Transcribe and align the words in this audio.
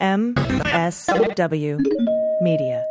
MSW 0.00 1.80
Media. 2.40 2.84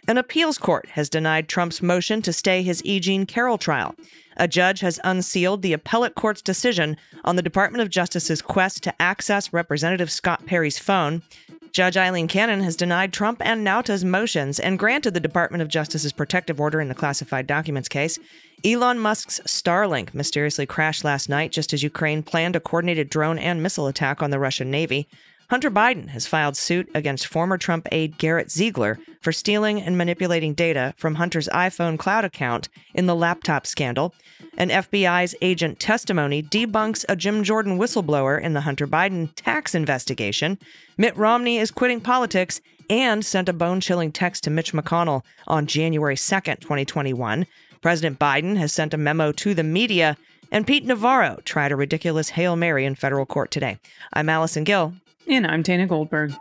An 0.08 0.18
appeals 0.18 0.58
court 0.58 0.88
has 0.90 1.10
denied 1.10 1.48
Trump's 1.48 1.82
motion 1.82 2.22
to 2.24 2.34
stay 2.34 2.62
his 2.62 2.84
E. 2.86 3.00
Jean 3.00 3.26
Carroll 3.26 3.58
trial. 3.58 3.96
A 4.38 4.48
judge 4.48 4.80
has 4.82 5.00
unsealed 5.04 5.62
the 5.62 5.74
appellate 5.74 6.16
court's 6.16 6.42
decision 6.42 6.98
on 7.24 7.38
the 7.38 7.42
Department 7.42 7.82
of 7.82 7.90
Justice's 7.90 8.42
quest 8.42 8.84
to 8.84 9.02
access 9.02 9.52
Representative 9.54 10.12
Scott 10.12 10.46
Perry's 10.46 10.78
phone. 10.78 11.24
Judge 11.72 11.98
Aileen 11.98 12.28
Cannon 12.28 12.62
has 12.62 12.76
denied 12.76 13.14
Trump 13.14 13.42
and 13.46 13.66
Nauta's 13.66 14.06
motions 14.06 14.60
and 14.60 14.80
granted 14.80 15.14
the 15.14 15.20
Department 15.20 15.62
of 15.62 15.68
Justice's 15.70 16.14
protective 16.14 16.60
order 16.60 16.80
in 16.80 16.88
the 16.88 16.96
classified 16.96 17.48
documents 17.48 17.90
case. 17.90 18.20
Elon 18.64 19.00
Musk's 19.00 19.40
Starlink 19.46 20.14
mysteriously 20.14 20.66
crashed 20.66 21.04
last 21.04 21.30
night 21.30 21.52
just 21.52 21.74
as 21.74 21.84
Ukraine 21.84 22.22
planned 22.24 22.56
a 22.56 22.62
coordinated 22.62 23.10
drone 23.10 23.40
and 23.40 23.62
missile 23.62 23.88
attack 23.88 24.22
on 24.24 24.32
the 24.32 24.40
Russian 24.40 24.70
Navy. 24.72 25.08
Hunter 25.48 25.70
Biden 25.70 26.08
has 26.10 26.26
filed 26.26 26.58
suit 26.58 26.90
against 26.96 27.28
former 27.28 27.60
Trump 27.60 27.88
aide 27.92 28.18
Garrett 28.18 28.50
Ziegler 28.52 28.98
for 29.22 29.32
stealing 29.32 29.80
and 29.80 29.96
manipulating 29.96 30.56
data 30.56 30.96
from 30.98 31.14
Hunter's 31.16 31.48
iPhone 31.50 32.00
cloud 32.00 32.26
account 32.26 32.68
in 32.96 33.06
the 33.06 33.14
laptop 33.16 33.68
scandal. 33.68 34.16
An 34.58 34.70
FBI's 34.70 35.36
agent 35.44 35.80
testimony 35.80 36.42
debunks 36.42 37.06
a 37.08 37.16
Jim 37.16 37.44
Jordan 37.44 37.78
whistleblower 37.78 38.42
in 38.42 38.54
the 38.54 38.62
Hunter 38.62 38.88
Biden 38.88 39.30
tax 39.36 39.76
investigation. 39.76 40.58
Mitt 40.98 41.16
Romney 41.16 41.60
is 41.60 41.70
quitting 41.70 42.02
politics 42.02 42.60
and 42.90 43.24
sent 43.24 43.48
a 43.48 43.54
bone 43.54 43.80
chilling 43.82 44.12
text 44.12 44.44
to 44.46 44.50
Mitch 44.50 44.74
McConnell 44.74 45.22
on 45.46 45.68
January 45.68 46.16
2nd, 46.16 46.60
2021. 46.62 47.46
President 47.84 48.18
Biden 48.18 48.58
has 48.58 48.74
sent 48.74 48.96
a 48.96 48.98
memo 48.98 49.32
to 49.34 49.54
the 49.54 49.64
media 49.64 50.18
and 50.52 50.66
Pete 50.66 50.86
Navarro 50.86 51.38
tried 51.46 51.72
a 51.72 51.76
ridiculous 51.76 52.30
Hail 52.30 52.56
Mary 52.56 52.84
in 52.84 52.96
federal 52.96 53.28
court 53.28 53.52
today. 53.52 53.78
I'm 54.12 54.28
Allison 54.28 54.64
Gill. 54.64 54.94
And 55.28 55.48
I'm 55.48 55.62
Dana 55.64 55.88
Goldberg. 55.88 56.34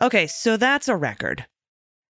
Okay, 0.00 0.26
so 0.26 0.56
that's 0.56 0.88
a 0.88 0.96
record. 0.96 1.44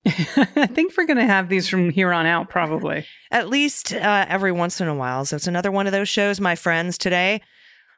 I 0.06 0.66
think 0.66 0.94
we're 0.96 1.06
going 1.06 1.16
to 1.16 1.24
have 1.24 1.48
these 1.48 1.68
from 1.68 1.88
here 1.88 2.12
on 2.12 2.26
out, 2.26 2.50
probably. 2.50 3.06
At 3.30 3.48
least 3.48 3.94
uh, 3.94 4.26
every 4.28 4.52
once 4.52 4.80
in 4.80 4.88
a 4.88 4.94
while. 4.94 5.24
So 5.24 5.36
it's 5.36 5.46
another 5.46 5.70
one 5.70 5.86
of 5.86 5.92
those 5.92 6.08
shows, 6.08 6.40
my 6.40 6.56
friends. 6.56 6.98
Today 6.98 7.40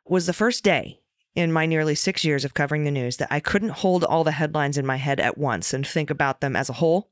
was 0.07 0.27
the 0.27 0.33
first 0.33 0.63
day 0.63 1.01
in 1.35 1.51
my 1.53 1.67
nearly 1.67 1.97
six 1.97 2.25
years 2.25 2.45
of 2.45 2.55
covering 2.55 2.85
the 2.85 2.91
news 2.93 3.17
that 3.17 3.29
I 3.33 3.41
couldn't 3.41 3.71
hold 3.71 4.05
all 4.05 4.23
the 4.23 4.31
headlines 4.33 4.79
in 4.79 4.87
my 4.87 4.97
head 4.97 5.19
at 5.19 5.37
once 5.37 5.73
and 5.75 5.85
think 5.85 6.11
about 6.11 6.41
them 6.41 6.55
as 6.55 6.71
a 6.71 6.75
whole 6.75 7.11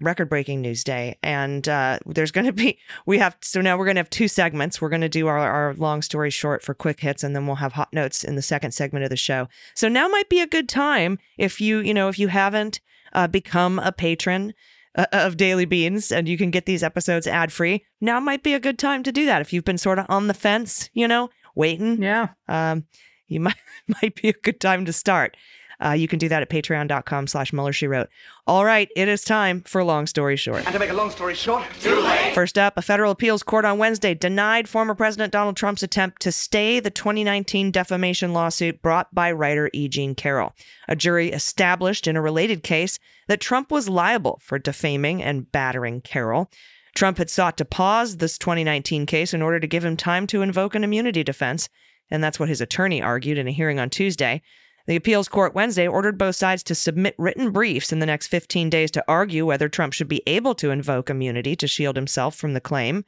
record 0.00 0.28
breaking 0.28 0.60
news 0.60 0.84
day. 0.84 1.18
And 1.22 1.68
uh, 1.68 1.98
there's 2.06 2.30
going 2.30 2.46
to 2.46 2.52
be, 2.52 2.78
we 3.06 3.18
have, 3.18 3.36
so 3.42 3.60
now 3.60 3.76
we're 3.76 3.84
going 3.84 3.94
to 3.96 4.00
have 4.00 4.10
two 4.10 4.28
segments. 4.28 4.80
We're 4.80 4.88
going 4.88 5.00
to 5.02 5.08
do 5.08 5.26
our, 5.26 5.38
our 5.38 5.74
long 5.74 6.02
story 6.02 6.30
short 6.30 6.62
for 6.62 6.74
quick 6.74 7.00
hits, 7.00 7.22
and 7.24 7.34
then 7.34 7.46
we'll 7.46 7.56
have 7.56 7.72
hot 7.72 7.92
notes 7.92 8.24
in 8.24 8.36
the 8.36 8.42
second 8.42 8.72
segment 8.72 9.04
of 9.04 9.10
the 9.10 9.16
show. 9.16 9.48
So 9.74 9.88
now 9.88 10.08
might 10.08 10.28
be 10.28 10.40
a 10.40 10.46
good 10.46 10.68
time 10.68 11.18
if 11.38 11.60
you, 11.60 11.78
you 11.80 11.94
know, 11.94 12.08
if 12.08 12.18
you 12.18 12.28
haven't 12.28 12.80
uh, 13.12 13.28
become 13.28 13.78
a 13.78 13.92
patron 13.92 14.54
uh, 14.96 15.06
of 15.12 15.36
Daily 15.36 15.64
Beans 15.64 16.10
and 16.12 16.28
you 16.28 16.38
can 16.38 16.50
get 16.50 16.66
these 16.66 16.82
episodes 16.82 17.26
ad 17.26 17.52
free, 17.52 17.84
now 18.00 18.20
might 18.20 18.42
be 18.42 18.54
a 18.54 18.60
good 18.60 18.78
time 18.78 19.02
to 19.04 19.12
do 19.12 19.26
that. 19.26 19.40
If 19.40 19.52
you've 19.52 19.64
been 19.64 19.78
sort 19.78 19.98
of 19.98 20.06
on 20.08 20.26
the 20.28 20.34
fence, 20.34 20.90
you 20.92 21.08
know, 21.08 21.30
waiting. 21.54 22.02
Yeah. 22.02 22.28
Um, 22.48 22.86
you 23.26 23.40
might 23.40 23.56
might 24.02 24.14
be 24.20 24.28
a 24.28 24.32
good 24.32 24.60
time 24.60 24.84
to 24.84 24.92
start. 24.92 25.36
Uh, 25.84 25.90
you 25.90 26.08
can 26.08 26.18
do 26.18 26.28
that 26.28 26.42
at 26.42 26.48
patreon.com 26.50 27.26
slash 27.26 27.52
Mueller, 27.52 27.72
she 27.72 27.86
wrote. 27.86 28.08
All 28.46 28.64
right, 28.64 28.88
it 28.94 29.08
is 29.08 29.24
time 29.24 29.62
for 29.62 29.82
Long 29.82 30.06
Story 30.06 30.36
Short. 30.36 30.64
And 30.64 30.72
to 30.72 30.78
make 30.78 30.90
a 30.90 30.94
long 30.94 31.10
story 31.10 31.34
short, 31.34 31.64
too 31.80 31.96
late. 31.96 32.34
First 32.34 32.58
up, 32.58 32.76
a 32.76 32.82
federal 32.82 33.10
appeals 33.12 33.42
court 33.42 33.64
on 33.64 33.78
Wednesday 33.78 34.14
denied 34.14 34.68
former 34.68 34.94
President 34.94 35.32
Donald 35.32 35.56
Trump's 35.56 35.82
attempt 35.82 36.20
to 36.22 36.32
stay 36.32 36.80
the 36.80 36.90
2019 36.90 37.70
defamation 37.70 38.32
lawsuit 38.32 38.82
brought 38.82 39.14
by 39.14 39.32
writer 39.32 39.70
E. 39.72 39.88
Jean 39.88 40.14
Carroll. 40.14 40.52
A 40.88 40.96
jury 40.96 41.30
established 41.32 42.06
in 42.06 42.16
a 42.16 42.22
related 42.22 42.62
case 42.62 42.98
that 43.28 43.40
Trump 43.40 43.70
was 43.70 43.88
liable 43.88 44.38
for 44.42 44.58
defaming 44.58 45.22
and 45.22 45.50
battering 45.50 46.00
Carroll. 46.02 46.50
Trump 46.94 47.18
had 47.18 47.30
sought 47.30 47.56
to 47.56 47.64
pause 47.64 48.18
this 48.18 48.38
2019 48.38 49.06
case 49.06 49.34
in 49.34 49.42
order 49.42 49.58
to 49.58 49.66
give 49.66 49.84
him 49.84 49.96
time 49.96 50.26
to 50.28 50.42
invoke 50.42 50.74
an 50.76 50.84
immunity 50.84 51.24
defense, 51.24 51.68
and 52.10 52.22
that's 52.22 52.38
what 52.38 52.48
his 52.48 52.60
attorney 52.60 53.02
argued 53.02 53.36
in 53.38 53.48
a 53.48 53.52
hearing 53.52 53.80
on 53.80 53.90
Tuesday. 53.90 54.42
The 54.86 54.96
appeals 54.96 55.28
court 55.28 55.54
Wednesday 55.54 55.88
ordered 55.88 56.18
both 56.18 56.36
sides 56.36 56.62
to 56.64 56.74
submit 56.74 57.14
written 57.16 57.50
briefs 57.52 57.90
in 57.90 58.00
the 58.00 58.06
next 58.06 58.26
15 58.26 58.68
days 58.68 58.90
to 58.90 59.04
argue 59.08 59.46
whether 59.46 59.66
Trump 59.66 59.94
should 59.94 60.08
be 60.08 60.22
able 60.26 60.54
to 60.56 60.70
invoke 60.70 61.08
immunity 61.08 61.56
to 61.56 61.66
shield 61.66 61.96
himself 61.96 62.34
from 62.34 62.52
the 62.52 62.60
claim. 62.60 63.06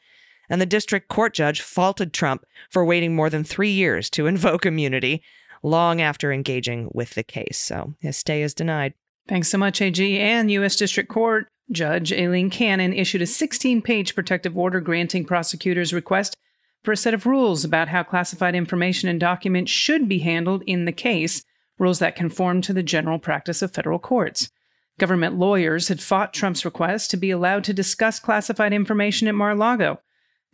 And 0.49 0.59
the 0.59 0.65
district 0.67 1.09
court 1.09 1.35
judge 1.35 1.61
faulted 1.61 2.15
Trump 2.15 2.45
for 2.71 2.83
waiting 2.83 3.15
more 3.15 3.29
than 3.29 3.45
three 3.45 3.71
years 3.71 4.09
to 4.11 4.27
invoke 4.27 4.65
immunity, 4.65 5.23
long 5.63 6.01
after 6.01 6.33
engaging 6.33 6.89
with 6.95 7.11
the 7.15 7.23
case. 7.23 7.59
So 7.59 7.95
his 8.01 8.17
stay 8.17 8.43
is 8.43 8.55
denied. 8.55 8.95
Thanks 9.29 9.49
so 9.49 9.59
much, 9.59 9.83
AG. 9.83 10.19
And 10.21 10.51
U.S. 10.53 10.77
District 10.77 11.11
Court 11.11 11.47
Judge 11.73 12.13
Aileen 12.13 12.49
Cannon 12.49 12.93
issued 12.95 13.21
a 13.23 13.27
16 13.27 13.83
page 13.83 14.15
protective 14.15 14.57
order 14.57 14.81
granting 14.81 15.25
prosecutors' 15.27 15.93
request 15.93 16.37
for 16.85 16.93
a 16.93 16.97
set 16.97 17.13
of 17.13 17.27
rules 17.27 17.65
about 17.65 17.89
how 17.89 18.03
classified 18.05 18.55
information 18.55 19.09
and 19.11 19.19
documents 19.21 19.71
should 19.73 20.09
be 20.09 20.21
handled 20.21 20.63
in 20.67 20.85
the 20.87 20.93
case 20.93 21.45
rules 21.79 21.99
that 21.99 22.17
conform 22.17 22.61
to 22.63 22.73
the 22.73 22.83
general 22.83 23.19
practice 23.19 23.63
of 23.63 23.71
federal 23.73 23.99
courts. 23.99 24.51
Government 24.99 25.39
lawyers 25.39 25.89
had 25.89 26.01
fought 26.01 26.33
Trump's 26.33 26.65
request 26.65 27.11
to 27.11 27.17
be 27.17 27.31
allowed 27.31 27.65
to 27.65 27.75
discuss 27.75 28.19
classified 28.19 28.73
information 28.73 29.29
at 29.29 29.35
Mar 29.35 29.51
a 29.51 29.55
Lago. 29.55 30.01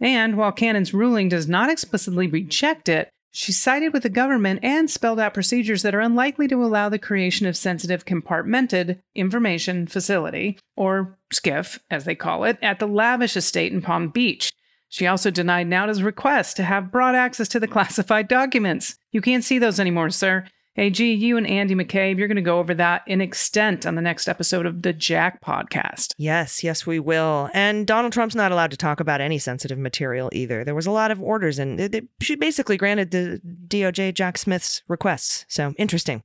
And 0.01 0.37
while 0.37 0.51
Cannon's 0.51 0.93
ruling 0.93 1.29
does 1.29 1.47
not 1.47 1.71
explicitly 1.71 2.27
reject 2.27 2.89
it, 2.89 3.09
she 3.35 3.53
sided 3.53 3.93
with 3.95 4.03
the 4.03 4.09
government 4.11 4.61
and 4.63 4.91
spelled 4.91 5.21
out 5.21 5.33
procedures 5.33 5.83
that 5.83 5.95
are 5.95 6.01
unlikely 6.01 6.49
to 6.49 6.63
allow 6.63 6.89
the 6.89 6.99
creation 6.99 7.47
of 7.47 7.57
sensitive 7.57 8.05
compartmented 8.05 8.99
information 9.15 9.87
facility, 9.87 10.59
or 10.77 11.17
SCIF, 11.33 11.79
as 11.91 12.05
they 12.05 12.15
call 12.15 12.45
it, 12.45 12.59
at 12.61 12.79
the 12.79 12.87
lavish 12.89 13.37
estate 13.37 13.73
in 13.73 13.81
Palm 13.81 14.09
Beach. 14.09 14.53
She 14.91 15.07
also 15.07 15.31
denied 15.31 15.69
NAUTA's 15.69 16.03
request 16.03 16.57
to 16.57 16.65
have 16.65 16.93
broad 16.93 17.15
access 17.15 17.49
to 17.49 17.61
the 17.61 17.69
classified 17.69 18.29
documents. 18.29 18.99
You 19.13 19.23
can't 19.23 19.45
see 19.45 19.59
those 19.59 19.81
anymore, 19.81 20.11
sir. 20.11 20.45
Hey, 20.75 20.89
G, 20.89 21.13
you 21.13 21.37
and 21.37 21.47
Andy 21.47 21.75
McCabe, 21.75 22.17
you're 22.17 22.29
going 22.29 22.37
to 22.37 22.41
go 22.43 22.59
over 22.59 22.73
that 22.77 23.03
in 23.07 23.21
extent 23.21 23.85
on 23.85 23.95
the 23.95 24.01
next 24.01 24.27
episode 24.27 24.65
of 24.65 24.81
the 24.81 24.95
Jack 24.95 25.43
podcast. 25.45 26.15
Yes, 26.17 26.65
yes, 26.65 26.87
we 26.87 26.99
will. 26.99 27.51
And 27.53 27.87
Donald 27.87 28.15
Trump's 28.15 28.35
not 28.35 28.53
allowed 28.53 28.71
to 28.71 28.79
talk 28.79 28.99
about 28.99 29.21
any 29.21 29.39
sensitive 29.39 29.77
material 29.77 30.31
either. 30.33 30.65
There 30.65 30.75
was 30.75 30.87
a 30.87 30.91
lot 30.91 31.11
of 31.11 31.21
orders, 31.21 31.59
and 31.59 31.79
it, 31.79 32.07
she 32.23 32.37
basically 32.37 32.79
granted 32.79 33.11
the 33.11 33.43
DOJ 33.69 34.15
Jack 34.15 34.39
Smith's 34.39 34.81
requests. 34.89 35.45
So 35.47 35.75
interesting. 35.77 36.23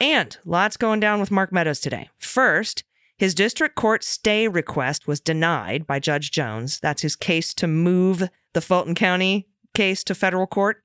And 0.00 0.38
lots 0.44 0.76
going 0.76 1.00
down 1.00 1.18
with 1.18 1.32
Mark 1.32 1.50
Meadows 1.52 1.80
today. 1.80 2.08
First, 2.20 2.84
his 3.18 3.34
district 3.34 3.74
court 3.74 4.04
stay 4.04 4.46
request 4.46 5.08
was 5.08 5.18
denied 5.20 5.88
by 5.88 5.98
Judge 5.98 6.30
Jones. 6.30 6.78
That's 6.78 7.02
his 7.02 7.16
case 7.16 7.52
to 7.54 7.66
move 7.66 8.28
the 8.52 8.60
Fulton 8.60 8.94
County 8.94 9.48
case 9.74 10.04
to 10.04 10.14
federal 10.14 10.46
court. 10.46 10.81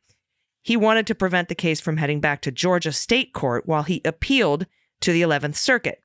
He 0.68 0.76
wanted 0.76 1.08
to 1.08 1.16
prevent 1.16 1.48
the 1.48 1.56
case 1.56 1.80
from 1.80 1.96
heading 1.96 2.20
back 2.20 2.42
to 2.42 2.52
Georgia 2.52 2.92
state 2.92 3.32
court 3.32 3.66
while 3.68 3.84
he 3.84 4.02
appealed 4.04 4.66
to 5.00 5.14
the 5.14 5.22
11th 5.22 5.56
Circuit. 5.56 6.04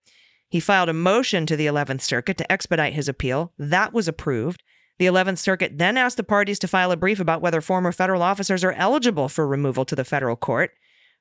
He 0.48 0.60
filed 0.60 0.88
a 0.88 0.92
motion 0.92 1.46
to 1.46 1.56
the 1.56 1.66
11th 1.66 2.00
Circuit 2.02 2.38
to 2.38 2.52
expedite 2.52 2.92
his 2.92 3.08
appeal. 3.08 3.52
That 3.58 3.92
was 3.92 4.06
approved. 4.06 4.62
The 5.00 5.06
11th 5.06 5.38
Circuit 5.38 5.78
then 5.78 5.96
asked 5.96 6.16
the 6.16 6.22
parties 6.22 6.60
to 6.60 6.68
file 6.68 6.92
a 6.92 6.96
brief 6.96 7.18
about 7.18 7.42
whether 7.42 7.60
former 7.60 7.90
federal 7.90 8.22
officers 8.22 8.62
are 8.62 8.70
eligible 8.74 9.28
for 9.28 9.48
removal 9.48 9.84
to 9.84 9.96
the 9.96 10.04
federal 10.04 10.36
court. 10.36 10.70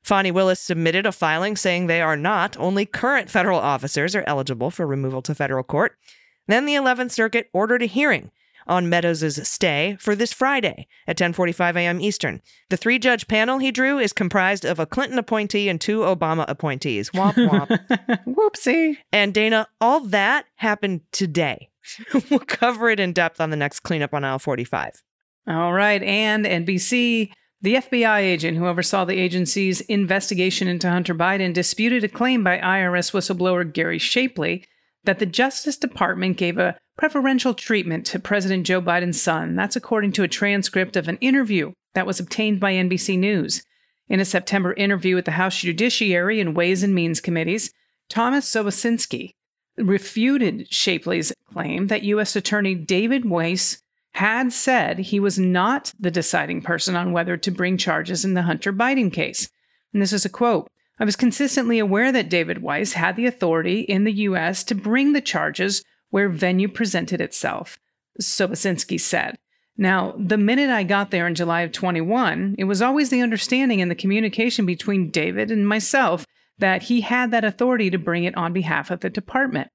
Fani 0.04 0.30
Willis 0.30 0.60
submitted 0.60 1.08
a 1.08 1.12
filing 1.12 1.56
saying 1.56 1.88
they 1.88 2.00
are 2.04 2.16
not. 2.16 2.56
Only 2.60 2.86
current 2.86 3.32
federal 3.32 3.58
officers 3.58 4.16
are 4.16 4.24
eligible 4.28 4.70
for 4.70 4.86
removal 4.86 5.24
to 5.24 5.34
federal 5.34 5.64
court. 5.64 5.98
Then 6.46 6.68
the 6.68 6.76
11th 6.76 7.10
Circuit 7.10 7.50
ordered 7.54 7.82
a 7.82 7.88
hearing 7.88 8.30
on 8.68 8.90
Meadows' 8.90 9.48
stay 9.48 9.98
for 10.00 10.16
this 10.16 10.34
Friday 10.34 10.88
at 11.08 11.18
10:45 11.18 11.76
a.m. 11.78 12.02
Eastern. 12.02 12.42
The 12.70 12.78
three-judge 12.78 13.28
panel 13.28 13.60
he 13.60 13.72
drew 13.72 13.98
is 14.00 14.14
comprised 14.14 14.66
of 14.66 14.80
a 14.80 14.86
Clinton 14.86 15.20
appointee 15.20 15.70
and 15.70 15.80
two 15.80 16.00
Obama 16.00 16.46
appointees. 16.48 17.10
Womp 17.12 17.34
womp. 17.34 18.20
Whoopsie. 18.28 18.98
And 19.12 19.34
Dana, 19.34 19.68
all 19.80 20.02
that 20.02 20.46
happened 20.56 21.02
today. 21.12 21.70
we'll 22.30 22.40
cover 22.40 22.90
it 22.90 23.00
in 23.00 23.12
depth 23.14 23.42
on 23.42 23.50
the 23.50 23.56
next 23.58 23.80
cleanup 23.82 24.14
on 24.14 24.24
aisle 24.24 24.38
45. 24.40 25.02
All 25.48 25.74
right, 25.74 26.02
and 26.04 26.46
NBC 26.46 27.32
the 27.64 27.76
FBI 27.76 28.22
agent 28.22 28.58
who 28.58 28.66
oversaw 28.66 29.06
the 29.06 29.20
agency's 29.20 29.82
investigation 29.82 30.68
into 30.68 30.90
Hunter 30.90 31.14
Biden 31.14 31.54
disputed 31.54 32.04
a 32.04 32.08
claim 32.10 32.44
by 32.44 32.58
IRS 32.58 33.12
whistleblower 33.12 33.72
Gary 33.72 34.00
Shapley 34.00 34.66
that 35.04 35.20
the 35.20 35.28
Justice 35.28 35.78
Department 35.78 36.38
gave 36.38 36.58
a 36.58 36.76
preferential 37.02 37.56
treatment 37.56 38.06
to 38.06 38.20
President 38.20 38.64
Joe 38.64 38.80
Biden's 38.80 39.20
son. 39.20 39.56
That's 39.56 39.76
according 39.76 40.12
to 40.12 40.22
a 40.24 40.28
transcript 40.28 40.96
of 40.96 41.08
an 41.08 41.18
interview 41.20 41.72
that 41.96 42.06
was 42.06 42.20
obtained 42.20 42.60
by 42.60 42.74
NBC 42.74 43.18
News. 43.18 43.64
In 44.08 44.20
a 44.20 44.24
September 44.24 44.74
interview 44.74 45.16
with 45.16 45.26
the 45.26 45.32
House 45.32 45.58
Judiciary 45.62 46.40
and 46.40 46.56
Ways 46.56 46.84
and 46.84 46.94
Means 46.94 47.20
Committees, 47.20 47.74
Thomas 48.08 48.48
Sobocinski 48.48 49.32
refuted 49.80 50.72
Shapley's 50.72 51.34
claim 51.52 51.88
that 51.88 52.04
U.S. 52.04 52.36
Attorney 52.36 52.76
David 52.76 53.26
Weiss 53.28 53.82
had 54.12 54.54
said 54.54 55.00
he 55.00 55.20
was 55.20 55.40
not 55.40 55.92
the 56.00 56.12
deciding 56.12 56.62
person 56.62 56.96
on 56.96 57.12
whether 57.12 57.36
to 57.36 57.50
bring 57.50 57.80
charges 57.80 58.24
in 58.24 58.36
the 58.36 58.44
Hunter 58.44 58.72
Biden 58.72 59.12
case. 59.12 59.50
And 59.92 60.04
this 60.04 60.14
is 60.14 60.24
a 60.24 60.30
quote 60.30 60.70
I 61.00 61.06
was 61.06 61.16
consistently 61.16 61.80
aware 61.80 62.12
that 62.12 62.30
David 62.30 62.62
Weiss 62.62 62.94
had 62.94 63.16
the 63.16 63.26
authority 63.26 63.80
in 63.80 64.04
the 64.04 64.12
U.S. 64.20 64.64
to 64.66 64.76
bring 64.76 65.14
the 65.14 65.22
charges 65.22 65.82
where 66.12 66.30
venue 66.30 66.68
presented 66.68 67.20
itself, 67.20 67.80
Sobocinski 68.22 69.00
said. 69.00 69.38
Now, 69.78 70.14
the 70.20 70.38
minute 70.38 70.70
I 70.70 70.84
got 70.84 71.10
there 71.10 71.26
in 71.26 71.34
July 71.34 71.62
of 71.62 71.72
21, 71.72 72.56
it 72.60 72.66
was 72.66 72.82
always 72.82 73.10
the 73.10 73.22
understanding 73.22 73.82
and 73.82 73.90
the 73.90 73.96
communication 73.96 74.66
between 74.66 75.10
David 75.10 75.50
and 75.50 75.68
myself 75.68 76.26
that 76.60 76.84
he 76.84 77.02
had 77.02 77.32
that 77.32 77.46
authority 77.46 77.90
to 77.90 77.98
bring 77.98 78.26
it 78.26 78.38
on 78.38 78.54
behalf 78.54 78.92
of 78.92 79.00
the 79.00 79.10
department. 79.10 79.70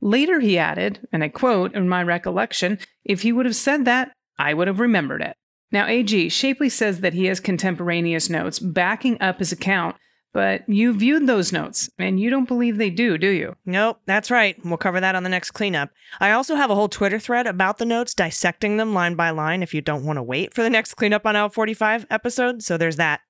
Later, 0.00 0.40
he 0.40 0.56
added, 0.56 1.06
and 1.12 1.22
I 1.22 1.28
quote 1.28 1.74
in 1.74 1.88
my 1.88 2.02
recollection, 2.02 2.78
if 3.04 3.22
he 3.22 3.32
would 3.32 3.44
have 3.46 3.54
said 3.56 3.84
that, 3.84 4.12
I 4.38 4.54
would 4.54 4.68
have 4.68 4.80
remembered 4.80 5.20
it. 5.20 5.36
Now, 5.70 5.86
AG 5.86 6.28
Shapley 6.30 6.68
says 6.68 7.00
that 7.00 7.14
he 7.14 7.26
has 7.26 7.40
contemporaneous 7.40 8.30
notes 8.30 8.58
backing 8.58 9.20
up 9.20 9.38
his 9.40 9.52
account 9.52 9.96
but 10.32 10.66
you 10.68 10.92
viewed 10.94 11.26
those 11.26 11.52
notes 11.52 11.90
and 11.98 12.18
you 12.18 12.30
don't 12.30 12.48
believe 12.48 12.76
they 12.76 12.88
do, 12.90 13.18
do 13.18 13.28
you? 13.28 13.54
Nope, 13.66 14.00
that's 14.06 14.30
right. 14.30 14.56
We'll 14.64 14.76
cover 14.78 15.00
that 15.00 15.14
on 15.14 15.22
the 15.24 15.28
next 15.28 15.50
cleanup. 15.50 15.90
I 16.20 16.30
also 16.32 16.54
have 16.56 16.70
a 16.70 16.74
whole 16.74 16.88
Twitter 16.88 17.18
thread 17.18 17.46
about 17.46 17.78
the 17.78 17.84
notes, 17.84 18.14
dissecting 18.14 18.76
them 18.78 18.94
line 18.94 19.14
by 19.14 19.30
line 19.30 19.62
if 19.62 19.74
you 19.74 19.82
don't 19.82 20.04
want 20.04 20.16
to 20.16 20.22
wait 20.22 20.54
for 20.54 20.62
the 20.62 20.70
next 20.70 20.94
cleanup 20.94 21.26
on 21.26 21.36
Aisle 21.36 21.50
45 21.50 22.06
episode. 22.10 22.62
So 22.62 22.76
there's 22.78 22.96
that. 22.96 23.20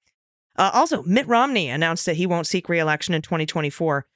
Uh, 0.57 0.71
also, 0.73 1.03
Mitt 1.03 1.27
Romney 1.27 1.69
announced 1.69 2.07
that 2.07 2.17
he 2.17 2.27
won't 2.27 2.47
seek 2.47 2.69
re-election 2.69 3.15
in 3.15 3.23
2024. 3.23 4.07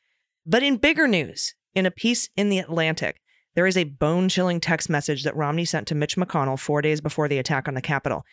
But 0.44 0.62
in 0.62 0.76
bigger 0.76 1.08
news, 1.08 1.54
in 1.74 1.86
a 1.86 1.90
piece 1.90 2.28
in 2.36 2.50
The 2.50 2.58
Atlantic, 2.60 3.20
there 3.54 3.66
is 3.66 3.76
a 3.76 3.84
bone 3.84 4.28
chilling 4.28 4.60
text 4.60 4.88
message 4.88 5.24
that 5.24 5.34
Romney 5.34 5.64
sent 5.64 5.88
to 5.88 5.94
Mitch 5.96 6.16
McConnell 6.16 6.58
four 6.58 6.82
days 6.82 7.00
before 7.00 7.26
the 7.26 7.38
attack 7.38 7.66
on 7.66 7.74
the 7.74 7.80
Capitol. 7.82 8.24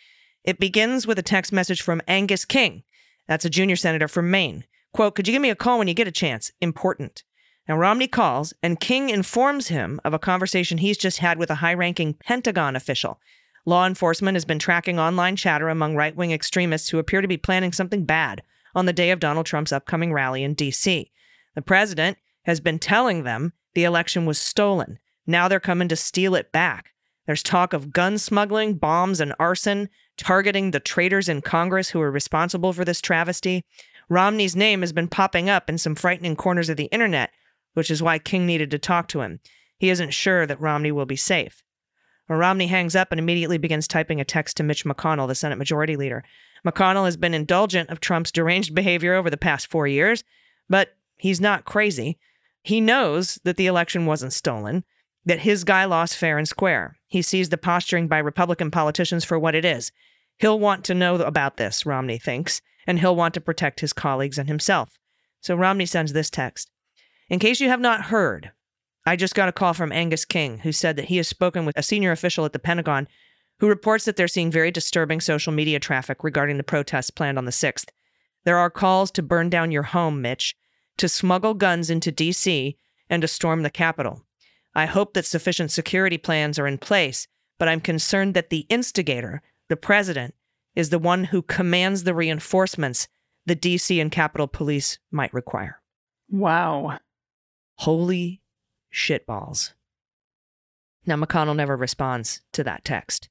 It 0.44 0.60
begins 0.60 1.08
with 1.08 1.18
a 1.18 1.22
text 1.24 1.54
message 1.54 1.82
from 1.82 2.02
Angus 2.08 2.44
King, 2.44 2.84
that's 3.28 3.46
a 3.46 3.50
junior 3.50 3.76
senator 3.76 4.08
from 4.08 4.32
Maine. 4.32 4.66
Quote, 4.94 5.16
could 5.16 5.28
you 5.28 5.32
give 5.32 5.42
me 5.42 5.50
a 5.50 5.56
call 5.56 5.80
when 5.80 5.88
you 5.88 5.94
get 5.94 6.08
a 6.08 6.12
chance? 6.12 6.52
Important. 6.62 7.24
Now, 7.68 7.78
Romney 7.78 8.08
calls, 8.08 8.54
and 8.62 8.80
King 8.80 9.10
informs 9.10 9.70
him 9.70 10.00
of 10.04 10.14
a 10.14 10.20
conversation 10.20 10.78
he's 10.80 10.98
just 10.98 11.20
had 11.20 11.38
with 11.38 11.50
a 11.50 11.56
high 11.56 11.74
ranking 11.74 12.14
Pentagon 12.16 12.76
official. 12.76 13.20
Law 13.66 13.88
enforcement 13.88 14.36
has 14.36 14.44
been 14.44 14.60
tracking 14.60 15.00
online 15.00 15.38
chatter 15.38 15.70
among 15.70 15.96
right 15.96 16.16
wing 16.16 16.32
extremists 16.34 16.90
who 16.90 17.00
appear 17.00 17.22
to 17.22 17.28
be 17.28 17.38
planning 17.38 17.72
something 17.72 18.04
bad 18.04 18.44
on 18.76 18.86
the 18.86 18.92
day 18.94 19.12
of 19.12 19.22
Donald 19.22 19.46
Trump's 19.46 19.72
upcoming 19.72 20.12
rally 20.12 20.44
in 20.44 20.54
D.C. 20.54 21.10
The 21.56 21.62
president 21.62 22.18
has 22.44 22.60
been 22.60 22.80
telling 22.80 23.24
them 23.24 23.54
the 23.74 23.86
election 23.86 24.26
was 24.26 24.38
stolen. 24.38 25.00
Now 25.26 25.48
they're 25.48 25.62
coming 25.62 25.88
to 25.88 25.96
steal 25.96 26.36
it 26.36 26.52
back. 26.52 26.90
There's 27.26 27.42
talk 27.44 27.72
of 27.72 27.94
gun 27.94 28.18
smuggling, 28.18 28.74
bombs, 28.74 29.22
and 29.22 29.34
arson 29.40 29.88
targeting 30.18 30.72
the 30.72 30.80
traitors 30.80 31.28
in 31.30 31.42
Congress 31.42 31.90
who 31.90 32.02
are 32.02 32.12
responsible 32.12 32.74
for 32.74 32.86
this 32.86 33.02
travesty. 33.02 33.66
Romney's 34.10 34.56
name 34.56 34.82
has 34.82 34.94
been 34.94 35.08
popping 35.08 35.50
up 35.50 35.70
in 35.70 35.78
some 35.78 35.96
frightening 35.96 36.36
corners 36.36 36.70
of 36.70 36.78
the 36.78 36.86
internet, 36.86 37.32
which 37.74 37.90
is 37.90 38.04
why 38.04 38.20
King 38.20 38.46
needed 38.46 38.70
to 38.72 38.80
talk 38.80 39.08
to 39.10 39.22
him. 39.22 39.40
He 39.78 39.90
isn't 39.90 40.14
sure 40.14 40.46
that 40.46 40.62
Romney 40.62 40.92
will 40.92 41.06
be 41.06 41.16
safe. 41.16 41.64
Well, 42.30 42.40
Romney 42.40 42.68
hangs 42.68 42.96
up 42.96 43.12
and 43.12 43.20
immediately 43.20 43.58
begins 43.58 43.88
typing 43.88 44.22
a 44.22 44.26
text 44.26 44.58
to 44.58 44.64
Mitch 44.64 44.86
McConnell, 44.86 45.28
the 45.28 45.36
Senate 45.36 45.58
Majority 45.58 45.98
Leader. 45.98 46.24
McConnell 46.66 47.06
has 47.06 47.18
been 47.18 47.34
indulgent 47.34 47.90
of 47.90 48.00
Trump's 48.00 48.32
deranged 48.32 48.74
behavior 48.74 49.14
over 49.14 49.30
the 49.30 49.36
past 49.38 49.68
four 49.70 49.88
years, 49.88 50.24
but 50.70 50.96
he's 51.18 51.42
not 51.42 51.66
crazy. 51.66 52.18
He 52.62 52.80
knows 52.80 53.40
that 53.44 53.58
the 53.58 53.66
election 53.68 54.06
wasn't 54.06 54.32
stolen, 54.32 54.86
that 55.26 55.40
his 55.40 55.66
guy 55.66 55.84
lost 55.86 56.16
fair 56.16 56.38
and 56.38 56.48
square. 56.48 56.96
He 57.14 57.22
sees 57.22 57.50
the 57.50 57.60
posturing 57.60 58.08
by 58.08 58.18
Republican 58.18 58.72
politicians 58.72 59.24
for 59.24 59.38
what 59.38 59.54
it 59.54 59.64
is. 59.64 59.92
He'll 60.40 60.58
want 60.60 60.84
to 60.86 60.96
know 60.96 61.14
about 61.18 61.58
this, 61.58 61.86
Romney 61.86 62.18
thinks, 62.18 62.60
and 62.88 62.98
he'll 62.98 63.16
want 63.16 63.36
to 63.36 63.40
protect 63.40 63.82
his 63.82 63.94
colleagues 63.94 64.40
and 64.40 64.48
himself. 64.50 64.98
So 65.40 65.56
Romney 65.56 65.86
sends 65.86 66.14
this 66.14 66.32
text 66.32 66.72
In 67.30 67.38
case 67.38 67.60
you 67.60 67.70
have 67.70 67.80
not 67.80 68.06
heard, 68.06 68.52
I 69.06 69.16
just 69.16 69.36
got 69.36 69.48
a 69.48 69.52
call 69.52 69.76
from 69.76 69.92
Angus 69.92 70.26
King, 70.26 70.58
who 70.64 70.72
said 70.72 70.96
that 70.96 71.06
he 71.06 71.18
has 71.18 71.28
spoken 71.28 71.66
with 71.68 71.78
a 71.78 71.84
senior 71.84 72.12
official 72.12 72.46
at 72.46 72.52
the 72.52 72.58
Pentagon 72.58 73.08
who 73.60 73.68
reports 73.70 74.06
that 74.06 74.16
they're 74.16 74.28
seeing 74.28 74.50
very 74.50 74.72
disturbing 74.72 75.20
social 75.22 75.54
media 75.54 75.80
traffic 75.80 76.24
regarding 76.24 76.58
the 76.58 76.64
protests 76.64 77.12
planned 77.12 77.38
on 77.38 77.46
the 77.46 77.52
6th. 77.52 77.90
There 78.44 78.58
are 78.58 78.72
calls 78.72 79.12
to 79.12 79.22
burn 79.22 79.52
down 79.52 79.72
your 79.72 79.84
home, 79.84 80.20
Mitch, 80.24 80.56
to 80.98 81.08
smuggle 81.08 81.54
guns 81.54 81.92
into 81.92 82.12
D.C., 82.12 82.76
and 83.08 83.22
to 83.22 83.28
storm 83.28 83.62
the 83.62 83.70
Capitol. 83.70 84.26
I 84.76 84.86
hope 84.86 85.14
that 85.14 85.26
sufficient 85.26 85.72
security 85.72 86.18
plans 86.18 86.58
are 86.58 86.68
in 86.68 86.78
place, 86.78 87.28
but 87.60 87.68
I'm 87.68 87.80
concerned 87.80 88.34
that 88.34 88.50
the 88.50 88.66
instigator, 88.70 89.42
the 89.70 89.78
president, 89.78 90.34
is 90.76 90.90
the 90.90 91.00
one 91.00 91.26
who 91.26 91.42
commands 91.42 92.04
the 92.04 92.16
reinforcements 92.16 93.08
the 93.46 93.56
DC 93.56 94.02
and 94.02 94.12
Capitol 94.12 94.48
Police 94.48 94.98
might 95.12 95.34
require. 95.34 95.82
Wow. 96.32 96.98
Holy 97.76 98.42
shitballs. 98.92 99.74
Now, 101.06 101.18
McConnell 101.18 101.56
never 101.56 101.76
responds 101.76 102.42
to 102.54 102.64
that 102.64 102.86
text. 102.86 103.30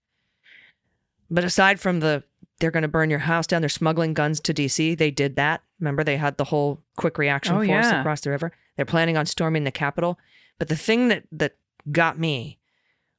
But 1.30 1.44
aside 1.44 1.80
from 1.80 2.00
the 2.00 2.22
they're 2.60 2.70
going 2.70 2.82
to 2.82 2.88
burn 2.88 3.10
your 3.10 3.18
house 3.20 3.48
down, 3.48 3.62
they're 3.62 3.68
smuggling 3.68 4.14
guns 4.14 4.38
to 4.40 4.54
DC, 4.54 4.96
they 4.96 5.10
did 5.10 5.34
that. 5.36 5.62
Remember, 5.82 6.04
they 6.04 6.16
had 6.16 6.36
the 6.36 6.44
whole 6.44 6.80
quick 6.96 7.18
reaction 7.18 7.54
oh, 7.56 7.66
force 7.66 7.86
yeah. 7.86 8.00
across 8.00 8.20
the 8.20 8.30
river. 8.30 8.52
They're 8.76 8.86
planning 8.86 9.16
on 9.16 9.26
storming 9.26 9.64
the 9.64 9.72
Capitol. 9.72 10.16
But 10.60 10.68
the 10.68 10.76
thing 10.76 11.08
that, 11.08 11.24
that 11.32 11.56
got 11.90 12.20
me 12.20 12.60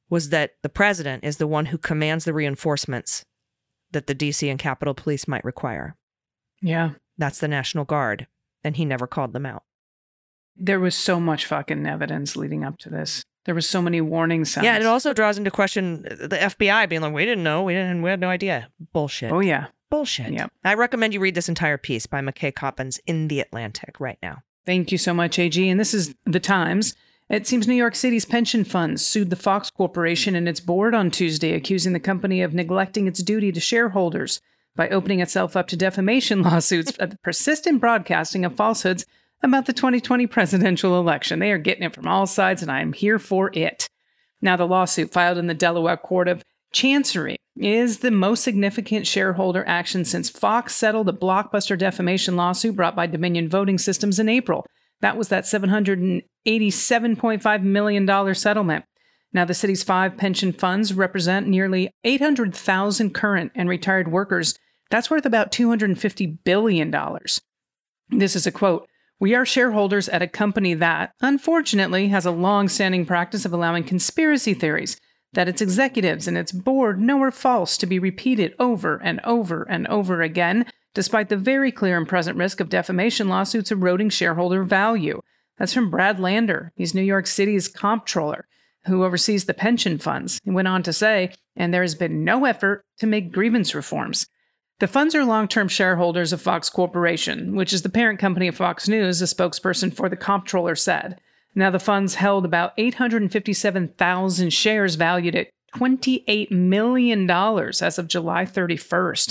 was 0.08 0.30
that 0.30 0.54
the 0.62 0.70
president 0.70 1.24
is 1.24 1.36
the 1.36 1.46
one 1.46 1.66
who 1.66 1.76
commands 1.76 2.24
the 2.24 2.32
reinforcements 2.32 3.22
that 3.92 4.06
the 4.06 4.14
DC 4.14 4.48
and 4.50 4.58
Capitol 4.58 4.94
Police 4.94 5.28
might 5.28 5.44
require. 5.44 5.94
Yeah. 6.62 6.92
That's 7.18 7.38
the 7.38 7.48
National 7.48 7.84
Guard. 7.84 8.26
And 8.64 8.74
he 8.76 8.86
never 8.86 9.06
called 9.06 9.34
them 9.34 9.44
out. 9.44 9.64
There 10.56 10.80
was 10.80 10.94
so 10.94 11.20
much 11.20 11.44
fucking 11.44 11.84
evidence 11.86 12.34
leading 12.34 12.64
up 12.64 12.78
to 12.78 12.88
this. 12.88 13.22
There 13.44 13.54
was 13.54 13.68
so 13.68 13.82
many 13.82 14.00
warning 14.00 14.46
signs. 14.46 14.64
Yeah, 14.64 14.78
it 14.78 14.86
also 14.86 15.12
draws 15.12 15.36
into 15.36 15.50
question 15.50 16.04
the 16.04 16.38
FBI 16.40 16.88
being 16.88 17.02
like, 17.02 17.12
"We 17.12 17.26
didn't 17.26 17.44
know. 17.44 17.64
We 17.64 17.74
didn't. 17.74 18.00
We 18.00 18.08
had 18.08 18.20
no 18.20 18.30
idea." 18.30 18.70
Bullshit. 18.94 19.32
Oh 19.32 19.40
yeah, 19.40 19.66
Bullshit. 19.90 20.32
Yeah. 20.32 20.48
I 20.64 20.74
recommend 20.74 21.14
you 21.14 21.20
read 21.20 21.34
this 21.34 21.48
entire 21.48 21.78
piece 21.78 22.06
by 22.06 22.20
McKay 22.20 22.54
Coppins 22.54 23.00
in 23.06 23.28
The 23.28 23.40
Atlantic 23.40 24.00
right 24.00 24.18
now. 24.22 24.42
Thank 24.66 24.90
you 24.90 24.98
so 24.98 25.12
much, 25.12 25.38
AG. 25.38 25.68
And 25.68 25.78
this 25.78 25.92
is 25.94 26.14
The 26.24 26.40
Times. 26.40 26.94
It 27.28 27.46
seems 27.46 27.68
New 27.68 27.74
York 27.74 27.94
City's 27.94 28.24
pension 28.24 28.64
funds 28.64 29.04
sued 29.04 29.30
the 29.30 29.36
Fox 29.36 29.70
Corporation 29.70 30.34
and 30.34 30.48
its 30.48 30.60
board 30.60 30.94
on 30.94 31.10
Tuesday, 31.10 31.52
accusing 31.52 31.92
the 31.92 32.00
company 32.00 32.42
of 32.42 32.54
neglecting 32.54 33.06
its 33.06 33.22
duty 33.22 33.50
to 33.52 33.60
shareholders 33.60 34.40
by 34.76 34.88
opening 34.88 35.20
itself 35.20 35.56
up 35.56 35.68
to 35.68 35.76
defamation 35.76 36.42
lawsuits 36.42 36.92
at 36.98 37.10
the 37.10 37.18
persistent 37.18 37.80
broadcasting 37.80 38.44
of 38.44 38.56
falsehoods 38.56 39.04
about 39.42 39.66
the 39.66 39.72
2020 39.72 40.26
presidential 40.26 40.98
election. 40.98 41.38
They 41.38 41.50
are 41.52 41.58
getting 41.58 41.84
it 41.84 41.94
from 41.94 42.06
all 42.08 42.26
sides, 42.26 42.62
and 42.62 42.70
I 42.70 42.80
am 42.80 42.92
here 42.92 43.18
for 43.18 43.50
it. 43.52 43.88
Now, 44.40 44.56
the 44.56 44.66
lawsuit 44.66 45.12
filed 45.12 45.38
in 45.38 45.46
the 45.46 45.54
Delaware 45.54 45.96
Court 45.96 46.28
of 46.28 46.44
Chancery 46.74 47.36
is 47.56 48.00
the 48.00 48.10
most 48.10 48.42
significant 48.42 49.06
shareholder 49.06 49.64
action 49.66 50.04
since 50.04 50.28
Fox 50.28 50.74
settled 50.74 51.08
a 51.08 51.12
blockbuster 51.12 51.78
defamation 51.78 52.34
lawsuit 52.36 52.74
brought 52.76 52.96
by 52.96 53.06
Dominion 53.06 53.48
Voting 53.48 53.78
Systems 53.78 54.18
in 54.18 54.28
April. 54.28 54.66
That 55.00 55.16
was 55.16 55.28
that 55.28 55.44
$787.5 55.44 57.62
million 57.62 58.34
settlement. 58.34 58.84
Now, 59.32 59.44
the 59.44 59.54
city's 59.54 59.82
five 59.84 60.16
pension 60.16 60.52
funds 60.52 60.92
represent 60.94 61.46
nearly 61.46 61.90
800,000 62.02 63.14
current 63.14 63.52
and 63.54 63.68
retired 63.68 64.10
workers. 64.10 64.58
That's 64.90 65.10
worth 65.10 65.26
about 65.26 65.52
$250 65.52 66.38
billion. 66.44 66.92
This 68.10 68.34
is 68.36 68.46
a 68.48 68.52
quote 68.52 68.88
We 69.20 69.34
are 69.36 69.46
shareholders 69.46 70.08
at 70.08 70.22
a 70.22 70.28
company 70.28 70.74
that, 70.74 71.12
unfortunately, 71.20 72.08
has 72.08 72.26
a 72.26 72.30
long 72.32 72.66
standing 72.68 73.06
practice 73.06 73.44
of 73.44 73.52
allowing 73.52 73.84
conspiracy 73.84 74.54
theories 74.54 74.96
that 75.34 75.48
its 75.48 75.60
executives 75.60 76.26
and 76.26 76.36
its 76.38 76.52
board 76.52 77.00
know 77.00 77.20
are 77.22 77.30
false 77.30 77.76
to 77.76 77.86
be 77.86 77.98
repeated 77.98 78.54
over 78.58 78.96
and 79.02 79.20
over 79.24 79.64
and 79.68 79.86
over 79.88 80.22
again, 80.22 80.64
despite 80.94 81.28
the 81.28 81.36
very 81.36 81.70
clear 81.70 81.96
and 81.98 82.08
present 82.08 82.38
risk 82.38 82.60
of 82.60 82.68
defamation 82.68 83.28
lawsuits 83.28 83.72
eroding 83.72 84.08
shareholder 84.08 84.62
value. 84.64 85.20
That's 85.58 85.74
from 85.74 85.90
Brad 85.90 86.18
Lander. 86.18 86.72
He's 86.74 86.94
New 86.94 87.02
York 87.02 87.26
City's 87.26 87.68
comptroller 87.68 88.46
who 88.86 89.04
oversees 89.04 89.46
the 89.46 89.54
pension 89.54 89.98
funds. 89.98 90.38
He 90.44 90.50
went 90.50 90.68
on 90.68 90.82
to 90.82 90.92
say, 90.92 91.32
and 91.56 91.72
there 91.72 91.82
has 91.82 91.94
been 91.94 92.24
no 92.24 92.44
effort 92.44 92.84
to 92.98 93.06
make 93.06 93.32
grievance 93.32 93.74
reforms. 93.74 94.26
The 94.80 94.88
funds 94.88 95.14
are 95.14 95.24
long 95.24 95.48
term 95.48 95.68
shareholders 95.68 96.32
of 96.32 96.42
Fox 96.42 96.68
Corporation, 96.68 97.54
which 97.56 97.72
is 97.72 97.82
the 97.82 97.88
parent 97.88 98.18
company 98.18 98.48
of 98.48 98.56
Fox 98.56 98.88
News, 98.88 99.22
a 99.22 99.24
spokesperson 99.24 99.94
for 99.94 100.08
the 100.08 100.16
comptroller 100.16 100.74
said. 100.74 101.18
Now, 101.54 101.70
the 101.70 101.78
funds 101.78 102.16
held 102.16 102.44
about 102.44 102.72
857,000 102.78 104.50
shares 104.52 104.96
valued 104.96 105.36
at 105.36 105.50
$28 105.76 106.50
million 106.50 107.30
as 107.30 107.98
of 107.98 108.08
July 108.08 108.44
31st. 108.44 109.30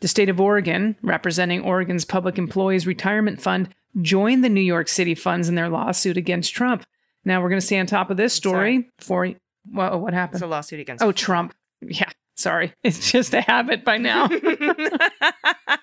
The 0.00 0.08
state 0.08 0.28
of 0.28 0.40
Oregon, 0.40 0.96
representing 1.02 1.62
Oregon's 1.62 2.04
Public 2.04 2.38
Employees 2.38 2.86
Retirement 2.86 3.40
Fund, 3.40 3.68
joined 4.00 4.42
the 4.42 4.48
New 4.48 4.60
York 4.60 4.88
City 4.88 5.14
funds 5.14 5.48
in 5.48 5.54
their 5.54 5.68
lawsuit 5.68 6.16
against 6.16 6.54
Trump. 6.54 6.84
Now, 7.24 7.40
we're 7.42 7.50
going 7.50 7.60
to 7.60 7.66
stay 7.66 7.78
on 7.78 7.86
top 7.86 8.10
of 8.10 8.16
this 8.16 8.32
story 8.32 8.88
for 8.98 9.30
well, 9.72 10.00
what 10.00 10.14
happened? 10.14 10.36
It's 10.36 10.42
a 10.42 10.46
lawsuit 10.48 10.80
against 10.80 11.04
Oh, 11.04 11.12
Trump. 11.12 11.54
Yeah, 11.82 12.10
sorry. 12.36 12.72
It's 12.82 13.12
just 13.12 13.34
a 13.34 13.42
habit 13.42 13.84
by 13.84 13.98
now. 13.98 14.26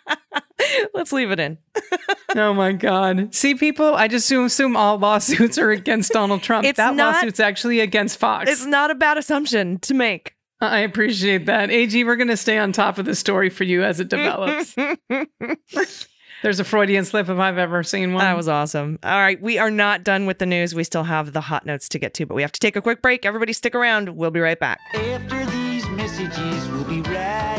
Let's 0.94 1.12
leave 1.12 1.32
it 1.32 1.40
in. 1.40 1.58
oh 2.36 2.54
my 2.54 2.72
God. 2.72 3.34
See, 3.34 3.56
people, 3.56 3.96
I 3.96 4.08
just 4.08 4.26
assume, 4.26 4.46
assume 4.46 4.76
all 4.78 4.98
lawsuits 4.98 5.58
are 5.58 5.72
against 5.72 6.12
Donald 6.12 6.42
Trump. 6.42 6.66
It's 6.66 6.78
that 6.78 6.96
not, 6.96 7.16
lawsuit's 7.16 7.40
actually 7.40 7.80
against 7.80 8.18
Fox. 8.20 8.50
It's 8.50 8.66
not 8.66 8.92
a 8.92 8.96
bad 8.96 9.18
assumption 9.18 9.80
to 9.80 9.94
make. 9.94 10.34
I 10.60 10.80
appreciate 10.80 11.46
that. 11.46 11.70
AG, 11.70 12.04
we're 12.04 12.16
going 12.16 12.30
to 12.30 12.38
stay 12.38 12.58
on 12.58 12.72
top 12.72 12.98
of 12.98 13.06
the 13.06 13.14
story 13.14 13.50
for 13.50 13.64
you 13.64 13.84
as 13.84 14.00
it 14.00 14.10
develops. 14.10 14.74
There's 16.44 16.60
a 16.60 16.64
Freudian 16.64 17.06
slip 17.06 17.30
if 17.30 17.38
I've 17.38 17.60
ever 17.60 17.84
seen 17.84 18.14
one. 18.14 18.24
That 18.24 18.36
was 18.38 18.48
awesome. 18.48 18.98
All 19.04 19.20
right. 19.20 19.40
We 19.40 19.60
are 19.60 19.70
not 19.72 20.04
done 20.04 20.26
with 20.26 20.40
the 20.40 20.46
news. 20.48 20.74
We 20.74 20.84
still 20.84 21.04
have 21.04 21.34
the 21.34 21.42
hot 21.42 21.66
notes 21.66 21.88
to 21.90 22.00
get 22.00 22.14
to, 22.16 22.26
but 22.26 22.34
we 22.34 22.42
have 22.42 22.52
to 22.52 22.60
take 22.60 22.76
a 22.76 22.82
quick 22.82 23.02
break. 23.04 23.26
Everybody, 23.26 23.54
stick 23.54 23.76
around. 23.76 24.10
We'll 24.16 24.32
be 24.32 24.40
right 24.40 24.60
back. 24.60 24.80
After 24.96 25.46
these 25.52 25.88
messages, 25.90 26.68
we'll 26.70 26.84
be 26.86 27.02
right 27.04 27.57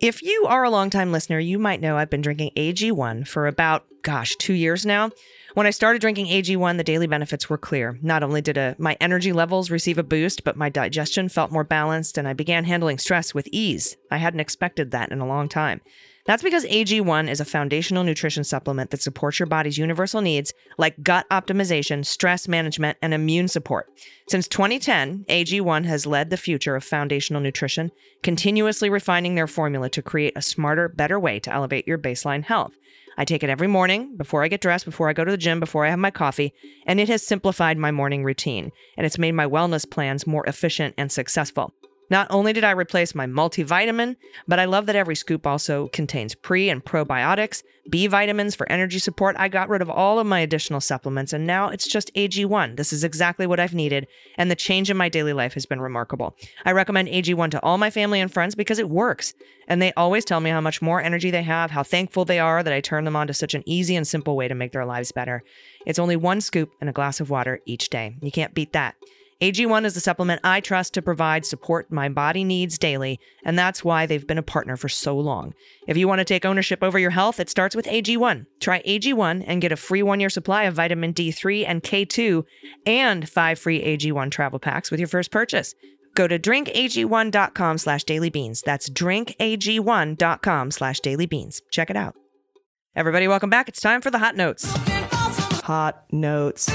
if 0.00 0.22
you 0.22 0.46
are 0.48 0.64
a 0.64 0.70
longtime 0.70 1.12
listener, 1.12 1.38
you 1.38 1.58
might 1.58 1.82
know 1.82 1.98
I've 1.98 2.08
been 2.08 2.22
drinking 2.22 2.52
AG1 2.56 3.28
for 3.28 3.46
about, 3.46 3.84
gosh, 4.02 4.34
two 4.36 4.54
years 4.54 4.86
now. 4.86 5.10
When 5.52 5.66
I 5.66 5.70
started 5.70 6.00
drinking 6.00 6.28
AG1, 6.28 6.78
the 6.78 6.84
daily 6.84 7.06
benefits 7.06 7.50
were 7.50 7.58
clear. 7.58 7.98
Not 8.00 8.22
only 8.22 8.40
did 8.40 8.56
a, 8.56 8.62
uh, 8.70 8.74
my 8.78 8.96
energy 8.98 9.30
levels 9.34 9.70
receive 9.70 9.98
a 9.98 10.02
boost, 10.02 10.42
but 10.42 10.56
my 10.56 10.70
digestion 10.70 11.28
felt 11.28 11.50
more 11.52 11.64
balanced 11.64 12.16
and 12.16 12.26
I 12.26 12.32
began 12.32 12.64
handling 12.64 12.96
stress 12.96 13.34
with 13.34 13.46
ease. 13.52 13.98
I 14.10 14.16
hadn't 14.16 14.40
expected 14.40 14.90
that 14.92 15.12
in 15.12 15.20
a 15.20 15.26
long 15.26 15.50
time. 15.50 15.82
That's 16.26 16.42
because 16.42 16.64
AG1 16.66 17.30
is 17.30 17.40
a 17.40 17.44
foundational 17.44 18.04
nutrition 18.04 18.44
supplement 18.44 18.90
that 18.90 19.00
supports 19.02 19.38
your 19.38 19.46
body's 19.46 19.78
universal 19.78 20.20
needs 20.20 20.52
like 20.76 21.02
gut 21.02 21.26
optimization, 21.30 22.04
stress 22.04 22.46
management, 22.46 22.98
and 23.00 23.14
immune 23.14 23.48
support. 23.48 23.86
Since 24.28 24.48
2010, 24.48 25.24
AG1 25.28 25.84
has 25.86 26.06
led 26.06 26.30
the 26.30 26.36
future 26.36 26.76
of 26.76 26.84
foundational 26.84 27.40
nutrition, 27.42 27.90
continuously 28.22 28.90
refining 28.90 29.34
their 29.34 29.46
formula 29.46 29.88
to 29.90 30.02
create 30.02 30.34
a 30.36 30.42
smarter, 30.42 30.88
better 30.88 31.18
way 31.18 31.40
to 31.40 31.52
elevate 31.52 31.88
your 31.88 31.98
baseline 31.98 32.44
health. 32.44 32.72
I 33.16 33.24
take 33.24 33.42
it 33.42 33.50
every 33.50 33.66
morning 33.66 34.16
before 34.16 34.42
I 34.42 34.48
get 34.48 34.60
dressed, 34.62 34.84
before 34.84 35.08
I 35.08 35.12
go 35.14 35.24
to 35.24 35.30
the 35.30 35.36
gym, 35.36 35.58
before 35.60 35.84
I 35.84 35.90
have 35.90 35.98
my 35.98 36.10
coffee, 36.10 36.52
and 36.86 37.00
it 37.00 37.08
has 37.08 37.26
simplified 37.26 37.76
my 37.76 37.90
morning 37.90 38.24
routine 38.24 38.70
and 38.96 39.04
it's 39.04 39.18
made 39.18 39.32
my 39.32 39.46
wellness 39.46 39.88
plans 39.88 40.26
more 40.26 40.44
efficient 40.46 40.94
and 40.96 41.10
successful. 41.10 41.72
Not 42.10 42.26
only 42.28 42.52
did 42.52 42.64
I 42.64 42.72
replace 42.72 43.14
my 43.14 43.26
multivitamin, 43.26 44.16
but 44.48 44.58
I 44.58 44.64
love 44.64 44.86
that 44.86 44.96
every 44.96 45.14
scoop 45.14 45.46
also 45.46 45.86
contains 45.88 46.34
pre 46.34 46.68
and 46.68 46.84
probiotics, 46.84 47.62
B 47.88 48.08
vitamins 48.08 48.56
for 48.56 48.70
energy 48.70 48.98
support. 48.98 49.36
I 49.38 49.46
got 49.48 49.68
rid 49.68 49.80
of 49.80 49.88
all 49.88 50.18
of 50.18 50.26
my 50.26 50.40
additional 50.40 50.80
supplements 50.80 51.32
and 51.32 51.46
now 51.46 51.68
it's 51.70 51.86
just 51.86 52.12
AG1. 52.16 52.76
This 52.76 52.92
is 52.92 53.04
exactly 53.04 53.46
what 53.46 53.60
I've 53.60 53.74
needed, 53.74 54.08
and 54.36 54.50
the 54.50 54.56
change 54.56 54.90
in 54.90 54.96
my 54.96 55.08
daily 55.08 55.32
life 55.32 55.54
has 55.54 55.66
been 55.66 55.80
remarkable. 55.80 56.34
I 56.64 56.72
recommend 56.72 57.08
AG1 57.08 57.50
to 57.52 57.62
all 57.62 57.78
my 57.78 57.90
family 57.90 58.20
and 58.20 58.32
friends 58.32 58.56
because 58.56 58.80
it 58.80 58.90
works, 58.90 59.32
and 59.68 59.80
they 59.80 59.92
always 59.92 60.24
tell 60.24 60.40
me 60.40 60.50
how 60.50 60.60
much 60.60 60.82
more 60.82 61.00
energy 61.00 61.30
they 61.30 61.42
have, 61.44 61.70
how 61.70 61.84
thankful 61.84 62.24
they 62.24 62.40
are 62.40 62.64
that 62.64 62.72
I 62.74 62.80
turned 62.80 63.06
them 63.06 63.16
on 63.16 63.28
to 63.28 63.34
such 63.34 63.54
an 63.54 63.62
easy 63.66 63.94
and 63.94 64.06
simple 64.06 64.34
way 64.36 64.48
to 64.48 64.54
make 64.54 64.72
their 64.72 64.84
lives 64.84 65.12
better. 65.12 65.44
It's 65.86 66.00
only 66.00 66.16
one 66.16 66.40
scoop 66.40 66.72
and 66.80 66.90
a 66.90 66.92
glass 66.92 67.20
of 67.20 67.30
water 67.30 67.60
each 67.66 67.88
day. 67.88 68.16
You 68.20 68.32
can't 68.32 68.54
beat 68.54 68.72
that. 68.72 68.96
AG1 69.42 69.86
is 69.86 69.94
the 69.94 70.00
supplement 70.00 70.42
I 70.44 70.60
trust 70.60 70.92
to 70.94 71.02
provide 71.02 71.46
support 71.46 71.90
my 71.90 72.10
body 72.10 72.44
needs 72.44 72.76
daily, 72.76 73.18
and 73.42 73.58
that's 73.58 73.82
why 73.82 74.04
they've 74.04 74.26
been 74.26 74.36
a 74.38 74.42
partner 74.42 74.76
for 74.76 74.90
so 74.90 75.16
long. 75.16 75.54
If 75.88 75.96
you 75.96 76.06
want 76.06 76.18
to 76.18 76.26
take 76.26 76.44
ownership 76.44 76.82
over 76.82 76.98
your 76.98 77.08
health, 77.10 77.40
it 77.40 77.48
starts 77.48 77.74
with 77.74 77.86
AG1. 77.86 78.44
Try 78.60 78.82
AG1 78.86 79.44
and 79.46 79.62
get 79.62 79.72
a 79.72 79.76
free 79.76 80.02
one 80.02 80.20
year 80.20 80.28
supply 80.28 80.64
of 80.64 80.74
vitamin 80.74 81.14
D3 81.14 81.64
and 81.66 81.82
K2 81.82 82.44
and 82.84 83.26
five 83.28 83.58
free 83.58 83.82
AG1 83.82 84.30
travel 84.30 84.58
packs 84.58 84.90
with 84.90 85.00
your 85.00 85.08
first 85.08 85.30
purchase. 85.30 85.74
Go 86.14 86.28
to 86.28 86.38
drinkag1.com 86.38 87.78
slash 87.78 88.04
dailybeans. 88.04 88.62
That's 88.62 88.90
drinkag1.com 88.90 90.70
slash 90.70 91.00
dailybeans. 91.00 91.62
Check 91.70 91.88
it 91.88 91.96
out. 91.96 92.14
Everybody, 92.94 93.26
welcome 93.26 93.48
back. 93.50 93.70
It's 93.70 93.80
time 93.80 94.02
for 94.02 94.10
the 94.10 94.18
hot 94.18 94.36
notes. 94.36 94.70
Hot 95.62 96.02
notes. 96.12 96.68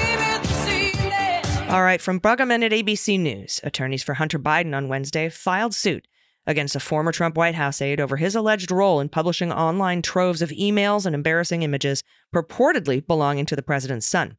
All 1.67 1.81
right, 1.81 1.99
from 1.99 2.19
Bruggeman 2.19 2.63
at 2.63 2.71
ABC 2.71 3.19
News, 3.19 3.59
attorneys 3.63 4.03
for 4.03 4.13
Hunter 4.13 4.37
Biden 4.37 4.77
on 4.77 4.87
Wednesday 4.87 5.29
filed 5.29 5.73
suit 5.73 6.07
against 6.45 6.75
a 6.75 6.79
former 6.79 7.11
Trump 7.11 7.35
White 7.35 7.55
House 7.55 7.81
aide 7.81 7.99
over 7.99 8.17
his 8.17 8.35
alleged 8.35 8.69
role 8.69 8.99
in 8.99 9.09
publishing 9.09 9.51
online 9.51 10.03
troves 10.03 10.43
of 10.43 10.51
emails 10.51 11.07
and 11.07 11.15
embarrassing 11.15 11.63
images 11.63 12.03
purportedly 12.31 13.05
belonging 13.05 13.47
to 13.47 13.55
the 13.55 13.63
president's 13.63 14.05
son. 14.05 14.37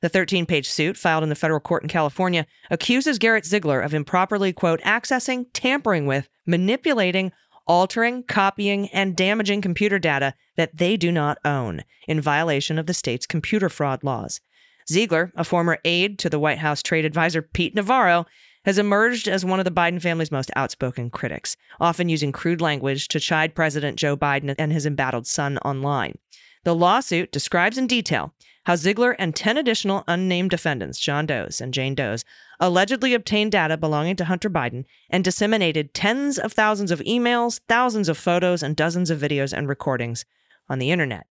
The 0.00 0.08
13 0.08 0.46
page 0.46 0.66
suit 0.66 0.96
filed 0.96 1.22
in 1.22 1.28
the 1.28 1.34
federal 1.34 1.60
court 1.60 1.82
in 1.82 1.90
California 1.90 2.46
accuses 2.70 3.18
Garrett 3.18 3.44
Ziegler 3.44 3.82
of 3.82 3.92
improperly, 3.92 4.54
quote, 4.54 4.80
accessing, 4.80 5.44
tampering 5.52 6.06
with, 6.06 6.30
manipulating, 6.46 7.32
altering, 7.66 8.22
copying, 8.22 8.88
and 8.88 9.14
damaging 9.14 9.60
computer 9.60 9.98
data 9.98 10.32
that 10.56 10.78
they 10.78 10.96
do 10.96 11.12
not 11.12 11.36
own 11.44 11.82
in 12.08 12.18
violation 12.18 12.78
of 12.78 12.86
the 12.86 12.94
state's 12.94 13.26
computer 13.26 13.68
fraud 13.68 14.02
laws. 14.02 14.40
Ziegler, 14.90 15.32
a 15.36 15.44
former 15.44 15.78
aide 15.84 16.18
to 16.20 16.28
the 16.30 16.38
White 16.40 16.58
House 16.58 16.82
trade 16.82 17.04
advisor 17.04 17.40
Pete 17.42 17.74
Navarro, 17.74 18.26
has 18.64 18.78
emerged 18.78 19.28
as 19.28 19.44
one 19.44 19.58
of 19.58 19.64
the 19.64 19.70
Biden 19.70 20.00
family's 20.00 20.30
most 20.30 20.50
outspoken 20.56 21.10
critics, 21.10 21.56
often 21.80 22.08
using 22.08 22.30
crude 22.32 22.60
language 22.60 23.08
to 23.08 23.18
chide 23.20 23.54
President 23.54 23.98
Joe 23.98 24.16
Biden 24.16 24.54
and 24.58 24.72
his 24.72 24.86
embattled 24.86 25.26
son 25.26 25.58
online. 25.58 26.16
The 26.64 26.74
lawsuit 26.74 27.32
describes 27.32 27.76
in 27.76 27.86
detail 27.88 28.32
how 28.64 28.76
Ziegler 28.76 29.12
and 29.18 29.34
10 29.34 29.56
additional 29.56 30.04
unnamed 30.06 30.50
defendants, 30.50 31.00
John 31.00 31.26
Doe's 31.26 31.60
and 31.60 31.74
Jane 31.74 31.96
Doe's, 31.96 32.24
allegedly 32.60 33.14
obtained 33.14 33.50
data 33.50 33.76
belonging 33.76 34.14
to 34.16 34.24
Hunter 34.26 34.48
Biden 34.50 34.84
and 35.10 35.24
disseminated 35.24 35.92
tens 35.94 36.38
of 36.38 36.52
thousands 36.52 36.92
of 36.92 37.00
emails, 37.00 37.58
thousands 37.68 38.08
of 38.08 38.16
photos, 38.16 38.62
and 38.62 38.76
dozens 38.76 39.10
of 39.10 39.18
videos 39.18 39.52
and 39.52 39.68
recordings 39.68 40.24
on 40.68 40.78
the 40.78 40.92
internet. 40.92 41.26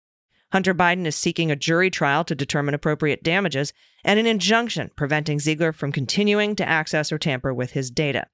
Hunter 0.57 0.73
Biden 0.75 1.05
is 1.05 1.15
seeking 1.15 1.51
a 1.51 1.55
jury 1.55 1.91
trial 1.91 2.25
to 2.25 2.35
determine 2.35 2.73
appropriate 2.73 3.23
damages 3.23 3.75
and 4.03 4.19
an 4.19 4.25
injunction 4.25 4.91
preventing 4.97 5.39
Ziegler 5.39 5.71
from 5.71 5.93
continuing 5.93 6.57
to 6.57 6.67
access 6.67 7.13
or 7.13 7.19
tamper 7.19 7.53
with 7.53 7.73
his 7.73 7.91
data. 7.91 8.25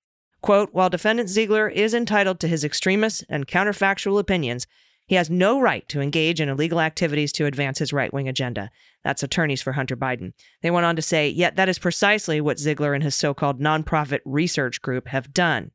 Quote 0.40 0.72
While 0.72 0.88
defendant 0.88 1.28
Ziegler 1.28 1.68
is 1.68 1.92
entitled 1.94 2.38
to 2.38 2.46
his 2.46 2.62
extremist 2.62 3.24
and 3.28 3.48
counterfactual 3.48 4.20
opinions, 4.20 4.68
he 5.08 5.16
has 5.16 5.30
no 5.30 5.60
right 5.60 5.88
to 5.88 6.00
engage 6.00 6.40
in 6.40 6.48
illegal 6.48 6.80
activities 6.80 7.32
to 7.32 7.46
advance 7.46 7.80
his 7.80 7.92
right 7.92 8.12
wing 8.14 8.28
agenda. 8.28 8.70
That's 9.02 9.24
attorneys 9.24 9.60
for 9.60 9.72
Hunter 9.72 9.96
Biden. 9.96 10.32
They 10.62 10.70
went 10.70 10.86
on 10.86 10.94
to 10.94 11.02
say, 11.02 11.28
yet 11.28 11.56
that 11.56 11.68
is 11.68 11.80
precisely 11.80 12.40
what 12.40 12.60
Ziegler 12.60 12.94
and 12.94 13.02
his 13.02 13.16
so 13.16 13.34
called 13.34 13.58
nonprofit 13.60 14.20
research 14.24 14.80
group 14.80 15.08
have 15.08 15.34
done. 15.34 15.72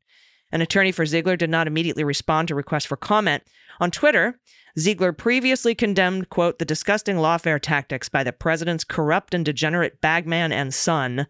An 0.50 0.62
attorney 0.62 0.92
for 0.92 1.04
Ziegler 1.04 1.36
did 1.36 1.50
not 1.50 1.66
immediately 1.66 2.04
respond 2.04 2.48
to 2.48 2.54
requests 2.54 2.86
for 2.86 2.96
comment. 2.96 3.42
On 3.80 3.90
Twitter, 3.90 4.38
Ziegler 4.78 5.12
previously 5.12 5.74
condemned, 5.74 6.30
quote, 6.30 6.58
the 6.58 6.64
disgusting 6.64 7.16
lawfare 7.16 7.60
tactics 7.60 8.08
by 8.08 8.24
the 8.24 8.32
president's 8.32 8.82
corrupt 8.84 9.34
and 9.34 9.44
degenerate 9.44 10.00
bagman 10.00 10.50
and 10.52 10.72
son 10.72 11.26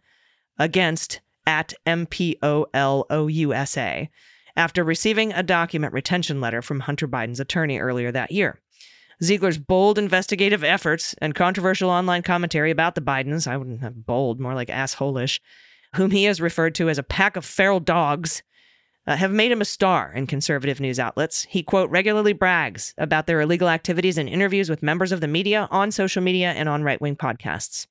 against 0.59 1.21
at 1.47 1.73
MPOLOUSA 1.87 4.09
after 4.57 4.85
receiving 4.85 5.33
a 5.33 5.43
document 5.43 5.93
retention 5.93 6.41
letter 6.41 6.61
from 6.63 6.81
Hunter 6.81 7.07
Biden's 7.09 7.41
attorney 7.41 7.79
earlier 7.79 8.13
that 8.13 8.33
year. 8.33 8.59
Ziegler's 9.23 9.57
bold 9.59 9.99
investigative 9.99 10.63
efforts 10.63 11.15
and 11.19 11.35
controversial 11.35 11.89
online 11.91 12.23
commentary 12.23 12.71
about 12.71 12.95
the 12.95 13.01
Bidens, 13.01 13.49
I 13.49 13.57
wouldn't 13.57 13.81
have 13.81 14.07
bold, 14.07 14.39
more 14.39 14.55
like 14.55 14.69
assholish, 14.69 15.41
whom 15.97 16.13
he 16.13 16.23
has 16.25 16.41
referred 16.41 16.77
to 16.77 16.89
as 16.89 16.99
a 16.99 17.03
pack 17.03 17.35
of 17.37 17.45
feral 17.45 17.81
dogs, 17.81 18.43
uh, 19.09 19.17
have 19.17 19.33
made 19.33 19.51
him 19.51 19.63
a 19.63 19.65
star 19.65 20.13
in 20.15 20.27
conservative 20.27 20.81
news 20.81 21.01
outlets. 21.01 21.47
He, 21.49 21.63
quote, 21.63 21.89
regularly 21.89 22.35
brags 22.35 22.95
about 22.99 23.27
their 23.27 23.41
illegal 23.41 23.71
activities 23.71 24.19
in 24.19 24.29
interviews 24.29 24.69
with 24.69 24.83
members 24.83 25.13
of 25.13 25.23
the 25.23 25.27
media 25.29 25.67
on 25.71 25.91
social 25.93 26.23
media 26.23 26.53
and 26.53 26.69
on 26.69 26.83
right 26.85 27.01
wing 27.01 27.17
podcasts. 27.17 27.87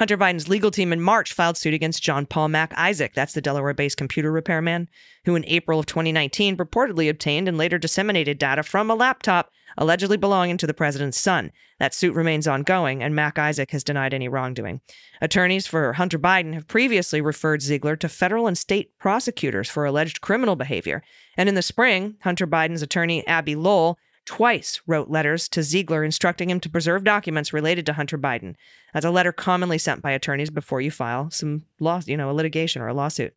Hunter 0.00 0.16
Biden's 0.16 0.48
legal 0.48 0.70
team 0.70 0.94
in 0.94 1.02
March 1.02 1.34
filed 1.34 1.58
suit 1.58 1.74
against 1.74 2.02
John 2.02 2.24
Paul 2.24 2.48
Mac 2.48 2.72
Isaac. 2.74 3.12
That's 3.14 3.34
the 3.34 3.42
Delaware 3.42 3.74
based 3.74 3.98
computer 3.98 4.32
repairman 4.32 4.88
who, 5.26 5.34
in 5.34 5.44
April 5.44 5.78
of 5.78 5.84
2019, 5.84 6.56
reportedly 6.56 7.10
obtained 7.10 7.46
and 7.48 7.58
later 7.58 7.76
disseminated 7.76 8.38
data 8.38 8.62
from 8.62 8.90
a 8.90 8.94
laptop 8.94 9.50
allegedly 9.76 10.16
belonging 10.16 10.56
to 10.56 10.66
the 10.66 10.72
president's 10.72 11.20
son. 11.20 11.52
That 11.80 11.92
suit 11.92 12.14
remains 12.14 12.48
ongoing, 12.48 13.02
and 13.02 13.14
Mac 13.14 13.38
Isaac 13.38 13.72
has 13.72 13.84
denied 13.84 14.14
any 14.14 14.26
wrongdoing. 14.26 14.80
Attorneys 15.20 15.66
for 15.66 15.92
Hunter 15.92 16.18
Biden 16.18 16.54
have 16.54 16.66
previously 16.66 17.20
referred 17.20 17.60
Ziegler 17.60 17.96
to 17.96 18.08
federal 18.08 18.46
and 18.46 18.56
state 18.56 18.98
prosecutors 18.98 19.68
for 19.68 19.84
alleged 19.84 20.22
criminal 20.22 20.56
behavior. 20.56 21.02
And 21.36 21.46
in 21.46 21.56
the 21.56 21.62
spring, 21.62 22.16
Hunter 22.22 22.46
Biden's 22.46 22.80
attorney, 22.80 23.26
Abbe 23.26 23.54
Lowell, 23.54 23.98
twice 24.26 24.80
wrote 24.86 25.08
letters 25.10 25.48
to 25.48 25.62
Ziegler 25.62 26.04
instructing 26.04 26.50
him 26.50 26.60
to 26.60 26.68
preserve 26.70 27.04
documents 27.04 27.52
related 27.52 27.86
to 27.86 27.92
Hunter 27.92 28.18
Biden. 28.18 28.54
That's 28.92 29.06
a 29.06 29.10
letter 29.10 29.32
commonly 29.32 29.78
sent 29.78 30.02
by 30.02 30.10
attorneys 30.12 30.50
before 30.50 30.80
you 30.80 30.90
file 30.90 31.30
some 31.30 31.64
law, 31.78 32.00
you 32.06 32.16
know, 32.16 32.30
a 32.30 32.32
litigation 32.32 32.82
or 32.82 32.88
a 32.88 32.94
lawsuit. 32.94 33.34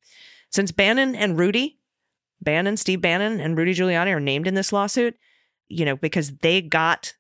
Since 0.50 0.72
Bannon 0.72 1.16
and 1.16 1.40
Rudy, 1.40 1.78
Bannon, 2.42 2.78
Steve 2.78 3.02
Bannon, 3.02 3.40
and 3.40 3.58
Rudy 3.58 3.74
Giuliani 3.74 4.14
are 4.14 4.20
named 4.20 4.48
in 4.48 4.54
this 4.54 4.74
lawsuit, 4.74 5.16
you 5.68 5.86
know, 5.86 5.96
because 5.96 6.32
they 6.38 6.62
got 6.62 7.14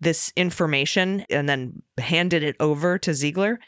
this 0.00 0.32
information 0.36 1.24
and 1.30 1.48
then 1.48 1.82
handed 1.98 2.42
it 2.42 2.56
over 2.60 2.98
to 2.98 3.14
Ziegler 3.14 3.58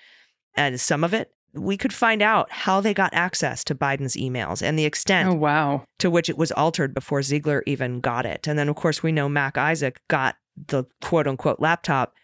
and 0.57 0.81
some 0.81 1.05
of 1.05 1.15
it 1.15 1.33
we 1.55 1.77
could 1.77 1.93
find 1.93 2.23
out 2.23 2.51
how 2.51 2.81
they 2.81 2.95
got 2.95 3.13
access 3.13 3.65
to 3.65 3.75
Biden's 3.75 4.15
emails 4.15 4.63
and 4.63 4.79
the 4.79 4.85
extent 4.85 5.29
oh, 5.31 5.35
wow. 5.35 5.85
to 5.99 6.11
which 6.11 6.29
it 6.29 6.39
was 6.39 6.53
altered 6.53 6.95
before 6.95 7.23
Ziegler 7.23 7.63
even 7.67 8.01
got 8.01 8.25
it. 8.25 8.47
And 8.47 8.59
then, 8.59 8.69
of 8.69 8.77
course, 8.77 9.03
we 9.03 9.11
know 9.11 9.29
Mac 9.29 9.59
Isaac 9.59 10.01
got 10.09 10.37
the 10.69 10.85
quote 11.03 11.27
unquote 11.27 11.61
laptop 11.61 12.15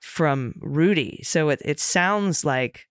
from 0.00 0.54
Rudy. 0.60 1.20
So 1.24 1.50
it, 1.50 1.60
it 1.64 1.78
sounds 1.78 2.44
like 2.44 2.86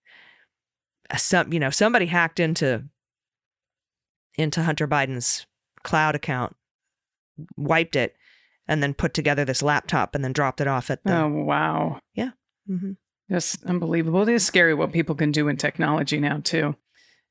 some, 1.18 1.52
you 1.52 1.60
know, 1.60 1.70
somebody 1.70 2.06
hacked 2.06 2.40
into 2.40 2.84
into 4.38 4.62
Hunter 4.62 4.88
Biden's 4.88 5.48
cloud 5.82 6.14
account, 6.14 6.56
wiped 7.56 7.96
it, 7.96 8.16
and 8.68 8.84
then 8.84 8.94
put 8.94 9.16
together 9.16 9.44
this 9.46 9.64
laptop 9.64 10.14
and 10.14 10.24
then 10.24 10.34
dropped 10.34 10.62
it 10.62 10.68
off 10.68 10.92
at 10.92 11.04
the. 11.04 11.18
Oh, 11.18 11.30
wow. 11.30 12.00
Yeah. 12.14 12.32
Mm-hmm. 12.70 12.92
That's 13.30 13.62
unbelievable. 13.66 14.24
It 14.28 14.34
is 14.36 14.46
scary 14.46 14.74
what 14.74 14.94
people 14.94 15.16
can 15.16 15.32
do 15.32 15.48
in 15.48 15.58
technology 15.58 16.18
now, 16.20 16.40
too. 16.44 16.76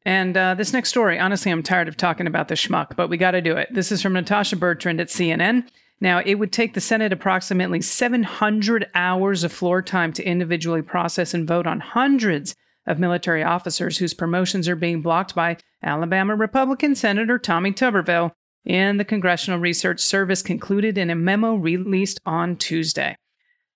And 0.05 0.37
uh, 0.37 0.55
this 0.55 0.73
next 0.73 0.91
story, 0.91 1.19
honestly, 1.19 1.50
I'm 1.50 1.62
tired 1.62 1.88
of 1.88 1.97
talking 1.97 2.26
about 2.26 2.49
the 2.49 2.55
schmuck, 2.55 2.95
but 2.97 3.09
we 3.09 3.17
got 3.17 3.33
to 3.33 3.41
do 3.41 3.57
it. 3.57 3.69
This 3.73 3.91
is 3.91 4.03
from 4.03 4.12
Natasha 4.12 4.57
Bertrand 4.57 5.00
at 5.00 5.09
CNN. 5.09 5.67
Now, 6.00 6.19
it 6.21 6.35
would 6.37 6.53
take 6.53 6.75
the 6.75 6.81
Senate 6.81 7.12
approximately 7.12 7.81
700 7.81 8.88
hours 8.95 9.43
of 9.43 9.53
floor 9.53 9.83
time 9.83 10.12
to 10.12 10.23
individually 10.23 10.83
process 10.83 11.33
and 11.33 11.49
vote 11.49 11.67
on 11.67 11.81
hundreds 11.81 12.55
of 12.87 12.99
military 13.00 13.43
officers 13.43 13.99
whose 13.99 14.15
promotions 14.15 14.69
are 14.69 14.76
being 14.76 15.00
blocked 15.00 15.35
by 15.35 15.57
Alabama 15.83 16.37
Republican 16.37 16.95
Senator 16.95 17.38
Tommy 17.38 17.73
Tuberville. 17.73 18.33
And 18.69 18.99
the 19.00 19.05
Congressional 19.05 19.61
Research 19.61 20.00
Service 20.00 20.43
concluded 20.43 20.99
in 20.99 21.09
a 21.09 21.15
memo 21.15 21.55
released 21.55 22.21
on 22.26 22.57
Tuesday. 22.57 23.17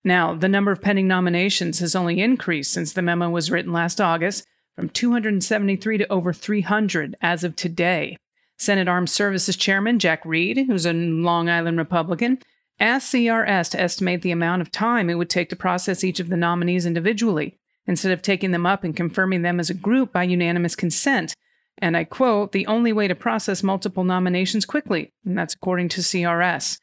Now, 0.04 0.35
the 0.35 0.49
number 0.49 0.73
of 0.73 0.80
pending 0.80 1.09
nominations 1.09 1.78
has 1.80 1.95
only 1.95 2.21
increased 2.21 2.73
since 2.73 2.92
the 2.92 3.02
memo 3.02 3.28
was 3.28 3.50
written 3.50 3.73
last 3.73 4.00
August, 4.00 4.47
from 4.75 4.88
273 4.88 5.99
to 5.99 6.11
over 6.11 6.33
300 6.33 7.16
as 7.21 7.45
of 7.45 7.54
today. 7.54 8.16
Senate 8.57 8.88
Armed 8.88 9.11
Services 9.11 9.57
Chairman 9.57 9.99
Jack 9.99 10.25
Reed, 10.25 10.64
who's 10.66 10.87
a 10.87 10.92
Long 10.92 11.49
Island 11.50 11.76
Republican, 11.76 12.38
asked 12.78 13.12
CRS 13.12 13.71
to 13.73 13.80
estimate 13.80 14.23
the 14.23 14.30
amount 14.30 14.62
of 14.62 14.71
time 14.73 15.11
it 15.11 15.16
would 15.19 15.28
take 15.28 15.50
to 15.50 15.57
process 15.57 16.02
each 16.02 16.19
of 16.21 16.30
the 16.30 16.36
nominees 16.36 16.86
individually, 16.86 17.58
instead 17.86 18.13
of 18.13 18.23
taking 18.23 18.52
them 18.52 18.65
up 18.65 18.84
and 18.84 18.97
confirming 18.97 19.43
them 19.43 19.60
as 19.60 19.69
a 19.69 19.75
group 19.75 20.13
by 20.13 20.23
unanimous 20.23 20.75
consent. 20.75 21.34
And 21.76 21.95
I 21.95 22.04
quote, 22.04 22.52
the 22.52 22.67
only 22.67 22.93
way 22.93 23.06
to 23.06 23.15
process 23.15 23.63
multiple 23.63 24.04
nominations 24.04 24.65
quickly, 24.65 25.13
and 25.26 25.36
that's 25.36 25.54
according 25.54 25.91
to 25.91 26.00
CRS. 26.00 26.78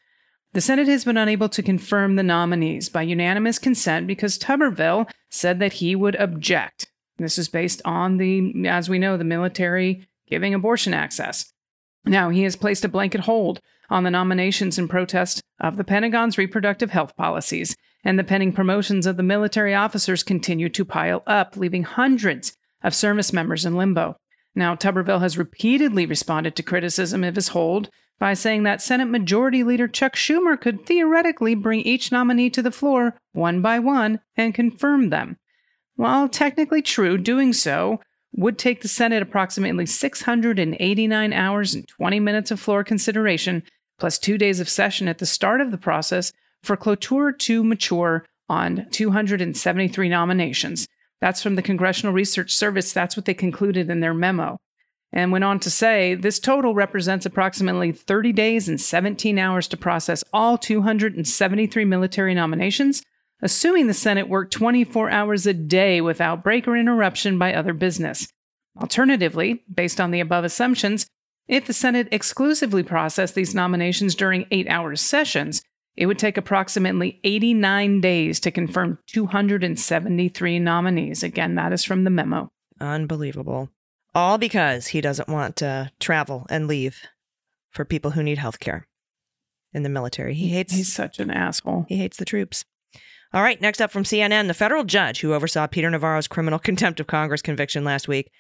The 0.58 0.62
Senate 0.62 0.88
has 0.88 1.06
been 1.06 1.18
unable 1.18 1.50
to 1.50 1.62
confirm 1.62 2.16
the 2.16 2.24
nominees 2.24 2.90
by 2.90 3.04
unanimous 3.04 3.60
consent 3.60 4.08
because 4.08 4.40
Tuberville 4.40 5.08
said 5.30 5.60
that 5.60 5.74
he 5.74 5.96
would 5.96 6.16
object. 6.16 6.88
This 7.20 7.38
is 7.38 7.48
based 7.48 7.80
on 7.86 8.18
the, 8.18 8.66
as 8.68 8.90
we 8.90 8.98
know, 8.98 9.18
the 9.18 9.24
military 9.24 10.08
giving 10.28 10.56
abortion 10.56 10.96
access. 10.96 11.54
Now, 12.06 12.30
he 12.32 12.42
has 12.42 12.56
placed 12.56 12.84
a 12.84 12.88
blanket 12.90 13.22
hold 13.22 13.62
on 13.92 14.02
the 14.04 14.10
nominations 14.10 14.80
in 14.80 14.88
protest 14.88 15.44
of 15.60 15.78
the 15.78 15.84
Pentagon's 15.84 16.40
reproductive 16.40 16.90
health 16.90 17.16
policies, 17.16 17.76
and 18.04 18.18
the 18.18 18.24
pending 18.24 18.52
promotions 18.54 19.06
of 19.06 19.16
the 19.16 19.22
military 19.22 19.76
officers 19.76 20.24
continue 20.24 20.70
to 20.70 20.84
pile 20.84 21.22
up, 21.28 21.56
leaving 21.56 21.84
hundreds 21.84 22.58
of 22.84 22.96
service 22.96 23.32
members 23.32 23.64
in 23.64 23.78
limbo. 23.78 24.18
Now, 24.58 24.74
Tuberville 24.74 25.22
has 25.22 25.38
repeatedly 25.38 26.08
responded 26.08 26.56
to 26.56 26.64
criticism 26.64 27.24
of 27.24 27.36
his 27.36 27.50
hold 27.50 27.92
by 28.18 28.34
saying 28.34 28.64
that 28.64 28.82
Senate 28.82 29.06
Majority 29.06 29.64
Leader 29.64 29.88
Chuck 29.88 30.16
Schumer 30.16 30.60
could 30.60 30.84
theoretically 30.84 31.54
bring 31.54 31.82
each 31.82 32.12
nominee 32.12 32.50
to 32.50 32.64
the 32.64 32.72
floor 32.72 33.16
one 33.34 33.62
by 33.62 33.78
one 33.78 34.20
and 34.36 34.56
confirm 34.56 35.12
them. 35.12 35.38
While 35.96 36.28
technically 36.28 36.82
true, 36.82 37.20
doing 37.20 37.54
so 37.54 38.02
would 38.36 38.58
take 38.58 38.82
the 38.82 38.88
Senate 38.88 39.22
approximately 39.22 39.86
689 39.86 41.32
hours 41.34 41.76
and 41.76 41.88
20 41.88 42.20
minutes 42.20 42.50
of 42.50 42.60
floor 42.60 42.84
consideration, 42.84 43.62
plus 44.00 44.18
two 44.18 44.40
days 44.40 44.60
of 44.60 44.68
session 44.68 45.08
at 45.08 45.20
the 45.20 45.26
start 45.28 45.62
of 45.62 45.70
the 45.70 45.78
process 45.78 46.34
for 46.64 46.76
cloture 46.76 47.32
to 47.32 47.64
mature 47.64 48.26
on 48.50 48.88
273 48.90 50.10
nominations. 50.10 50.88
That's 51.20 51.42
from 51.42 51.56
the 51.56 51.62
Congressional 51.62 52.14
Research 52.14 52.56
Service. 52.56 52.94
That's 52.94 53.18
what 53.18 53.26
they 53.26 53.34
concluded 53.34 53.90
in 53.90 54.00
their 54.00 54.14
memo 54.14 54.60
and 55.14 55.32
went 55.32 55.44
on 55.46 55.58
to 55.58 55.70
say 55.70 56.14
this 56.16 56.38
total 56.38 56.74
represents 56.76 57.26
approximately 57.26 57.94
30 57.94 58.34
days 58.34 58.68
and 58.68 58.80
17 58.80 59.40
hours 59.40 59.66
to 59.70 59.78
process 59.78 60.22
all 60.34 60.58
273 60.58 61.86
military 61.86 62.36
nominations, 62.36 63.02
assuming 63.42 63.88
the 63.88 63.94
Senate 63.94 64.28
worked 64.28 64.52
24 64.52 65.10
hours 65.10 65.46
a 65.48 65.54
day 65.54 66.02
without 66.02 66.44
break 66.44 66.68
or 66.68 66.76
interruption 66.76 67.38
by 67.40 67.54
other 67.54 67.72
business. 67.72 68.28
Alternatively, 68.78 69.64
based 69.74 70.02
on 70.02 70.12
the 70.12 70.20
above 70.20 70.44
assumptions, 70.44 71.08
if 71.48 71.66
the 71.66 71.74
Senate 71.74 72.10
exclusively 72.12 72.84
processed 72.84 73.34
these 73.34 73.56
nominations 73.56 74.14
during 74.14 74.46
eight 74.52 74.68
hour 74.68 74.94
sessions, 74.98 75.62
it 75.98 76.06
would 76.06 76.20
take 76.20 76.38
approximately 76.38 77.20
89 77.24 78.02
days 78.02 78.40
to 78.42 78.52
confirm 78.52 79.00
273 79.08 80.60
nominees. 80.60 81.24
Again, 81.24 81.56
that 81.56 81.74
is 81.74 81.84
from 81.84 82.04
the 82.04 82.12
memo. 82.12 82.50
Unbelievable. 82.80 83.70
All 84.14 84.38
because 84.38 84.88
he 84.88 85.02
doesn't 85.02 85.28
want 85.28 85.56
to 85.58 85.92
travel 86.00 86.46
and 86.52 86.68
leave 86.68 87.02
for 87.72 87.84
people 87.84 88.12
who 88.12 88.22
need 88.24 88.38
health 88.38 88.60
care 88.60 88.88
in 89.74 89.82
the 89.82 89.90
military. 89.90 90.36
He 90.36 90.50
hates. 90.50 90.74
He's 90.74 90.94
such 90.94 91.20
an 91.20 91.32
asshole. 91.32 91.86
He 91.90 91.98
hates 91.98 92.18
the 92.18 92.26
troops. 92.26 92.64
All 93.34 93.42
right, 93.42 93.60
next 93.60 93.82
up 93.82 93.92
from 93.92 94.04
CNN, 94.04 94.48
the 94.48 94.54
federal 94.54 94.84
judge 94.84 95.20
who 95.22 95.34
oversaw 95.34 95.68
Peter 95.68 95.90
Navarro's 95.90 96.28
criminal 96.28 96.60
contempt 96.60 97.00
of 97.00 97.08
Congress 97.08 97.42
conviction 97.42 97.84
last 97.84 98.08
week 98.08 98.32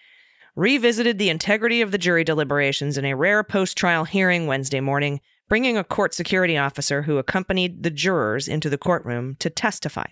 revisited 0.55 1.17
the 1.17 1.29
integrity 1.29 1.81
of 1.81 1.91
the 1.91 1.97
jury 1.97 2.23
deliberations 2.23 2.97
in 2.97 3.05
a 3.05 3.15
rare 3.15 3.43
post 3.43 3.77
trial 3.77 4.05
hearing 4.05 4.45
Wednesday 4.47 4.79
morning 4.79 5.19
bringing 5.47 5.77
a 5.77 5.83
court 5.83 6.13
security 6.13 6.57
officer 6.57 7.03
who 7.03 7.17
accompanied 7.17 7.83
the 7.83 7.89
jurors 7.89 8.47
into 8.47 8.69
the 8.69 8.77
courtroom 8.77 9.35
to 9.39 9.49
testify. 9.49 10.05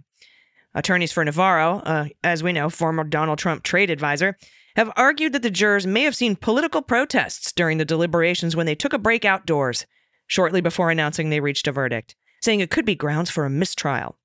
Attorneys 0.74 1.12
for 1.12 1.24
Navarro, 1.24 1.80
uh, 1.80 2.06
as 2.24 2.44
we 2.44 2.52
know, 2.54 2.70
former 2.70 3.04
Donald 3.04 3.40
Trump 3.40 3.64
trade 3.64 3.90
advisor, 3.90 4.38
have 4.76 4.92
argued 4.98 5.34
that 5.34 5.42
the 5.42 5.50
jurors 5.52 5.88
may 5.88 6.04
have 6.04 6.16
seen 6.16 6.36
political 6.36 6.82
protests 6.82 7.54
during 7.54 7.78
the 7.78 7.86
deliberations 7.86 8.56
when 8.56 8.66
they 8.66 8.76
took 8.76 8.92
a 8.94 8.98
break 9.00 9.24
outdoors 9.24 9.86
shortly 10.28 10.60
before 10.60 10.92
announcing 10.92 11.30
they 11.30 11.40
reached 11.40 11.68
a 11.68 11.72
verdict, 11.72 12.16
saying 12.42 12.60
it 12.60 12.72
could 12.72 12.86
be 12.86 12.96
grounds 12.96 13.30
for 13.30 13.46
a 13.46 13.50
mistrial. 13.50 14.18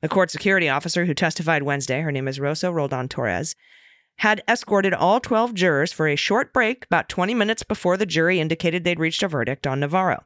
The 0.00 0.08
court 0.08 0.30
security 0.30 0.68
officer 0.68 1.04
who 1.04 1.14
testified 1.14 1.62
Wednesday, 1.62 2.00
her 2.00 2.12
name 2.12 2.28
is 2.28 2.40
Rosa 2.40 2.72
Roldan 2.72 3.08
Torres, 3.08 3.54
had 4.18 4.42
escorted 4.48 4.94
all 4.94 5.20
12 5.20 5.54
jurors 5.54 5.92
for 5.92 6.08
a 6.08 6.16
short 6.16 6.52
break 6.52 6.84
about 6.86 7.08
20 7.08 7.34
minutes 7.34 7.62
before 7.62 7.96
the 7.96 8.06
jury 8.06 8.40
indicated 8.40 8.82
they'd 8.82 8.98
reached 9.00 9.22
a 9.22 9.28
verdict 9.28 9.66
on 9.66 9.80
Navarro. 9.80 10.24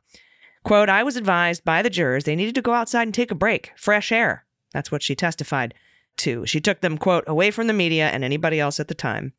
Quote, 0.62 0.88
I 0.88 1.02
was 1.02 1.16
advised 1.16 1.64
by 1.64 1.82
the 1.82 1.90
jurors 1.90 2.24
they 2.24 2.36
needed 2.36 2.54
to 2.54 2.62
go 2.62 2.72
outside 2.72 3.04
and 3.04 3.14
take 3.14 3.30
a 3.30 3.34
break, 3.36 3.72
fresh 3.76 4.12
air. 4.12 4.44
That's 4.72 4.92
what 4.92 5.02
she 5.02 5.14
testified 5.14 5.74
to. 6.18 6.46
She 6.46 6.60
took 6.60 6.80
them, 6.82 6.98
quote, 6.98 7.24
away 7.26 7.50
from 7.50 7.66
the 7.66 7.72
media 7.72 8.08
and 8.10 8.22
anybody 8.22 8.60
else 8.60 8.78
at 8.78 8.88
the 8.88 8.94
time. 8.94 9.32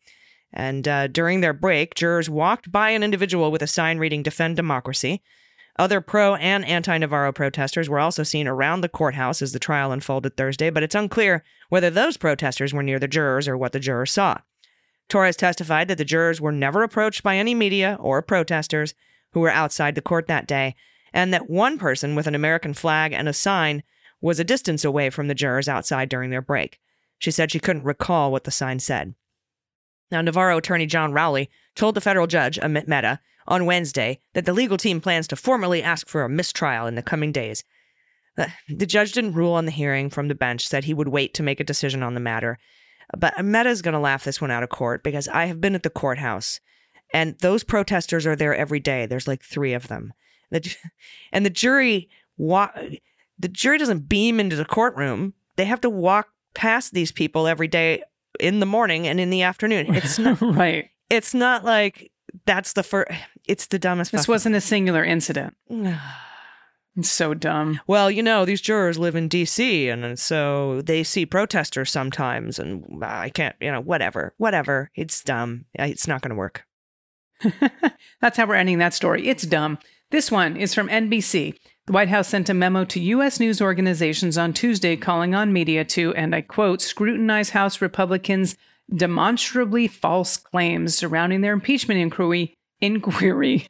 And 0.52 0.86
uh, 0.86 1.08
during 1.08 1.40
their 1.40 1.54
break, 1.54 1.96
jurors 1.96 2.30
walked 2.30 2.72
by 2.72 2.90
an 2.90 3.04
individual 3.04 3.52
with 3.52 3.62
a 3.62 3.68
sign 3.68 4.00
reading 4.00 4.24
Defend 4.24 4.58
Democracy. 4.58 5.22
Other 5.80 6.02
pro 6.02 6.36
and 6.36 6.66
anti 6.66 6.98
Navarro 6.98 7.32
protesters 7.32 7.90
were 7.90 8.00
also 8.00 8.24
seen 8.24 8.46
around 8.48 8.82
the 8.82 8.90
courthouse 8.90 9.42
as 9.42 9.54
the 9.54 9.60
trial 9.60 9.92
unfolded 9.94 10.36
Thursday, 10.36 10.70
but 10.70 10.84
it's 10.84 10.96
unclear 10.96 11.44
whether 11.70 11.90
those 11.90 12.18
protesters 12.18 12.74
were 12.74 12.84
near 12.84 13.00
the 13.00 13.08
jurors 13.08 13.48
or 13.48 13.56
what 13.58 13.72
the 13.72 13.80
jurors 13.80 14.12
saw. 14.12 14.38
Torres 15.08 15.36
testified 15.38 15.88
that 15.88 15.98
the 15.98 16.04
jurors 16.06 16.42
were 16.42 16.52
never 16.52 16.84
approached 16.84 17.24
by 17.24 17.38
any 17.38 17.56
media 17.56 17.96
or 18.02 18.22
protesters 18.22 18.94
who 19.32 19.40
were 19.40 19.50
outside 19.50 19.96
the 19.96 20.02
court 20.02 20.28
that 20.28 20.46
day, 20.48 20.76
and 21.14 21.34
that 21.34 21.50
one 21.50 21.78
person 21.78 22.16
with 22.16 22.28
an 22.28 22.36
American 22.36 22.74
flag 22.74 23.14
and 23.14 23.30
a 23.30 23.34
sign 23.34 23.84
was 24.20 24.40
a 24.42 24.46
distance 24.46 24.84
away 24.86 25.10
from 25.10 25.28
the 25.30 25.36
jurors 25.36 25.68
outside 25.70 26.10
during 26.10 26.30
their 26.32 26.42
break. 26.42 26.80
She 27.18 27.32
said 27.32 27.50
she 27.52 27.60
couldn't 27.62 27.84
recall 27.86 28.30
what 28.32 28.44
the 28.44 28.52
sign 28.52 28.80
said. 28.80 29.16
Now, 30.12 30.22
Navarro 30.22 30.58
attorney 30.58 30.86
John 30.86 31.14
Rowley 31.14 31.50
told 31.76 31.96
the 31.96 32.02
federal 32.02 32.28
judge, 32.28 32.60
Amit 32.60 32.88
Mehta, 32.88 33.20
on 33.48 33.66
Wednesday 33.66 34.20
that 34.34 34.46
the 34.46 34.54
legal 34.54 34.78
team 34.78 35.02
plans 35.02 35.28
to 35.30 35.36
formally 35.36 35.82
ask 35.82 36.08
for 36.08 36.24
a 36.24 36.30
mistrial 36.30 36.86
in 36.86 36.96
the 36.96 37.02
coming 37.02 37.32
days. 37.32 37.64
The 38.70 38.86
judge 38.86 39.12
didn't 39.14 39.34
rule 39.34 39.54
on 39.54 39.66
the 39.66 39.72
hearing 39.72 40.10
from 40.10 40.28
the 40.28 40.36
bench, 40.36 40.68
said 40.68 40.84
he 40.84 40.94
would 40.94 41.10
wait 41.10 41.34
to 41.36 41.44
make 41.44 41.60
a 41.60 41.64
decision 41.66 42.04
on 42.04 42.14
the 42.14 42.20
matter. 42.20 42.58
But 43.18 43.34
Mehta's 43.44 43.82
going 43.82 43.94
to 43.94 44.00
laugh 44.00 44.24
this 44.24 44.40
one 44.40 44.52
out 44.52 44.64
of 44.64 44.70
court 44.70 45.04
because 45.04 45.28
I 45.28 45.46
have 45.46 45.60
been 45.62 45.76
at 45.76 45.84
the 45.84 45.90
courthouse 45.90 46.60
and 47.14 47.38
those 47.40 47.64
protesters 47.64 48.26
are 48.26 48.38
there 48.38 48.56
every 48.56 48.80
day. 48.80 49.06
There's 49.06 49.28
like 49.28 49.44
three 49.44 49.74
of 49.74 49.90
them. 49.90 50.14
The, 50.50 50.76
and 51.34 51.46
the 51.46 51.50
jury, 51.50 52.10
wa- 52.38 52.72
the 53.38 53.48
jury 53.50 53.78
doesn't 53.78 54.08
beam 54.08 54.40
into 54.40 54.56
the 54.56 54.64
courtroom. 54.64 55.34
They 55.58 55.66
have 55.66 55.82
to 55.82 55.90
walk 55.90 56.30
past 56.54 56.94
these 56.94 57.12
people 57.12 57.48
every 57.48 57.68
day 57.68 58.02
in 58.40 58.60
the 58.60 58.66
morning 58.66 59.08
and 59.08 59.20
in 59.20 59.30
the 59.30 59.42
afternoon. 59.44 59.94
It's 59.96 60.18
not 60.20 60.40
right. 60.42 60.90
It's 61.10 61.34
not 61.34 61.64
like 61.66 62.12
that's 62.46 62.74
the 62.74 62.84
first. 62.84 63.12
It's 63.48 63.68
the 63.68 63.80
dumbest. 63.80 64.12
This 64.12 64.22
fucking- 64.22 64.34
wasn't 64.34 64.56
a 64.56 64.62
singular 64.62 65.04
incident. 65.04 65.56
It's 66.98 67.10
so 67.10 67.34
dumb. 67.34 67.80
Well, 67.88 68.12
you 68.12 68.22
know, 68.22 68.44
these 68.44 68.60
jurors 68.60 69.00
live 69.00 69.16
in 69.16 69.30
D.C. 69.30 69.88
And, 69.88 70.04
and 70.04 70.20
so 70.20 70.82
they 70.82 71.06
see 71.06 71.26
protesters 71.26 71.90
sometimes, 71.90 72.60
and 72.60 72.84
uh, 73.02 73.06
I 73.08 73.30
can't, 73.30 73.56
you 73.62 73.72
know, 73.72 73.80
whatever, 73.80 74.34
whatever. 74.36 74.92
It's 74.94 75.24
dumb. 75.24 75.64
It's 75.74 76.06
not 76.06 76.20
going 76.22 76.32
to 76.32 76.36
work. 76.36 76.66
That's 78.20 78.36
how 78.36 78.46
we're 78.46 78.56
ending 78.56 78.80
that 78.80 78.94
story. 78.94 79.30
It's 79.30 79.44
dumb. 79.44 79.78
This 80.10 80.30
one 80.30 80.58
is 80.58 80.74
from 80.74 80.90
NBC. 80.90 81.58
The 81.88 81.94
White 81.94 82.10
House 82.10 82.28
sent 82.28 82.50
a 82.50 82.54
memo 82.54 82.84
to 82.86 83.00
U.S. 83.00 83.40
news 83.40 83.60
organizations 83.62 84.38
on 84.38 84.54
Tuesday 84.54 84.96
calling 84.96 85.34
on 85.34 85.52
media 85.52 85.84
to, 85.86 86.14
and 86.14 86.36
I 86.36 86.42
quote, 86.42 86.80
scrutinize 86.80 87.52
House 87.52 87.82
Republicans' 87.82 88.56
demonstrably 88.94 89.88
false 89.88 90.38
claims 90.38 90.96
surrounding 90.96 91.42
their 91.42 91.54
impeachment 91.54 92.00
inquiry. 92.00 92.56
inquiry. 92.82 93.66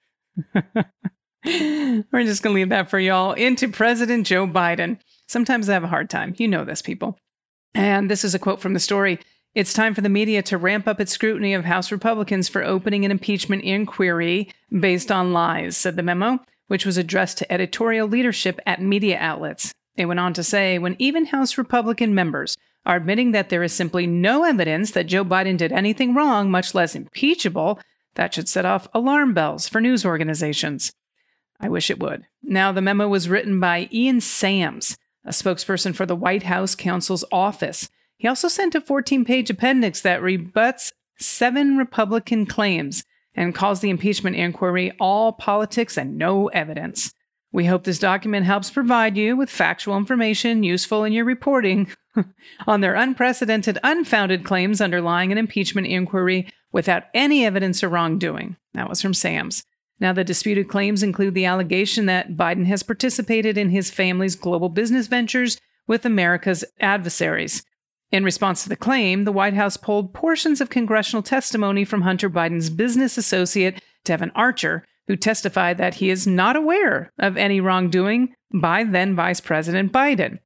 We're 1.44 2.02
just 2.24 2.42
going 2.42 2.52
to 2.54 2.60
leave 2.60 2.68
that 2.70 2.90
for 2.90 2.98
y'all 2.98 3.32
into 3.32 3.68
President 3.68 4.26
Joe 4.26 4.46
Biden. 4.46 4.98
Sometimes 5.26 5.70
I 5.70 5.74
have 5.74 5.84
a 5.84 5.88
hard 5.88 6.10
time. 6.10 6.34
You 6.36 6.48
know 6.48 6.64
this, 6.64 6.82
people. 6.82 7.16
And 7.74 8.10
this 8.10 8.24
is 8.24 8.34
a 8.34 8.38
quote 8.38 8.60
from 8.60 8.74
the 8.74 8.80
story. 8.80 9.18
It's 9.54 9.72
time 9.72 9.94
for 9.94 10.02
the 10.02 10.08
media 10.10 10.42
to 10.42 10.58
ramp 10.58 10.86
up 10.86 11.00
its 11.00 11.12
scrutiny 11.12 11.54
of 11.54 11.64
House 11.64 11.90
Republicans 11.90 12.50
for 12.50 12.62
opening 12.62 13.06
an 13.06 13.10
impeachment 13.10 13.62
inquiry 13.64 14.50
based 14.78 15.10
on 15.10 15.32
lies, 15.32 15.76
said 15.76 15.96
the 15.96 16.02
memo 16.02 16.38
which 16.68 16.86
was 16.86 16.96
addressed 16.96 17.38
to 17.38 17.52
editorial 17.52 18.08
leadership 18.08 18.58
at 18.66 18.82
media 18.82 19.16
outlets. 19.20 19.72
It 19.96 20.06
went 20.06 20.20
on 20.20 20.34
to 20.34 20.42
say 20.42 20.78
when 20.78 20.96
even 20.98 21.26
House 21.26 21.56
Republican 21.56 22.14
members 22.14 22.56
are 22.84 22.96
admitting 22.96 23.32
that 23.32 23.48
there 23.48 23.62
is 23.62 23.72
simply 23.72 24.06
no 24.06 24.44
evidence 24.44 24.90
that 24.92 25.06
Joe 25.06 25.24
Biden 25.24 25.56
did 25.56 25.72
anything 25.72 26.14
wrong, 26.14 26.50
much 26.50 26.74
less 26.74 26.94
impeachable, 26.94 27.80
that 28.14 28.34
should 28.34 28.48
set 28.48 28.64
off 28.64 28.88
alarm 28.94 29.34
bells 29.34 29.68
for 29.68 29.80
news 29.80 30.04
organizations. 30.04 30.92
I 31.58 31.68
wish 31.68 31.90
it 31.90 31.98
would. 32.00 32.24
Now, 32.42 32.72
the 32.72 32.82
memo 32.82 33.08
was 33.08 33.28
written 33.28 33.58
by 33.58 33.88
Ian 33.92 34.20
Sams, 34.20 34.96
a 35.24 35.30
spokesperson 35.30 35.94
for 35.94 36.04
the 36.04 36.14
White 36.16 36.44
House 36.44 36.74
counsel's 36.74 37.24
office. 37.32 37.88
He 38.18 38.28
also 38.28 38.48
sent 38.48 38.74
a 38.74 38.80
14 38.80 39.24
page 39.24 39.50
appendix 39.50 40.00
that 40.02 40.22
rebuts 40.22 40.92
seven 41.18 41.76
Republican 41.78 42.44
claims 42.46 43.04
and 43.36 43.54
calls 43.54 43.80
the 43.80 43.90
impeachment 43.90 44.34
inquiry 44.34 44.92
all 44.98 45.32
politics 45.32 45.96
and 45.96 46.16
no 46.18 46.48
evidence. 46.48 47.12
We 47.52 47.66
hope 47.66 47.84
this 47.84 47.98
document 47.98 48.46
helps 48.46 48.70
provide 48.70 49.16
you 49.16 49.36
with 49.36 49.50
factual 49.50 49.96
information 49.96 50.62
useful 50.62 51.04
in 51.04 51.12
your 51.12 51.24
reporting 51.24 51.88
on 52.66 52.80
their 52.80 52.94
unprecedented, 52.94 53.78
unfounded 53.84 54.44
claims 54.44 54.80
underlying 54.80 55.30
an 55.32 55.38
impeachment 55.38 55.86
inquiry 55.86 56.50
without 56.72 57.04
any 57.14 57.44
evidence 57.44 57.82
of 57.82 57.92
wrongdoing. 57.92 58.56
That 58.74 58.88
was 58.88 59.00
from 59.00 59.14
Sams. 59.14 59.64
Now, 60.00 60.12
the 60.12 60.24
disputed 60.24 60.68
claims 60.68 61.02
include 61.02 61.32
the 61.32 61.46
allegation 61.46 62.04
that 62.06 62.36
Biden 62.36 62.66
has 62.66 62.82
participated 62.82 63.56
in 63.56 63.70
his 63.70 63.90
family's 63.90 64.34
global 64.36 64.68
business 64.68 65.06
ventures 65.06 65.58
with 65.86 66.04
America's 66.04 66.64
adversaries. 66.80 67.62
In 68.16 68.24
response 68.24 68.62
to 68.62 68.70
the 68.70 68.76
claim, 68.76 69.24
the 69.24 69.30
White 69.32 69.52
House 69.52 69.76
pulled 69.76 70.14
portions 70.14 70.62
of 70.62 70.70
congressional 70.70 71.22
testimony 71.22 71.84
from 71.84 72.00
Hunter 72.00 72.30
Biden's 72.30 72.70
business 72.70 73.18
associate, 73.18 73.82
Devon 74.04 74.32
Archer, 74.34 74.86
who 75.06 75.16
testified 75.16 75.76
that 75.76 75.96
he 75.96 76.08
is 76.08 76.26
not 76.26 76.56
aware 76.56 77.12
of 77.18 77.36
any 77.36 77.60
wrongdoing 77.60 78.34
by 78.54 78.84
then 78.84 79.14
Vice 79.14 79.42
President 79.42 79.92
Biden. 79.92 80.38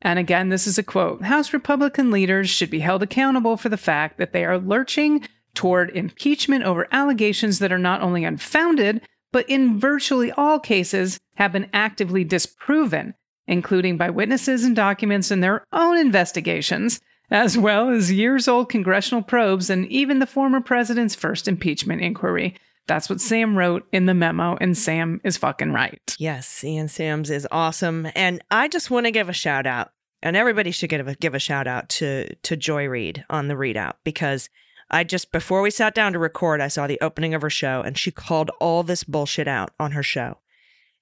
And 0.00 0.18
again, 0.18 0.48
this 0.48 0.66
is 0.66 0.78
a 0.78 0.82
quote 0.82 1.20
House 1.24 1.52
Republican 1.52 2.10
leaders 2.10 2.48
should 2.48 2.70
be 2.70 2.80
held 2.80 3.02
accountable 3.02 3.58
for 3.58 3.68
the 3.68 3.76
fact 3.76 4.16
that 4.16 4.32
they 4.32 4.46
are 4.46 4.56
lurching 4.56 5.22
toward 5.52 5.90
impeachment 5.90 6.64
over 6.64 6.88
allegations 6.92 7.58
that 7.58 7.70
are 7.72 7.78
not 7.78 8.00
only 8.00 8.24
unfounded, 8.24 9.02
but 9.32 9.44
in 9.50 9.78
virtually 9.78 10.32
all 10.32 10.58
cases 10.58 11.20
have 11.34 11.52
been 11.52 11.68
actively 11.74 12.24
disproven, 12.24 13.12
including 13.52 13.98
by 13.98 14.08
witnesses 14.10 14.64
and 14.64 14.74
documents 14.74 15.30
in 15.30 15.40
their 15.40 15.62
own 15.72 15.98
investigations, 15.98 17.00
as 17.30 17.56
well 17.58 17.90
as 17.90 18.10
years 18.10 18.48
old 18.48 18.70
congressional 18.70 19.22
probes 19.22 19.68
and 19.68 19.86
even 19.88 20.18
the 20.20 20.26
former 20.26 20.60
president's 20.62 21.14
first 21.14 21.46
impeachment 21.46 22.00
inquiry. 22.00 22.54
That's 22.86 23.08
what 23.10 23.20
Sam 23.20 23.56
wrote 23.56 23.86
in 23.92 24.06
the 24.06 24.14
memo, 24.14 24.56
and 24.60 24.76
Sam 24.76 25.20
is 25.22 25.36
fucking 25.36 25.70
right. 25.70 26.00
Yes, 26.18 26.64
Ian 26.64 26.88
Sams 26.88 27.28
is 27.30 27.46
awesome. 27.52 28.08
And 28.16 28.42
I 28.50 28.68
just 28.68 28.90
want 28.90 29.04
to 29.06 29.12
give 29.12 29.28
a 29.28 29.32
shout 29.34 29.66
out, 29.66 29.92
and 30.22 30.34
everybody 30.34 30.70
should 30.70 30.88
give 30.90 31.06
a, 31.06 31.14
give 31.14 31.34
a 31.34 31.38
shout 31.38 31.66
out 31.66 31.90
to, 31.90 32.34
to 32.34 32.56
Joy 32.56 32.86
Reid 32.86 33.22
on 33.30 33.48
the 33.48 33.54
ReidOut 33.54 33.92
because 34.02 34.48
I 34.90 35.04
just, 35.04 35.30
before 35.30 35.60
we 35.60 35.70
sat 35.70 35.94
down 35.94 36.14
to 36.14 36.18
record, 36.18 36.60
I 36.62 36.68
saw 36.68 36.86
the 36.86 36.98
opening 37.02 37.34
of 37.34 37.42
her 37.42 37.48
show 37.50 37.82
and 37.82 37.96
she 37.98 38.10
called 38.10 38.50
all 38.60 38.82
this 38.82 39.04
bullshit 39.04 39.48
out 39.48 39.70
on 39.80 39.92
her 39.92 40.02
show 40.02 40.36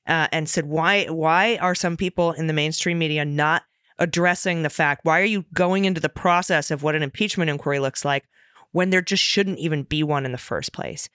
uh, 0.06 0.28
and 0.32 0.48
said, 0.48 0.66
why 0.66 1.04
why 1.06 1.56
are 1.58 1.74
some 1.74 1.96
people 1.96 2.32
in 2.32 2.46
the 2.46 2.52
mainstream 2.52 2.98
media 2.98 3.24
not 3.24 3.62
addressing 3.98 4.62
the 4.62 4.70
fact? 4.70 5.04
Why 5.04 5.20
are 5.20 5.24
you 5.24 5.44
going 5.52 5.84
into 5.84 6.00
the 6.00 6.08
process 6.08 6.70
of 6.70 6.82
what 6.82 6.94
an 6.94 7.02
impeachment 7.02 7.50
inquiry 7.50 7.78
looks 7.80 8.04
like 8.04 8.24
when 8.72 8.90
there 8.90 9.02
just 9.02 9.22
shouldn't 9.22 9.58
even 9.58 9.82
be 9.82 10.02
one 10.02 10.24
in 10.24 10.32
the 10.32 10.38
first 10.38 10.72
place? 10.72 11.08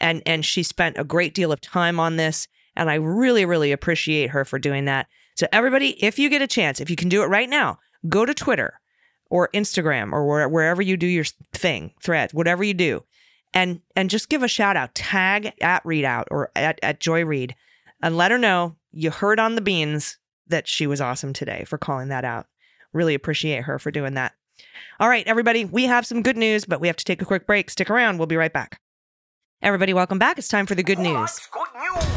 And 0.00 0.22
and 0.26 0.44
she 0.44 0.62
spent 0.62 0.98
a 0.98 1.04
great 1.04 1.34
deal 1.34 1.52
of 1.52 1.60
time 1.60 2.00
on 2.00 2.16
this, 2.16 2.48
and 2.76 2.90
I 2.90 2.94
really 2.94 3.44
really 3.44 3.72
appreciate 3.72 4.30
her 4.30 4.44
for 4.44 4.58
doing 4.58 4.86
that. 4.86 5.06
So 5.36 5.46
everybody, 5.52 5.90
if 6.04 6.18
you 6.18 6.28
get 6.28 6.42
a 6.42 6.46
chance, 6.46 6.80
if 6.80 6.90
you 6.90 6.96
can 6.96 7.08
do 7.08 7.22
it 7.22 7.26
right 7.26 7.48
now, 7.48 7.78
go 8.08 8.26
to 8.26 8.34
Twitter 8.34 8.78
or 9.30 9.48
Instagram 9.54 10.12
or 10.12 10.26
where, 10.26 10.46
wherever 10.46 10.82
you 10.82 10.96
do 10.98 11.06
your 11.06 11.24
thing, 11.54 11.92
thread, 12.02 12.32
whatever 12.32 12.64
you 12.64 12.74
do, 12.74 13.04
and 13.54 13.80
and 13.94 14.10
just 14.10 14.28
give 14.28 14.42
a 14.42 14.48
shout 14.48 14.76
out, 14.76 14.92
tag 14.96 15.52
at 15.62 15.84
ReidOut 15.84 16.24
or 16.32 16.50
at, 16.56 16.80
at 16.82 16.98
Joy 16.98 17.24
Reid 17.24 17.54
and 18.02 18.16
let 18.16 18.30
her 18.30 18.38
know 18.38 18.76
you 18.90 19.10
heard 19.10 19.38
on 19.38 19.54
the 19.54 19.60
beans 19.60 20.18
that 20.48 20.66
she 20.68 20.86
was 20.86 21.00
awesome 21.00 21.32
today 21.32 21.64
for 21.66 21.78
calling 21.78 22.08
that 22.08 22.24
out. 22.24 22.46
Really 22.92 23.14
appreciate 23.14 23.62
her 23.62 23.78
for 23.78 23.90
doing 23.90 24.14
that. 24.14 24.32
All 25.00 25.08
right, 25.08 25.26
everybody, 25.26 25.64
we 25.64 25.84
have 25.84 26.04
some 26.06 26.22
good 26.22 26.36
news, 26.36 26.64
but 26.66 26.80
we 26.80 26.88
have 26.88 26.96
to 26.96 27.04
take 27.04 27.22
a 27.22 27.26
quick 27.26 27.46
break. 27.46 27.70
Stick 27.70 27.88
around, 27.88 28.18
we'll 28.18 28.26
be 28.26 28.36
right 28.36 28.52
back. 28.52 28.80
Everybody, 29.62 29.94
welcome 29.94 30.18
back. 30.18 30.38
It's 30.38 30.48
time 30.48 30.66
for 30.66 30.74
the 30.74 30.82
good 30.82 30.98
news. 30.98 31.38
Good 31.52 32.02
news. 32.04 32.11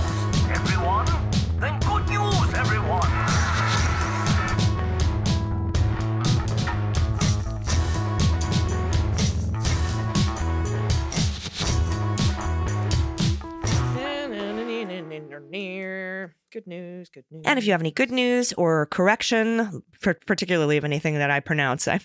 good 16.56 16.68
news, 16.68 17.10
good 17.10 17.26
news. 17.30 17.44
And 17.46 17.60
if 17.60 17.66
you 17.66 17.74
have 17.74 17.82
any 17.82 17.92
good 17.92 18.12
news 18.12 18.54
or 18.54 18.86
correction, 18.86 19.84
particularly 20.02 20.78
of 20.78 20.86
anything 20.86 21.16
that 21.16 21.30
I 21.30 21.42
pronounce, 21.42 21.86
I 21.86 22.00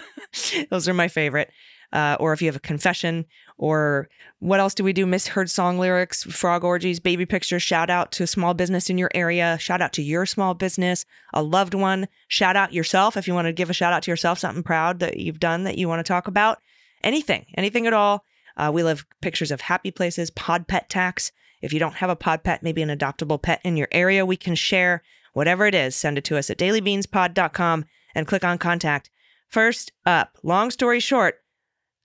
those 0.70 0.86
are 0.88 0.94
my 0.94 1.08
favorite. 1.08 1.50
Uh, 1.92 2.16
or 2.20 2.32
if 2.32 2.40
you 2.40 2.46
have 2.48 2.54
a 2.54 2.60
confession, 2.60 3.24
or 3.56 4.08
what 4.40 4.60
else 4.60 4.72
do 4.74 4.84
we 4.84 4.92
do? 4.92 5.04
Misheard 5.06 5.48
song 5.50 5.78
lyrics, 5.80 6.22
frog 6.22 6.62
orgies, 6.62 7.00
baby 7.00 7.24
pictures, 7.26 7.62
shout 7.64 7.88
out 7.90 8.12
to 8.12 8.22
a 8.22 8.26
small 8.28 8.52
business 8.54 8.88
in 8.90 8.98
your 8.98 9.10
area, 9.16 9.56
shout 9.58 9.80
out 9.82 9.92
to 9.94 10.02
your 10.02 10.26
small 10.26 10.52
business, 10.54 11.04
a 11.32 11.42
loved 11.42 11.72
one, 11.74 12.06
shout 12.28 12.54
out 12.56 12.72
yourself 12.74 13.16
if 13.16 13.26
you 13.26 13.32
want 13.34 13.46
to 13.46 13.52
give 13.54 13.70
a 13.70 13.72
shout 13.72 13.92
out 13.94 14.02
to 14.04 14.10
yourself, 14.12 14.38
something 14.38 14.62
proud 14.62 14.98
that 15.00 15.16
you've 15.16 15.40
done 15.40 15.64
that 15.64 15.76
you 15.78 15.88
want 15.88 15.98
to 15.98 16.06
talk 16.08 16.28
about, 16.28 16.58
anything, 17.02 17.46
anything 17.56 17.86
at 17.86 17.94
all. 17.94 18.22
Uh, 18.58 18.70
we 18.72 18.82
love 18.84 19.06
pictures 19.22 19.50
of 19.50 19.62
happy 19.62 19.90
places, 19.90 20.30
pod 20.32 20.68
pet 20.68 20.88
tax, 20.90 21.32
if 21.60 21.72
you 21.72 21.78
don't 21.80 21.94
have 21.96 22.10
a 22.10 22.16
pod 22.16 22.42
pet, 22.44 22.62
maybe 22.62 22.82
an 22.82 22.88
adoptable 22.90 23.40
pet 23.40 23.60
in 23.64 23.76
your 23.78 23.88
area 23.90 24.24
we 24.26 24.36
can 24.36 24.54
share, 24.54 25.02
whatever 25.32 25.66
it 25.66 25.74
is, 25.74 25.96
send 25.96 26.16
it 26.18 26.24
to 26.24 26.36
us 26.36 26.50
at 26.50 26.58
dailybeanspod.com 26.58 27.84
and 28.14 28.26
click 28.26 28.44
on 28.44 28.58
contact. 28.58 29.08
First 29.48 29.92
up, 30.06 30.38
long 30.42 30.70
story 30.70 31.00
short, 31.00 31.40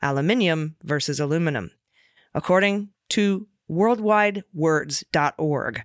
aluminium 0.02 0.76
versus 0.84 1.18
aluminum. 1.20 1.72
According 2.34 2.90
to 3.10 3.48
worldwidewords.org, 3.70 5.84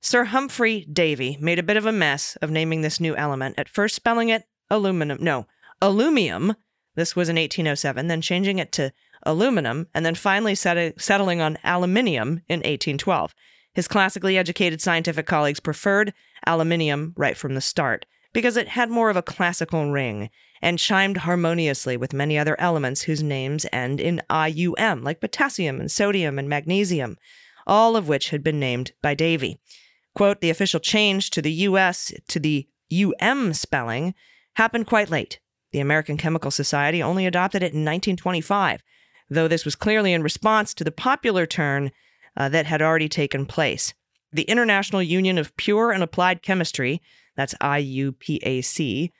Sir 0.00 0.24
Humphrey 0.24 0.86
Davy 0.92 1.36
made 1.40 1.58
a 1.60 1.62
bit 1.62 1.76
of 1.76 1.86
a 1.86 1.92
mess 1.92 2.34
of 2.36 2.50
naming 2.50 2.80
this 2.80 2.98
new 2.98 3.14
element, 3.14 3.56
at 3.58 3.68
first 3.68 3.94
spelling 3.94 4.30
it 4.30 4.44
aluminum, 4.70 5.18
no, 5.20 5.46
aluminum. 5.80 6.54
This 6.94 7.14
was 7.16 7.28
in 7.28 7.36
1807, 7.36 8.08
then 8.08 8.20
changing 8.22 8.58
it 8.58 8.72
to 8.72 8.92
aluminum, 9.24 9.86
and 9.94 10.04
then 10.04 10.14
finally 10.16 10.54
set- 10.54 11.00
settling 11.00 11.40
on 11.40 11.56
aluminium 11.64 12.42
in 12.48 12.58
1812. 12.64 13.34
His 13.74 13.88
classically 13.88 14.36
educated 14.36 14.80
scientific 14.82 15.26
colleagues 15.26 15.60
preferred 15.60 16.12
aluminium 16.46 17.14
right 17.16 17.36
from 17.36 17.54
the 17.54 17.60
start 17.60 18.04
because 18.32 18.56
it 18.56 18.68
had 18.68 18.90
more 18.90 19.10
of 19.10 19.16
a 19.16 19.22
classical 19.22 19.90
ring 19.90 20.28
and 20.60 20.78
chimed 20.78 21.18
harmoniously 21.18 21.96
with 21.96 22.12
many 22.12 22.36
other 22.38 22.58
elements 22.60 23.02
whose 23.02 23.22
names 23.22 23.64
end 23.72 24.00
in 24.00 24.20
IUM, 24.30 25.02
like 25.02 25.20
potassium 25.20 25.78
and 25.80 25.90
sodium 25.90 26.38
and 26.38 26.48
magnesium, 26.48 27.16
all 27.66 27.94
of 27.96 28.08
which 28.08 28.30
had 28.30 28.42
been 28.42 28.58
named 28.60 28.92
by 29.02 29.14
Davy. 29.14 29.58
Quote, 30.14 30.40
the 30.40 30.50
official 30.50 30.80
change 30.80 31.30
to 31.30 31.40
the 31.42 31.52
US 31.52 32.12
to 32.28 32.38
the 32.40 32.68
UM 32.92 33.54
spelling 33.54 34.14
happened 34.54 34.86
quite 34.86 35.10
late. 35.10 35.38
The 35.72 35.80
American 35.80 36.16
Chemical 36.18 36.50
Society 36.50 37.02
only 37.02 37.24
adopted 37.26 37.62
it 37.62 37.72
in 37.72 37.82
1925, 37.84 38.82
though 39.32 39.48
this 39.48 39.64
was 39.64 39.74
clearly 39.74 40.12
in 40.12 40.22
response 40.22 40.74
to 40.74 40.84
the 40.84 40.92
popular 40.92 41.46
turn 41.46 41.90
uh, 42.36 42.48
that 42.50 42.66
had 42.66 42.82
already 42.82 43.08
taken 43.08 43.46
place. 43.46 43.94
The 44.32 44.42
International 44.42 45.02
Union 45.02 45.36
of 45.38 45.56
Pure 45.56 45.92
and 45.92 46.02
Applied 46.02 46.42
Chemistry, 46.42 47.00
that's 47.36 47.54
IUPAC, 47.54 49.10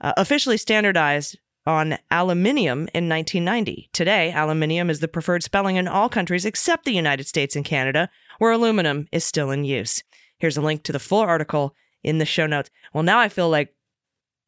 uh, 0.00 0.12
officially 0.16 0.56
standardized 0.56 1.38
on 1.66 1.98
aluminium 2.10 2.88
in 2.94 3.08
1990. 3.08 3.90
Today, 3.92 4.32
aluminium 4.34 4.88
is 4.90 5.00
the 5.00 5.06
preferred 5.08 5.42
spelling 5.44 5.76
in 5.76 5.86
all 5.88 6.08
countries 6.08 6.44
except 6.46 6.84
the 6.84 6.92
United 6.92 7.26
States 7.26 7.54
and 7.56 7.64
Canada, 7.64 8.08
where 8.38 8.50
aluminum 8.52 9.06
is 9.12 9.24
still 9.24 9.50
in 9.52 9.64
use. 9.64 10.02
Here's 10.38 10.56
a 10.56 10.62
link 10.62 10.82
to 10.84 10.92
the 10.92 10.98
full 10.98 11.18
article 11.20 11.74
in 12.02 12.18
the 12.18 12.24
show 12.24 12.46
notes. 12.46 12.70
Well, 12.94 13.02
now 13.04 13.18
I 13.20 13.28
feel 13.28 13.50
like 13.50 13.74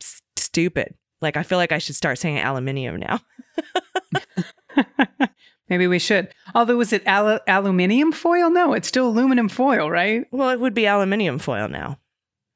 st- 0.01 0.23
stupid. 0.37 0.95
Like 1.21 1.37
I 1.37 1.43
feel 1.45 1.59
like 1.59 1.71
I 1.71 1.79
should 1.79 1.95
start 1.97 2.19
saying 2.19 2.39
aluminium 2.39 2.97
now. 2.99 3.21
Maybe 5.69 5.87
we 5.87 5.99
should. 5.99 6.29
Although, 6.55 6.77
was 6.77 6.93
it 6.93 7.03
al- 7.07 7.41
aluminium 7.47 8.13
foil? 8.13 8.51
No, 8.51 8.73
it's 8.75 8.89
still 8.89 9.09
aluminum 9.09 9.49
foil, 9.49 9.91
right? 9.91 10.27
Well, 10.33 10.51
it 10.51 10.61
would 10.61 10.75
be 10.75 10.87
aluminium 10.87 11.39
foil 11.39 11.69
now. 11.69 11.99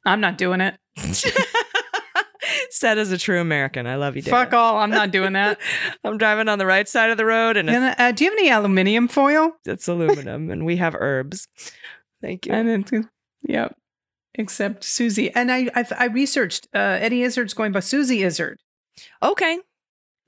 I'm 0.05 0.21
not 0.21 0.39
doing 0.39 0.61
it. 0.61 0.77
Said 2.71 2.99
as 2.99 3.13
a 3.13 3.19
true 3.19 3.41
American, 3.41 3.87
I 3.87 3.97
love 3.97 4.17
you. 4.17 4.23
Fuck 4.23 4.53
all, 4.53 4.79
I'm 4.79 4.91
not 4.91 5.11
doing 5.11 5.33
that. 5.35 5.59
I'm 6.05 6.19
driving 6.19 6.49
on 6.49 6.59
the 6.59 6.67
right 6.67 6.89
side 6.89 7.11
of 7.11 7.17
the 7.17 7.25
road, 7.25 7.57
and, 7.57 7.71
uh, 7.71 8.13
do 8.13 8.25
you 8.25 8.31
have 8.31 8.39
any 8.39 8.51
aluminium 8.51 9.09
foil? 9.09 9.53
It's 9.65 9.89
aluminum, 9.89 10.51
and 10.51 10.65
we 10.67 10.77
have 10.77 10.95
herbs. 10.99 11.49
Thank 12.21 12.47
you. 12.47 12.53
And 12.53 12.69
it's 12.69 13.07
yeah, 13.43 13.69
except 14.35 14.85
Susie. 14.85 15.33
And 15.35 15.51
I, 15.53 15.69
I've, 15.75 15.93
i 15.97 16.07
researched 16.07 16.69
uh, 16.75 16.79
Eddie 17.01 17.23
Izzard's 17.23 17.55
going 17.55 17.73
by 17.73 17.81
Suzy 17.81 18.23
Izzard. 18.23 18.59
Okay, 19.23 19.59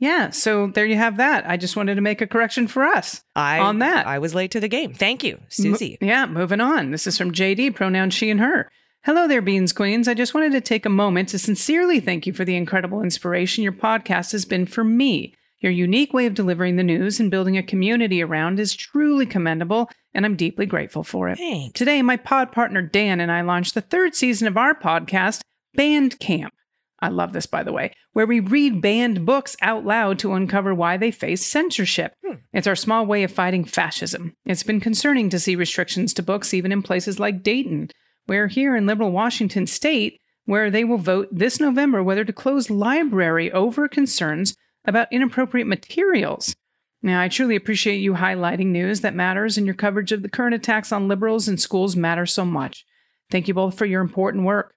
yeah, 0.00 0.30
so 0.30 0.68
there 0.68 0.86
you 0.86 0.94
have 0.96 1.16
that. 1.16 1.48
I 1.48 1.56
just 1.56 1.76
wanted 1.76 1.96
to 1.96 2.00
make 2.00 2.20
a 2.20 2.26
correction 2.26 2.68
for 2.68 2.84
us 2.84 3.24
I, 3.34 3.58
on 3.58 3.80
that. 3.80 4.06
I 4.06 4.20
was 4.20 4.34
late 4.34 4.52
to 4.52 4.60
the 4.60 4.68
game. 4.68 4.94
Thank 4.94 5.24
you, 5.24 5.40
Susie. 5.48 5.98
Mo- 6.00 6.06
yeah, 6.06 6.26
moving 6.26 6.60
on. 6.60 6.92
This 6.92 7.08
is 7.08 7.18
from 7.18 7.32
JD, 7.32 7.74
pronoun 7.74 8.10
she 8.10 8.30
and 8.30 8.38
her. 8.38 8.70
Hello 9.04 9.26
there, 9.26 9.42
Beans 9.42 9.72
Queens. 9.72 10.06
I 10.06 10.14
just 10.14 10.34
wanted 10.34 10.52
to 10.52 10.60
take 10.60 10.86
a 10.86 10.90
moment 10.90 11.30
to 11.30 11.38
sincerely 11.38 11.98
thank 11.98 12.26
you 12.28 12.32
for 12.32 12.44
the 12.44 12.54
incredible 12.54 13.02
inspiration 13.02 13.64
your 13.64 13.72
podcast 13.72 14.30
has 14.32 14.44
been 14.44 14.66
for 14.66 14.84
me. 14.84 15.34
Your 15.60 15.72
unique 15.72 16.12
way 16.14 16.26
of 16.26 16.34
delivering 16.34 16.76
the 16.76 16.84
news 16.84 17.18
and 17.18 17.30
building 17.32 17.58
a 17.58 17.62
community 17.64 18.22
around 18.22 18.60
is 18.60 18.76
truly 18.76 19.26
commendable, 19.26 19.90
and 20.14 20.24
I'm 20.24 20.36
deeply 20.36 20.66
grateful 20.66 21.02
for 21.02 21.28
it. 21.28 21.38
Thanks. 21.38 21.72
Today, 21.76 22.02
my 22.02 22.16
pod 22.16 22.52
partner 22.52 22.82
Dan 22.82 23.18
and 23.18 23.32
I 23.32 23.40
launched 23.40 23.74
the 23.74 23.80
third 23.80 24.14
season 24.14 24.46
of 24.46 24.56
our 24.56 24.74
podcast, 24.78 25.40
Banned 25.74 26.20
Camp. 26.20 26.54
I 27.00 27.08
love 27.08 27.32
this, 27.32 27.46
by 27.46 27.62
the 27.62 27.72
way, 27.72 27.92
where 28.12 28.26
we 28.26 28.40
read 28.40 28.80
banned 28.80 29.24
books 29.24 29.56
out 29.62 29.84
loud 29.84 30.18
to 30.20 30.32
uncover 30.32 30.74
why 30.74 30.96
they 30.96 31.10
face 31.10 31.44
censorship. 31.46 32.14
Hmm. 32.26 32.34
It's 32.52 32.66
our 32.66 32.74
small 32.76 33.06
way 33.06 33.22
of 33.22 33.32
fighting 33.32 33.64
fascism. 33.64 34.34
It's 34.44 34.62
been 34.64 34.80
concerning 34.80 35.28
to 35.30 35.38
see 35.38 35.54
restrictions 35.56 36.12
to 36.14 36.22
books 36.22 36.52
even 36.52 36.72
in 36.72 36.82
places 36.82 37.20
like 37.20 37.42
Dayton, 37.42 37.90
where 38.26 38.48
here 38.48 38.76
in 38.76 38.86
liberal 38.86 39.12
Washington 39.12 39.66
state, 39.66 40.20
where 40.44 40.70
they 40.70 40.82
will 40.84 40.98
vote 40.98 41.28
this 41.30 41.60
November 41.60 42.02
whether 42.02 42.24
to 42.24 42.32
close 42.32 42.70
library 42.70 43.52
over 43.52 43.86
concerns 43.86 44.56
about 44.84 45.12
inappropriate 45.12 45.66
materials. 45.66 46.56
Now, 47.00 47.20
I 47.20 47.28
truly 47.28 47.54
appreciate 47.54 47.98
you 47.98 48.14
highlighting 48.14 48.66
news 48.68 49.02
that 49.02 49.14
matters 49.14 49.56
and 49.56 49.66
your 49.66 49.74
coverage 49.76 50.10
of 50.10 50.22
the 50.22 50.28
current 50.28 50.54
attacks 50.54 50.90
on 50.90 51.06
liberals 51.06 51.46
and 51.46 51.60
schools 51.60 51.94
matter 51.94 52.26
so 52.26 52.44
much. 52.44 52.84
Thank 53.30 53.46
you 53.46 53.54
both 53.54 53.76
for 53.78 53.86
your 53.86 54.00
important 54.00 54.42
work. 54.44 54.74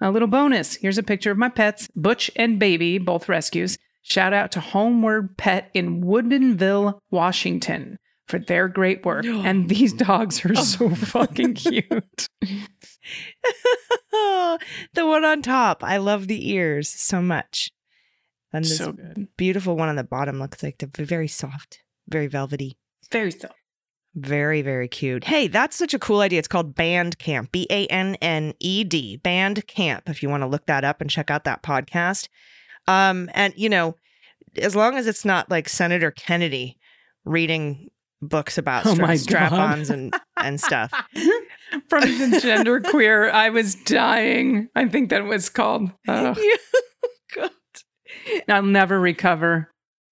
A 0.00 0.10
little 0.10 0.28
bonus 0.28 0.74
here's 0.76 0.98
a 0.98 1.02
picture 1.02 1.30
of 1.30 1.38
my 1.38 1.48
pets, 1.48 1.88
Butch 1.94 2.30
and 2.36 2.58
Baby, 2.58 2.98
both 2.98 3.28
rescues. 3.28 3.78
Shout 4.02 4.32
out 4.34 4.50
to 4.52 4.60
Homeward 4.60 5.36
Pet 5.38 5.70
in 5.72 6.02
Woodinville, 6.02 6.98
Washington 7.10 7.98
for 8.26 8.38
their 8.38 8.68
great 8.68 9.04
work. 9.04 9.24
and 9.24 9.68
these 9.68 9.92
dogs 9.92 10.44
are 10.44 10.54
so 10.54 10.86
oh. 10.90 10.94
fucking 10.94 11.54
cute. 11.54 12.28
the 14.12 14.58
one 15.06 15.24
on 15.24 15.42
top. 15.42 15.82
I 15.84 15.98
love 15.98 16.26
the 16.26 16.50
ears 16.50 16.88
so 16.88 17.22
much. 17.22 17.70
And 18.52 18.64
this 18.64 18.78
so 18.78 18.94
beautiful 19.36 19.74
one 19.76 19.88
on 19.88 19.96
the 19.96 20.04
bottom 20.04 20.38
looks 20.38 20.62
like 20.62 20.78
they're 20.78 21.06
very 21.06 21.28
soft, 21.28 21.80
very 22.08 22.26
velvety. 22.26 22.76
Very 23.10 23.32
soft. 23.32 23.54
Very, 24.16 24.62
very 24.62 24.86
cute. 24.86 25.24
Hey, 25.24 25.48
that's 25.48 25.74
such 25.76 25.92
a 25.92 25.98
cool 25.98 26.20
idea. 26.20 26.38
It's 26.38 26.46
called 26.46 26.76
Banned 26.76 27.18
Camp, 27.18 27.50
B 27.50 27.66
A 27.68 27.86
N 27.88 28.14
N 28.22 28.54
E 28.60 28.84
D, 28.84 29.16
Banned 29.16 29.66
Camp, 29.66 30.08
if 30.08 30.22
you 30.22 30.28
want 30.28 30.42
to 30.42 30.46
look 30.46 30.66
that 30.66 30.84
up 30.84 31.00
and 31.00 31.10
check 31.10 31.32
out 31.32 31.42
that 31.44 31.64
podcast. 31.64 32.28
Um, 32.86 33.28
and, 33.34 33.52
you 33.56 33.68
know, 33.68 33.96
as 34.58 34.76
long 34.76 34.94
as 34.96 35.08
it's 35.08 35.24
not 35.24 35.50
like 35.50 35.68
Senator 35.68 36.12
Kennedy 36.12 36.78
reading 37.24 37.88
books 38.22 38.56
about 38.56 38.86
oh 38.86 39.14
strap-ons 39.16 39.90
and, 39.90 40.14
and 40.36 40.60
stuff. 40.60 40.92
From 41.88 42.02
the 42.02 42.38
gender 42.40 42.80
queer, 42.80 43.30
I 43.32 43.48
was 43.50 43.74
dying. 43.74 44.68
I 44.76 44.86
think 44.86 45.10
that 45.10 45.24
was 45.24 45.48
called. 45.48 45.90
Oh. 46.08 46.34
God. 47.34 47.50
I'll 48.48 48.62
never 48.62 48.98
recover 49.00 49.68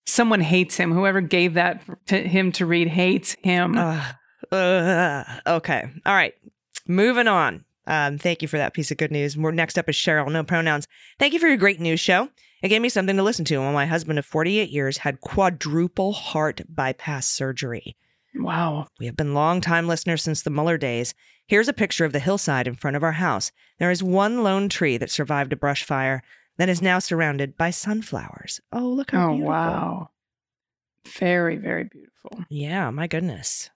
someone 0.06 0.40
hates 0.40 0.76
him. 0.76 0.92
Whoever 0.92 1.20
gave 1.20 1.54
that 1.54 1.82
to 2.06 2.16
him 2.26 2.52
to 2.52 2.66
read 2.66 2.88
hates 2.88 3.36
him. 3.42 3.76
Uh, 3.76 4.04
uh, 4.50 5.24
okay. 5.46 5.90
All 6.06 6.14
right. 6.14 6.34
Moving 6.86 7.28
on. 7.28 7.64
Um, 7.86 8.18
thank 8.18 8.42
you 8.42 8.48
for 8.48 8.58
that 8.58 8.74
piece 8.74 8.90
of 8.90 8.96
good 8.98 9.10
news. 9.10 9.36
next 9.36 9.78
up 9.78 9.88
is 9.88 9.96
Cheryl, 9.96 10.30
no 10.30 10.44
pronouns. 10.44 10.86
Thank 11.18 11.32
you 11.32 11.38
for 11.40 11.48
your 11.48 11.56
great 11.56 11.80
news 11.80 12.00
show. 12.00 12.28
It 12.62 12.68
gave 12.68 12.80
me 12.82 12.88
something 12.88 13.16
to 13.16 13.24
listen 13.24 13.44
to 13.46 13.58
while 13.58 13.72
my 13.72 13.86
husband 13.86 14.20
of 14.20 14.26
48 14.26 14.70
years 14.70 14.98
had 14.98 15.20
quadruple 15.20 16.12
heart 16.12 16.60
bypass 16.68 17.26
surgery. 17.26 17.96
Wow. 18.36 18.86
We 19.00 19.06
have 19.06 19.16
been 19.16 19.34
long-time 19.34 19.88
listeners 19.88 20.22
since 20.22 20.42
the 20.42 20.50
Mueller 20.50 20.78
days. 20.78 21.12
Here's 21.48 21.66
a 21.66 21.72
picture 21.72 22.04
of 22.04 22.12
the 22.12 22.20
hillside 22.20 22.68
in 22.68 22.76
front 22.76 22.96
of 22.96 23.02
our 23.02 23.12
house. 23.12 23.50
There 23.80 23.90
is 23.90 24.02
one 24.02 24.44
lone 24.44 24.68
tree 24.68 24.96
that 24.96 25.10
survived 25.10 25.52
a 25.52 25.56
brush 25.56 25.82
fire 25.82 26.22
that 26.58 26.68
is 26.68 26.82
now 26.82 26.98
surrounded 26.98 27.56
by 27.56 27.70
sunflowers. 27.70 28.60
Oh, 28.72 28.84
look 28.84 29.10
how 29.12 29.28
oh, 29.28 29.28
beautiful. 29.32 29.52
wow. 29.52 30.10
Very, 31.18 31.56
very 31.56 31.84
beautiful. 31.84 32.44
Yeah, 32.48 32.90
my 32.90 33.06
goodness. 33.06 33.70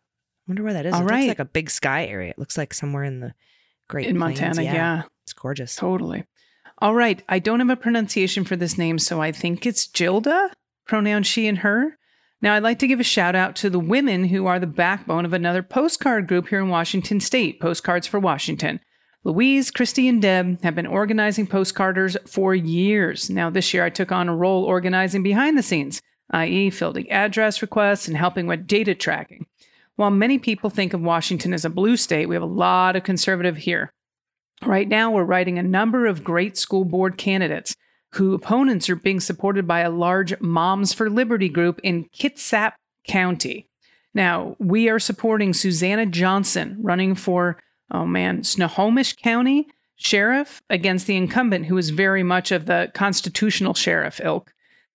I 0.46 0.50
wonder 0.52 0.62
where 0.62 0.74
that 0.74 0.86
is. 0.86 0.94
All 0.94 1.02
it 1.02 1.04
right. 1.04 1.20
looks 1.20 1.28
like 1.28 1.38
a 1.38 1.44
big 1.44 1.70
sky 1.70 2.06
area. 2.06 2.30
It 2.30 2.38
looks 2.38 2.56
like 2.56 2.72
somewhere 2.74 3.04
in 3.04 3.20
the 3.20 3.34
Great 3.88 4.06
in 4.06 4.16
Plains. 4.18 4.40
Montana, 4.40 4.62
yeah. 4.62 4.74
yeah. 4.74 5.02
It's 5.24 5.32
gorgeous. 5.32 5.74
Totally. 5.74 6.24
All 6.78 6.94
right. 6.94 7.22
I 7.28 7.38
don't 7.38 7.60
have 7.60 7.70
a 7.70 7.76
pronunciation 7.76 8.44
for 8.44 8.54
this 8.56 8.78
name, 8.78 8.98
so 8.98 9.20
I 9.20 9.32
think 9.32 9.66
it's 9.66 9.86
Gilda, 9.88 10.52
pronoun 10.86 11.22
she 11.22 11.48
and 11.48 11.58
her. 11.58 11.96
Now, 12.42 12.54
I'd 12.54 12.62
like 12.62 12.78
to 12.80 12.86
give 12.86 13.00
a 13.00 13.04
shout 13.04 13.34
out 13.34 13.56
to 13.56 13.70
the 13.70 13.80
women 13.80 14.24
who 14.26 14.46
are 14.46 14.60
the 14.60 14.66
backbone 14.66 15.24
of 15.24 15.32
another 15.32 15.62
postcard 15.62 16.28
group 16.28 16.48
here 16.48 16.60
in 16.60 16.68
Washington 16.68 17.18
State, 17.18 17.58
Postcards 17.60 18.06
for 18.06 18.20
Washington. 18.20 18.78
Louise, 19.26 19.72
Christy, 19.72 20.06
and 20.06 20.22
Deb 20.22 20.62
have 20.62 20.76
been 20.76 20.86
organizing 20.86 21.48
postcarders 21.48 22.16
for 22.28 22.54
years. 22.54 23.28
Now, 23.28 23.50
this 23.50 23.74
year 23.74 23.84
I 23.84 23.90
took 23.90 24.12
on 24.12 24.28
a 24.28 24.36
role 24.36 24.62
organizing 24.62 25.24
behind 25.24 25.58
the 25.58 25.64
scenes, 25.64 26.00
i.e., 26.30 26.70
fielding 26.70 27.10
address 27.10 27.60
requests 27.60 28.06
and 28.06 28.16
helping 28.16 28.46
with 28.46 28.68
data 28.68 28.94
tracking. 28.94 29.46
While 29.96 30.12
many 30.12 30.38
people 30.38 30.70
think 30.70 30.94
of 30.94 31.00
Washington 31.00 31.52
as 31.52 31.64
a 31.64 31.70
blue 31.70 31.96
state, 31.96 32.26
we 32.28 32.36
have 32.36 32.42
a 32.42 32.46
lot 32.46 32.94
of 32.94 33.02
conservative 33.02 33.56
here. 33.56 33.92
Right 34.64 34.86
now, 34.86 35.10
we're 35.10 35.24
writing 35.24 35.58
a 35.58 35.62
number 35.64 36.06
of 36.06 36.22
great 36.22 36.56
school 36.56 36.84
board 36.84 37.18
candidates 37.18 37.74
who 38.12 38.32
opponents 38.32 38.88
are 38.88 38.94
being 38.94 39.18
supported 39.18 39.66
by 39.66 39.80
a 39.80 39.90
large 39.90 40.40
Moms 40.40 40.92
for 40.92 41.10
Liberty 41.10 41.48
group 41.48 41.80
in 41.82 42.04
Kitsap 42.16 42.74
County. 43.04 43.66
Now, 44.14 44.54
we 44.60 44.88
are 44.88 45.00
supporting 45.00 45.52
Susanna 45.52 46.06
Johnson 46.06 46.76
running 46.80 47.16
for 47.16 47.56
oh 47.90 48.06
man, 48.06 48.42
Snohomish 48.42 49.14
County 49.16 49.66
sheriff 49.96 50.62
against 50.70 51.06
the 51.06 51.16
incumbent, 51.16 51.66
who 51.66 51.74
was 51.74 51.90
very 51.90 52.22
much 52.22 52.52
of 52.52 52.66
the 52.66 52.90
constitutional 52.94 53.74
sheriff 53.74 54.20
ilk. 54.22 54.52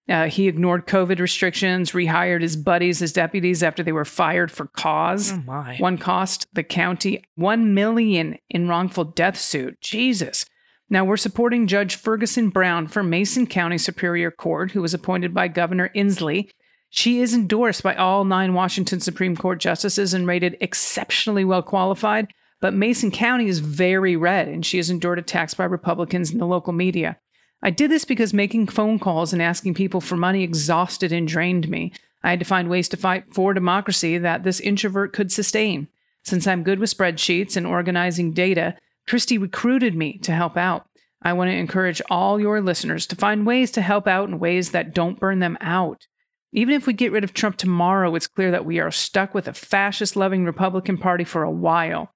Uh, 0.10 0.25
he 0.27 0.47
ignored 0.47 0.88
COVID 0.88 1.19
restrictions, 1.19 1.91
rehired 1.91 2.41
his 2.41 2.58
buddies 2.58 3.01
as 3.01 3.13
deputies 3.13 3.63
after 3.63 3.82
they 3.82 3.91
were 3.91 4.04
fired 4.04 4.51
for 4.51 4.67
cause. 4.67 5.32
Oh, 5.47 5.73
one 5.77 5.97
cost 5.97 6.47
the 6.54 6.63
county 6.63 7.23
one 7.36 7.73
million 7.73 8.38
in 8.49 8.67
wrongful 8.67 9.06
death 9.06 9.39
suit. 9.39 9.80
Jesus. 9.80 10.45
Now 10.89 11.06
we're 11.06 11.15
supporting 11.17 11.67
Judge 11.67 11.95
Ferguson 11.95 12.49
Brown 12.49 12.88
for 12.88 13.01
Mason 13.04 13.47
County 13.47 13.77
Superior 13.77 14.30
Court, 14.32 14.71
who 14.71 14.82
was 14.82 14.93
appointed 14.93 15.34
by 15.34 15.47
Governor 15.47 15.89
Inslee. 15.95 16.49
She 16.89 17.21
is 17.21 17.34
endorsed 17.34 17.82
by 17.82 17.95
all 17.95 18.25
nine 18.25 18.54
Washington 18.54 18.99
Supreme 18.99 19.38
Court 19.38 19.60
justices 19.62 20.13
and 20.13 20.27
rated 20.27 20.58
exceptionally 20.60 21.45
well 21.45 21.63
qualified. 21.63 22.27
But 22.62 22.76
Mason 22.76 23.10
County 23.12 23.47
is 23.47 23.60
very 23.60 24.15
red, 24.15 24.47
and 24.47 24.63
she 24.65 24.78
has 24.78 24.89
endured 24.91 25.17
attacks 25.19 25.56
by 25.56 25.65
Republicans 25.65 26.32
in 26.32 26.38
the 26.38 26.45
local 26.45 26.71
media. 26.74 27.17
I 27.62 27.71
did 27.71 27.89
this 27.91 28.06
because 28.06 28.34
making 28.34 28.67
phone 28.67 29.00
calls 29.00 29.34
and 29.34 29.41
asking 29.41 29.74
people 29.74 30.00
for 30.00 30.15
money 30.15 30.43
exhausted 30.43 31.12
and 31.12 31.28
drained 31.28 31.67
me. 31.69 31.91
I 32.24 32.30
had 32.30 32.39
to 32.39 32.45
find 32.45 32.69
ways 32.69 32.88
to 32.89 32.97
fight 32.97 33.26
for 33.34 33.54
democracy 33.56 34.17
that 34.19 34.43
this 34.43 34.60
introvert 34.60 35.12
could 35.12 35.32
sustain. 35.32 35.88
Since 36.24 36.45
I'm 36.45 36.62
good 36.63 36.78
with 36.78 36.95
spreadsheets 36.95 37.58
and 37.58 37.65
organizing 37.65 38.32
data, 38.32 38.76
Christy 39.08 39.39
recruited 39.39 39.95
me 39.95 40.19
to 40.19 40.32
help 40.32 40.56
out. 40.56 40.86
I 41.24 41.34
want 41.34 41.50
to 41.50 41.56
encourage 41.58 42.00
all 42.12 42.39
your 42.39 42.62
listeners 42.62 43.08
to 43.08 43.15
find 43.15 43.45
ways 43.45 43.71
to 43.71 43.82
help 43.82 44.08
out 44.08 44.30
in 44.30 44.38
ways 44.39 44.69
that 44.69 44.93
don't 44.93 45.19
burn 45.19 45.39
them 45.39 45.58
out. 45.62 46.06
Even 46.52 46.76
if 46.76 46.86
we 46.86 46.93
get 46.93 47.12
rid 47.12 47.24
of 47.24 47.34
Trump 47.34 47.58
tomorrow, 47.58 48.13
it's 48.13 48.28
clear 48.28 48.52
that 48.52 48.65
we 48.65 48.80
are 48.80 48.91
stuck 48.91 49.34
with 49.34 49.47
a 49.47 49.54
fascist 49.54 50.15
loving 50.15 50.45
Republican 50.45 51.00
Party 51.00 51.24
for 51.24 51.41
a 51.41 51.50
while. 51.52 52.12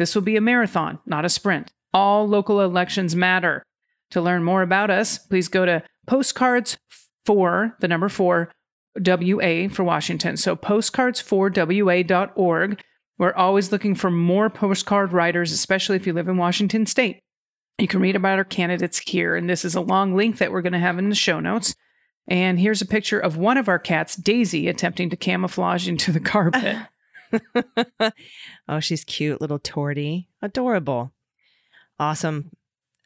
This 0.00 0.14
will 0.14 0.22
be 0.22 0.36
a 0.38 0.40
marathon, 0.40 0.98
not 1.04 1.26
a 1.26 1.28
sprint. 1.28 1.70
All 1.92 2.26
local 2.26 2.62
elections 2.62 3.14
matter. 3.14 3.62
To 4.12 4.22
learn 4.22 4.42
more 4.42 4.62
about 4.62 4.88
us, 4.88 5.18
please 5.18 5.48
go 5.48 5.66
to 5.66 5.82
postcards 6.06 6.78
for 7.26 7.76
the 7.80 7.86
number 7.88 8.08
four 8.08 8.50
WA 8.96 9.68
for 9.68 9.84
Washington. 9.84 10.38
So 10.38 10.56
postcards4wa.org. 10.56 12.80
We're 13.18 13.34
always 13.34 13.70
looking 13.70 13.94
for 13.94 14.10
more 14.10 14.48
postcard 14.48 15.12
writers, 15.12 15.52
especially 15.52 15.96
if 15.96 16.06
you 16.06 16.14
live 16.14 16.28
in 16.28 16.38
Washington 16.38 16.86
state. 16.86 17.20
You 17.76 17.86
can 17.86 18.00
read 18.00 18.16
about 18.16 18.38
our 18.38 18.44
candidates 18.44 18.98
here, 19.00 19.36
and 19.36 19.50
this 19.50 19.66
is 19.66 19.74
a 19.74 19.80
long 19.82 20.16
link 20.16 20.38
that 20.38 20.50
we're 20.50 20.62
going 20.62 20.72
to 20.72 20.78
have 20.78 20.98
in 20.98 21.10
the 21.10 21.14
show 21.14 21.40
notes. 21.40 21.74
And 22.26 22.58
here's 22.58 22.80
a 22.80 22.86
picture 22.86 23.20
of 23.20 23.36
one 23.36 23.58
of 23.58 23.68
our 23.68 23.78
cats, 23.78 24.16
Daisy, 24.16 24.66
attempting 24.66 25.10
to 25.10 25.16
camouflage 25.16 25.86
into 25.86 26.10
the 26.10 26.20
carpet. 26.20 26.76
Oh, 28.70 28.78
she's 28.78 29.02
cute, 29.02 29.40
little 29.40 29.58
tortie. 29.58 30.28
Adorable. 30.42 31.12
Awesome. 31.98 32.50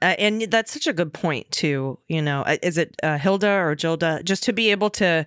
Uh, 0.03 0.15
and 0.19 0.43
that's 0.43 0.71
such 0.71 0.87
a 0.87 0.93
good 0.93 1.15
point 1.15 1.51
too. 1.51 1.99
You 2.07 2.21
know, 2.21 2.45
is 2.63 2.77
it 2.77 2.95
uh, 3.03 3.17
Hilda 3.17 3.51
or 3.51 3.75
Gilda? 3.75 4.21
Just 4.23 4.43
to 4.45 4.53
be 4.53 4.71
able 4.71 4.91
to 4.91 5.27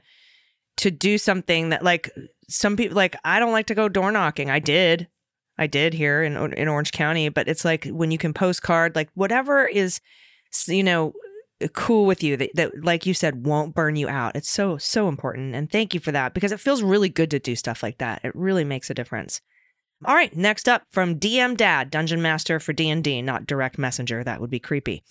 to 0.78 0.91
do 0.91 1.17
something 1.17 1.69
that 1.69 1.84
like 1.84 2.12
some 2.47 2.78
people 2.78 2.95
like 2.95 3.15
I 3.26 3.39
don't 3.39 3.52
like 3.52 3.65
to 3.67 3.76
go 3.76 3.89
door 3.89 4.12
knocking. 4.12 4.52
I 4.52 4.60
did. 4.60 5.08
I 5.58 5.65
did 5.65 5.95
here 5.95 6.21
in 6.21 6.38
in 6.54 6.67
Orange 6.67 6.91
County, 6.91 7.30
but 7.30 7.47
it's 7.47 7.65
like 7.65 7.88
when 7.88 8.12
you 8.12 8.19
can 8.19 8.32
postcard 8.32 8.95
like 8.95 9.10
whatever 9.15 9.65
is 9.65 10.00
you 10.67 10.84
know 10.84 11.13
cool 11.73 12.06
with 12.06 12.21
you 12.21 12.38
that, 12.38 12.52
that 12.54 12.84
like 12.86 13.08
you 13.08 13.15
said 13.15 13.47
won't 13.47 13.73
burn 13.73 13.95
you 13.95 14.08
out. 14.08 14.36
It's 14.36 14.52
so 14.52 14.78
so 14.78 15.08
important 15.08 15.56
and 15.56 15.71
thank 15.71 15.95
you 15.95 16.00
for 16.00 16.12
that 16.12 16.36
because 16.36 16.52
it 16.52 16.60
feels 16.60 16.84
really 16.84 17.10
good 17.10 17.32
to 17.32 17.39
do 17.39 17.56
stuff 17.56 17.82
like 17.82 17.97
that. 17.97 18.21
It 18.23 18.36
really 18.36 18.63
makes 18.63 18.91
a 18.91 18.93
difference. 18.93 19.41
All 20.05 20.13
right, 20.13 20.36
next 20.36 20.69
up 20.69 20.83
from 20.91 21.19
DM 21.19 21.57
Dad, 21.57 21.89
Dungeon 21.89 22.21
Master 22.21 22.60
for 22.60 22.71
D&D, 22.71 23.23
not 23.23 23.47
direct 23.47 23.79
messenger, 23.79 24.23
that 24.23 24.39
would 24.39 24.51
be 24.51 24.60
creepy. 24.60 25.01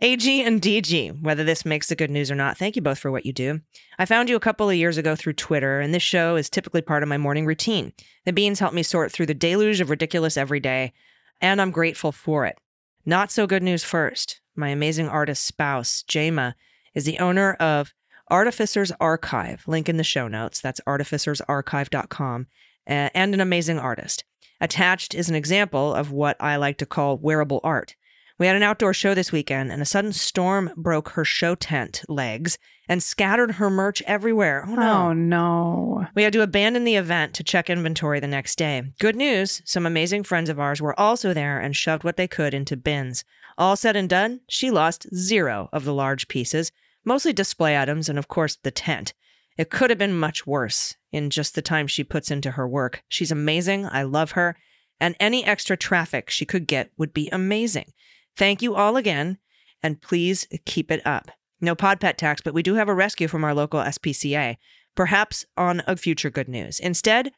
AG 0.00 0.42
and 0.42 0.60
DG, 0.60 1.22
whether 1.22 1.44
this 1.44 1.66
makes 1.66 1.88
the 1.88 1.96
good 1.96 2.10
news 2.10 2.30
or 2.30 2.34
not, 2.34 2.56
thank 2.56 2.76
you 2.76 2.82
both 2.82 2.98
for 2.98 3.10
what 3.10 3.26
you 3.26 3.34
do. 3.34 3.60
I 3.98 4.06
found 4.06 4.30
you 4.30 4.36
a 4.36 4.40
couple 4.40 4.70
of 4.70 4.76
years 4.76 4.96
ago 4.96 5.16
through 5.16 5.34
Twitter, 5.34 5.80
and 5.80 5.94
this 5.94 6.02
show 6.02 6.36
is 6.36 6.48
typically 6.48 6.80
part 6.80 7.02
of 7.02 7.10
my 7.10 7.18
morning 7.18 7.44
routine. 7.44 7.92
The 8.24 8.32
beans 8.32 8.58
help 8.58 8.72
me 8.72 8.82
sort 8.82 9.12
through 9.12 9.26
the 9.26 9.34
deluge 9.34 9.80
of 9.82 9.90
ridiculous 9.90 10.38
every 10.38 10.60
day, 10.60 10.94
and 11.42 11.60
I'm 11.60 11.70
grateful 11.70 12.10
for 12.10 12.46
it. 12.46 12.58
Not 13.04 13.30
so 13.30 13.46
good 13.46 13.62
news 13.62 13.84
first. 13.84 14.40
My 14.54 14.68
amazing 14.70 15.08
artist 15.10 15.44
spouse, 15.44 16.02
Jema, 16.08 16.54
is 16.94 17.04
the 17.04 17.18
owner 17.18 17.52
of 17.54 17.92
Artificer's 18.30 18.92
Archive, 18.98 19.64
link 19.68 19.90
in 19.90 19.98
the 19.98 20.04
show 20.04 20.26
notes. 20.26 20.58
That's 20.60 20.80
artificersarchive.com 20.86 22.46
and 22.86 23.34
an 23.34 23.40
amazing 23.40 23.78
artist. 23.78 24.24
Attached 24.60 25.14
is 25.14 25.28
an 25.28 25.34
example 25.34 25.94
of 25.94 26.12
what 26.12 26.36
I 26.40 26.56
like 26.56 26.78
to 26.78 26.86
call 26.86 27.18
wearable 27.18 27.60
art. 27.62 27.94
We 28.38 28.46
had 28.46 28.56
an 28.56 28.62
outdoor 28.62 28.92
show 28.92 29.14
this 29.14 29.32
weekend, 29.32 29.72
and 29.72 29.80
a 29.80 29.86
sudden 29.86 30.12
storm 30.12 30.70
broke 30.76 31.10
her 31.10 31.24
show 31.24 31.54
tent 31.54 32.02
legs 32.06 32.58
and 32.88 33.02
scattered 33.02 33.52
her 33.52 33.70
merch 33.70 34.02
everywhere. 34.06 34.64
Oh 34.68 34.74
no. 34.74 34.92
Oh, 35.08 35.12
no. 35.14 36.06
We 36.14 36.22
had 36.22 36.34
to 36.34 36.42
abandon 36.42 36.84
the 36.84 36.96
event 36.96 37.32
to 37.34 37.44
check 37.44 37.68
inventory 37.70 38.20
the 38.20 38.26
next 38.26 38.56
day. 38.56 38.82
Good 38.98 39.16
news 39.16 39.62
some 39.64 39.86
amazing 39.86 40.22
friends 40.24 40.50
of 40.50 40.60
ours 40.60 40.80
were 40.82 40.98
also 41.00 41.32
there 41.32 41.58
and 41.58 41.74
shoved 41.74 42.04
what 42.04 42.16
they 42.16 42.28
could 42.28 42.52
into 42.54 42.76
bins. 42.76 43.24
All 43.58 43.74
said 43.74 43.96
and 43.96 44.08
done, 44.08 44.40
she 44.50 44.70
lost 44.70 45.06
zero 45.16 45.70
of 45.72 45.84
the 45.84 45.94
large 45.94 46.28
pieces, 46.28 46.70
mostly 47.06 47.32
display 47.32 47.76
items 47.78 48.08
and, 48.10 48.18
of 48.18 48.28
course, 48.28 48.56
the 48.62 48.70
tent. 48.70 49.14
It 49.56 49.70
could 49.70 49.90
have 49.90 49.98
been 49.98 50.18
much 50.18 50.46
worse 50.46 50.96
in 51.12 51.30
just 51.30 51.54
the 51.54 51.62
time 51.62 51.86
she 51.86 52.04
puts 52.04 52.30
into 52.30 52.52
her 52.52 52.68
work. 52.68 53.02
She's 53.08 53.32
amazing. 53.32 53.86
I 53.90 54.02
love 54.02 54.32
her. 54.32 54.56
And 55.00 55.14
any 55.18 55.44
extra 55.44 55.76
traffic 55.76 56.28
she 56.30 56.44
could 56.44 56.66
get 56.66 56.90
would 56.96 57.14
be 57.14 57.28
amazing. 57.30 57.92
Thank 58.36 58.60
you 58.62 58.74
all 58.74 58.96
again. 58.96 59.38
And 59.82 60.00
please 60.00 60.46
keep 60.66 60.90
it 60.90 61.06
up. 61.06 61.30
No 61.60 61.74
pod 61.74 62.00
pet 62.00 62.18
tax, 62.18 62.42
but 62.42 62.54
we 62.54 62.62
do 62.62 62.74
have 62.74 62.88
a 62.88 62.94
rescue 62.94 63.28
from 63.28 63.44
our 63.44 63.54
local 63.54 63.80
SPCA, 63.80 64.56
perhaps 64.94 65.46
on 65.56 65.82
a 65.86 65.96
future 65.96 66.30
good 66.30 66.48
news. 66.48 66.78
Instead, 66.80 67.32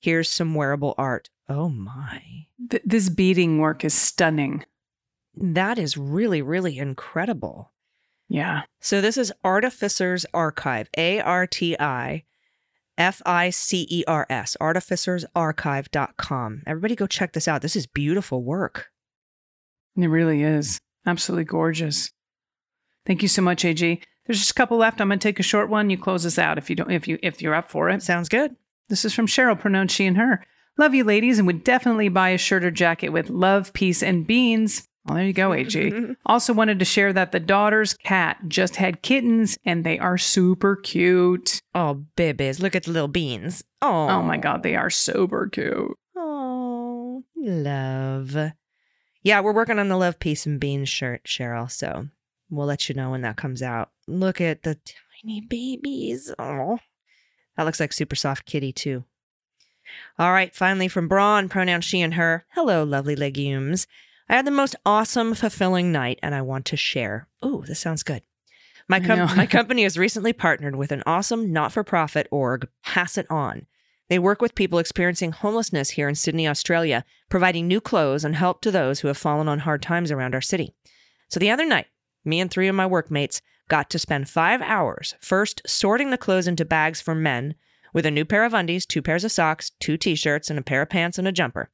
here's 0.00 0.28
some 0.28 0.54
wearable 0.54 0.94
art. 0.96 1.28
Oh 1.48 1.68
my. 1.68 2.22
Th- 2.70 2.82
this 2.86 3.08
beading 3.08 3.58
work 3.58 3.84
is 3.84 3.94
stunning. 3.94 4.64
That 5.36 5.76
is 5.78 5.96
really, 5.96 6.40
really 6.40 6.78
incredible. 6.78 7.72
Yeah. 8.28 8.62
So 8.80 9.00
this 9.00 9.16
is 9.16 9.32
Artificers 9.44 10.24
Archive, 10.32 10.88
A 10.96 11.20
R 11.20 11.46
T 11.48 11.76
I 11.78 12.24
F 12.96 13.20
I 13.26 13.50
C 13.50 13.86
E 13.90 14.04
R 14.06 14.24
S, 14.30 14.56
artificersarchive.com. 14.60 16.62
Everybody 16.66 16.94
go 16.94 17.06
check 17.08 17.32
this 17.32 17.48
out. 17.48 17.60
This 17.62 17.74
is 17.76 17.86
beautiful 17.86 18.42
work. 18.42 18.88
It 19.96 20.06
really 20.06 20.42
is. 20.42 20.78
Absolutely 21.06 21.44
gorgeous. 21.44 22.10
Thank 23.06 23.22
you 23.22 23.28
so 23.28 23.42
much, 23.42 23.64
AG. 23.66 24.00
There's 24.26 24.38
just 24.38 24.52
a 24.52 24.54
couple 24.54 24.78
left. 24.78 25.00
I'm 25.02 25.08
going 25.08 25.18
to 25.18 25.22
take 25.28 25.38
a 25.38 25.42
short 25.42 25.68
one. 25.68 25.90
You 25.90 25.98
close 25.98 26.24
us 26.24 26.38
out 26.38 26.56
if 26.56 26.70
you 26.70 26.76
don't 26.76 26.90
if 26.90 27.06
you 27.06 27.18
if 27.22 27.42
you're 27.42 27.54
up 27.54 27.70
for 27.70 27.90
it. 27.90 28.02
Sounds 28.02 28.28
good. 28.30 28.56
This 28.88 29.04
is 29.04 29.12
from 29.14 29.26
Cheryl, 29.26 29.58
pronounced 29.58 29.94
she 29.94 30.06
and 30.06 30.16
her. 30.16 30.42
Love 30.78 30.94
you 30.94 31.04
ladies 31.04 31.36
and 31.38 31.46
would 31.46 31.62
definitely 31.62 32.08
buy 32.08 32.30
a 32.30 32.38
shirt 32.38 32.64
or 32.64 32.70
jacket 32.70 33.10
with 33.10 33.28
love, 33.30 33.72
peace 33.74 34.02
and 34.02 34.26
beans. 34.26 34.84
Well, 35.04 35.16
there 35.16 35.26
you 35.26 35.32
go, 35.34 35.52
AG. 35.52 35.92
also 36.26 36.54
wanted 36.54 36.78
to 36.78 36.84
share 36.84 37.12
that 37.12 37.32
the 37.32 37.40
daughter's 37.40 37.92
cat 37.94 38.38
just 38.48 38.76
had 38.76 39.02
kittens 39.02 39.58
and 39.64 39.84
they 39.84 39.98
are 39.98 40.16
super 40.16 40.76
cute. 40.76 41.60
Oh, 41.74 42.04
babies. 42.16 42.60
Look 42.60 42.74
at 42.74 42.84
the 42.84 42.90
little 42.90 43.08
beans. 43.08 43.62
Oh. 43.82 44.08
Oh 44.08 44.22
my 44.22 44.38
god, 44.38 44.62
they 44.62 44.76
are 44.76 44.88
super 44.90 45.46
cute. 45.52 45.94
Oh, 46.16 47.22
love. 47.36 48.34
Yeah, 49.22 49.40
we're 49.40 49.52
working 49.52 49.78
on 49.78 49.88
the 49.88 49.96
love 49.96 50.18
peace 50.18 50.46
and 50.46 50.58
beans 50.58 50.88
shirt, 50.88 51.24
Cheryl, 51.24 51.70
so 51.70 52.06
we'll 52.50 52.66
let 52.66 52.88
you 52.88 52.94
know 52.94 53.10
when 53.10 53.22
that 53.22 53.36
comes 53.36 53.62
out. 53.62 53.90
Look 54.06 54.40
at 54.40 54.62
the 54.62 54.78
tiny 55.20 55.42
babies. 55.42 56.32
Oh. 56.38 56.78
That 57.58 57.64
looks 57.64 57.80
like 57.80 57.92
super 57.92 58.16
soft 58.16 58.46
kitty 58.46 58.72
too. 58.72 59.04
All 60.18 60.32
right, 60.32 60.54
finally 60.54 60.88
from 60.88 61.08
Braun, 61.08 61.50
pronoun 61.50 61.82
she 61.82 62.00
and 62.00 62.14
her. 62.14 62.46
Hello, 62.54 62.84
lovely 62.84 63.16
legumes. 63.16 63.86
I 64.28 64.36
had 64.36 64.46
the 64.46 64.50
most 64.50 64.74
awesome, 64.86 65.34
fulfilling 65.34 65.92
night, 65.92 66.18
and 66.22 66.34
I 66.34 66.40
want 66.42 66.64
to 66.66 66.76
share. 66.76 67.28
Ooh, 67.44 67.64
this 67.66 67.80
sounds 67.80 68.02
good. 68.02 68.22
My, 68.88 68.98
com- 69.00 69.34
my 69.36 69.46
company 69.46 69.82
has 69.82 69.98
recently 69.98 70.32
partnered 70.32 70.76
with 70.76 70.92
an 70.92 71.02
awesome 71.06 71.52
not 71.52 71.72
for 71.72 71.84
profit 71.84 72.26
org, 72.30 72.66
Pass 72.82 73.18
It 73.18 73.30
On. 73.30 73.66
They 74.08 74.18
work 74.18 74.40
with 74.42 74.54
people 74.54 74.78
experiencing 74.78 75.32
homelessness 75.32 75.90
here 75.90 76.08
in 76.08 76.14
Sydney, 76.14 76.46
Australia, 76.48 77.04
providing 77.28 77.66
new 77.68 77.80
clothes 77.80 78.24
and 78.24 78.36
help 78.36 78.60
to 78.62 78.70
those 78.70 79.00
who 79.00 79.08
have 79.08 79.16
fallen 79.16 79.48
on 79.48 79.60
hard 79.60 79.82
times 79.82 80.10
around 80.10 80.34
our 80.34 80.40
city. 80.42 80.74
So 81.28 81.38
the 81.40 81.50
other 81.50 81.64
night, 81.66 81.86
me 82.24 82.40
and 82.40 82.50
three 82.50 82.68
of 82.68 82.74
my 82.74 82.86
workmates 82.86 83.40
got 83.68 83.88
to 83.90 83.98
spend 83.98 84.28
five 84.28 84.60
hours 84.62 85.14
first 85.20 85.62
sorting 85.66 86.10
the 86.10 86.18
clothes 86.18 86.46
into 86.46 86.64
bags 86.66 87.00
for 87.00 87.14
men 87.14 87.54
with 87.94 88.04
a 88.06 88.10
new 88.10 88.24
pair 88.24 88.44
of 88.44 88.52
undies, 88.54 88.84
two 88.86 89.00
pairs 89.02 89.24
of 89.24 89.32
socks, 89.32 89.70
two 89.80 89.96
t 89.96 90.14
shirts, 90.14 90.50
and 90.50 90.58
a 90.58 90.62
pair 90.62 90.82
of 90.82 90.90
pants 90.90 91.18
and 91.18 91.26
a 91.26 91.32
jumper. 91.32 91.70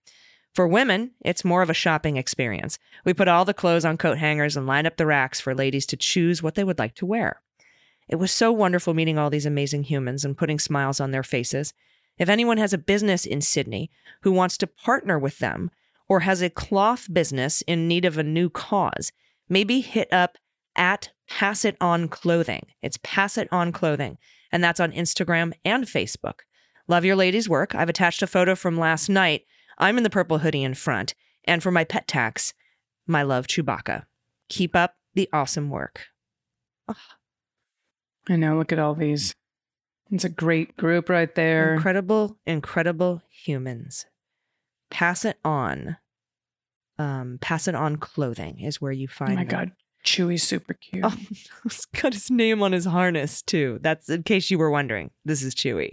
For 0.55 0.67
women, 0.67 1.13
it's 1.25 1.45
more 1.45 1.63
of 1.63 1.71
a 1.71 1.75
shopping 1.75 2.17
experience. 2.17 2.79
We 3.05 3.15
put 3.15 3.29
all 3.29 3.45
the 3.45 3.55
clothes 3.55 3.85
on 3.85 3.97
coat 3.97 4.19
hangers 4.19 4.57
and 4.57 4.67
line 4.67 4.85
up 4.87 4.97
the 4.97 5.07
racks 5.07 5.41
for 5.41 5.55
ladies 5.55 5.87
to 5.87 5.97
choose 5.97 6.43
what 6.43 6.57
they 6.57 6.65
would 6.65 6.79
like 6.79 6.95
to 6.97 7.07
wear. 7.07 7.41
It 8.09 8.17
was 8.17 8.33
so 8.33 8.51
wonderful 8.51 8.93
meeting 8.93 9.17
all 9.17 9.31
these 9.31 9.47
amazing 9.47 9.85
humans 9.85 10.25
and 10.25 10.37
putting 10.37 10.59
smiles 10.59 10.99
on 10.99 11.13
their 11.13 11.23
faces. 11.23 11.73
If 12.19 12.29
anyone 12.29 12.57
has 12.59 12.73
a 12.73 12.79
business 12.79 13.25
in 13.25 13.41
Sydney 13.41 13.91
who 14.23 14.33
wants 14.33 14.57
to 14.59 14.67
partner 14.67 15.19
with 15.19 15.39
them 15.39 15.71
or 16.09 16.21
has 16.21 16.43
a 16.43 16.51
cloth 16.51 17.07
business 17.13 17.63
in 17.69 17.87
need 17.87 18.05
of 18.05 18.19
a 18.19 18.25
new 18.25 18.51
cause, 18.51 19.13
maybe 19.49 19.81
hit 19.81 20.13
up 20.13 20.37
at 20.75 21.11
Pass 21.29 21.65
It 21.65 21.77
On 21.81 22.09
Clothing. 22.09 22.67
It's 22.83 22.99
Pass 23.05 23.39
It 23.39 23.47
On 23.53 23.71
Clothing, 23.71 24.19
and 24.51 24.65
that's 24.65 24.81
on 24.81 24.91
Instagram 24.91 25.53
and 25.65 25.85
Facebook. 25.85 26.41
Love 26.89 27.05
your 27.05 27.15
ladies' 27.15 27.49
work. 27.49 27.77
I've 27.77 27.89
attached 27.89 28.23
a 28.23 28.27
photo 28.27 28.57
from 28.57 28.77
last 28.81 29.09
night 29.09 29.45
I'm 29.81 29.97
in 29.97 30.05
the 30.05 30.11
purple 30.11 30.39
hoodie 30.39 30.63
in 30.63 30.75
front. 30.75 31.15
And 31.45 31.63
for 31.63 31.71
my 31.71 31.85
pet 31.85 32.07
tax, 32.07 32.53
my 33.07 33.23
love, 33.23 33.47
Chewbacca. 33.47 34.05
Keep 34.51 34.77
up 34.77 34.95
the 35.15 35.29
awesome 35.33 35.71
work. 35.71 36.07
Oh. 36.87 36.95
I 38.29 38.37
know. 38.37 38.57
Look 38.59 38.71
at 38.73 38.79
all 38.79 38.95
these. 38.95 39.33
It's 40.11 40.25
a 40.25 40.29
great 40.29 40.77
group 40.77 41.09
right 41.09 41.35
there. 41.35 41.75
Incredible, 41.75 42.37
incredible 42.47 43.23
humans. 43.45 44.07
Pass 44.91 45.25
it 45.25 45.39
on. 45.45 45.97
Um, 46.99 47.39
pass 47.41 47.67
it 47.67 47.75
on 47.75 47.97
clothing 47.97 48.61
is 48.61 48.81
where 48.81 48.93
you 48.93 49.09
oh 49.11 49.15
find. 49.15 49.31
Oh 49.33 49.37
my 49.37 49.45
them. 49.45 49.49
god, 49.59 49.73
Chewy's 50.05 50.43
super 50.43 50.75
cute. 50.75 51.05
Oh, 51.05 51.09
he's 51.63 51.87
got 51.99 52.13
his 52.13 52.31
name 52.31 52.63
on 52.63 52.73
his 52.73 52.85
harness 52.85 53.41
too. 53.41 53.79
That's 53.83 54.11
in 54.11 54.25
case 54.25 54.51
you 54.51 54.59
were 54.59 54.71
wondering. 54.71 55.11
This 55.25 55.43
is 55.43 55.55
Chewy. 55.55 55.93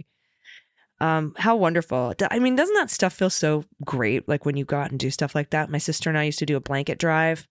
Um, 1.00 1.34
how 1.38 1.56
wonderful. 1.56 2.14
I 2.30 2.38
mean, 2.38 2.56
doesn't 2.56 2.74
that 2.74 2.90
stuff 2.90 3.12
feel 3.12 3.30
so 3.30 3.64
great? 3.84 4.28
Like 4.28 4.44
when 4.44 4.56
you 4.56 4.64
go 4.64 4.78
out 4.78 4.90
and 4.90 4.98
do 4.98 5.10
stuff 5.10 5.34
like 5.34 5.50
that. 5.50 5.70
My 5.70 5.78
sister 5.78 6.10
and 6.10 6.18
I 6.18 6.24
used 6.24 6.40
to 6.40 6.46
do 6.46 6.56
a 6.56 6.60
blanket 6.60 6.98
drive, 6.98 7.46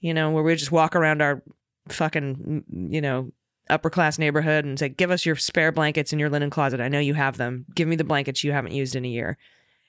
you 0.00 0.14
know, 0.14 0.30
where 0.30 0.42
we 0.42 0.54
just 0.56 0.72
walk 0.72 0.96
around 0.96 1.20
our 1.20 1.42
fucking, 1.88 2.88
you 2.90 3.00
know, 3.00 3.30
upper 3.68 3.90
class 3.90 4.18
neighborhood 4.18 4.64
and 4.64 4.78
say, 4.78 4.88
give 4.88 5.10
us 5.10 5.26
your 5.26 5.36
spare 5.36 5.70
blankets 5.72 6.12
in 6.12 6.18
your 6.18 6.30
linen 6.30 6.48
closet. 6.50 6.80
I 6.80 6.88
know 6.88 6.98
you 6.98 7.14
have 7.14 7.36
them. 7.36 7.66
Give 7.74 7.88
me 7.88 7.96
the 7.96 8.04
blankets 8.04 8.42
you 8.42 8.52
haven't 8.52 8.72
used 8.72 8.96
in 8.96 9.04
a 9.04 9.08
year. 9.08 9.36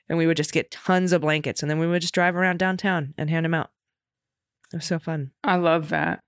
And 0.10 0.18
we 0.18 0.28
would 0.28 0.38
just 0.38 0.52
get 0.54 0.70
tons 0.70 1.14
of 1.14 1.22
blankets 1.22 1.62
and 1.62 1.72
then 1.72 1.80
we 1.80 1.88
would 1.88 2.02
just 2.02 2.14
drive 2.14 2.36
around 2.36 2.60
downtown 2.60 3.14
and 3.18 3.30
hand 3.30 3.46
them 3.46 3.54
out. 3.54 3.72
It 4.74 4.78
was 4.78 4.86
so 4.86 5.00
fun. 5.00 5.32
I 5.44 5.56
love 5.56 5.90
that. 5.90 6.20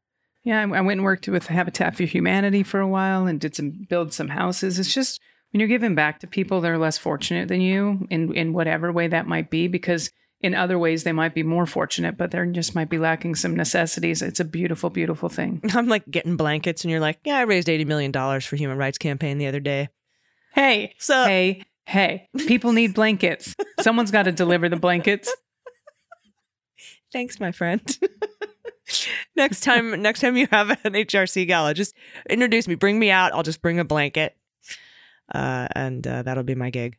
Yeah, 0.44 0.62
I 0.62 0.66
went 0.66 0.90
and 0.92 1.04
worked 1.04 1.28
with 1.28 1.48
Habitat 1.48 1.96
for 1.98 2.04
Humanity 2.04 2.62
for 2.62 2.80
a 2.80 2.88
while 2.88 3.26
and 3.26 3.40
did 3.40 3.56
some 3.56 3.72
build 3.90 4.14
some 4.14 4.30
houses. 4.30 4.78
It's 4.78 4.94
just 4.94 5.20
when 5.56 5.62
you're 5.62 5.70
giving 5.70 5.96
back 5.96 6.20
to 6.20 6.28
people 6.28 6.60
that 6.60 6.70
are 6.70 6.78
less 6.78 6.98
fortunate 6.98 7.48
than 7.48 7.62
you 7.62 8.06
in 8.10 8.34
in 8.36 8.52
whatever 8.52 8.92
way 8.92 9.08
that 9.08 9.26
might 9.26 9.50
be 9.50 9.70
because 9.70 10.12
in 10.42 10.54
other 10.54 10.78
ways 10.78 11.06
they 11.06 11.14
might 11.14 11.34
be 11.34 11.44
more 11.44 11.66
fortunate 11.66 12.18
but 12.18 12.32
they 12.32 12.46
just 12.52 12.76
might 12.76 12.90
be 12.90 12.98
lacking 12.98 13.36
some 13.36 13.56
necessities 13.56 14.22
it's 14.22 14.42
a 14.42 14.46
beautiful 14.46 14.90
beautiful 14.90 15.30
thing 15.30 15.62
i'm 15.74 15.88
like 15.88 16.04
getting 16.12 16.36
blankets 16.36 16.84
and 16.84 16.92
you're 16.92 17.00
like 17.00 17.20
yeah 17.24 17.38
i 17.38 17.44
raised 17.44 17.70
80 17.70 17.86
million 17.86 18.12
dollars 18.12 18.46
for 18.46 18.58
human 18.58 18.78
rights 18.78 18.98
campaign 18.98 19.38
the 19.38 19.48
other 19.48 19.62
day 19.62 19.88
hey 20.54 20.94
so 20.98 21.24
hey 21.24 21.64
hey 21.86 22.28
people 22.48 22.74
need 22.74 22.94
blankets 22.94 23.56
someone's 23.80 24.12
got 24.12 24.24
to 24.24 24.34
deliver 24.34 24.68
the 24.68 24.76
blankets 24.76 25.34
thanks 27.14 27.40
my 27.40 27.54
friend 27.54 27.98
next 29.38 29.62
time 29.62 30.02
next 30.02 30.20
time 30.20 30.36
you 30.36 30.50
have 30.52 30.72
an 30.72 30.92
hrc 30.92 31.48
gala 31.48 31.74
just 31.74 31.96
introduce 32.30 32.68
me 32.68 32.76
bring 32.76 33.00
me 33.00 33.10
out 33.10 33.32
i'll 33.32 33.42
just 33.42 33.62
bring 33.62 33.80
a 33.80 33.86
blanket 33.86 34.36
uh, 35.34 35.68
and 35.74 36.06
uh, 36.06 36.22
that'll 36.24 36.44
be 36.44 36.56
my 36.56 36.70
gig. 36.70 36.98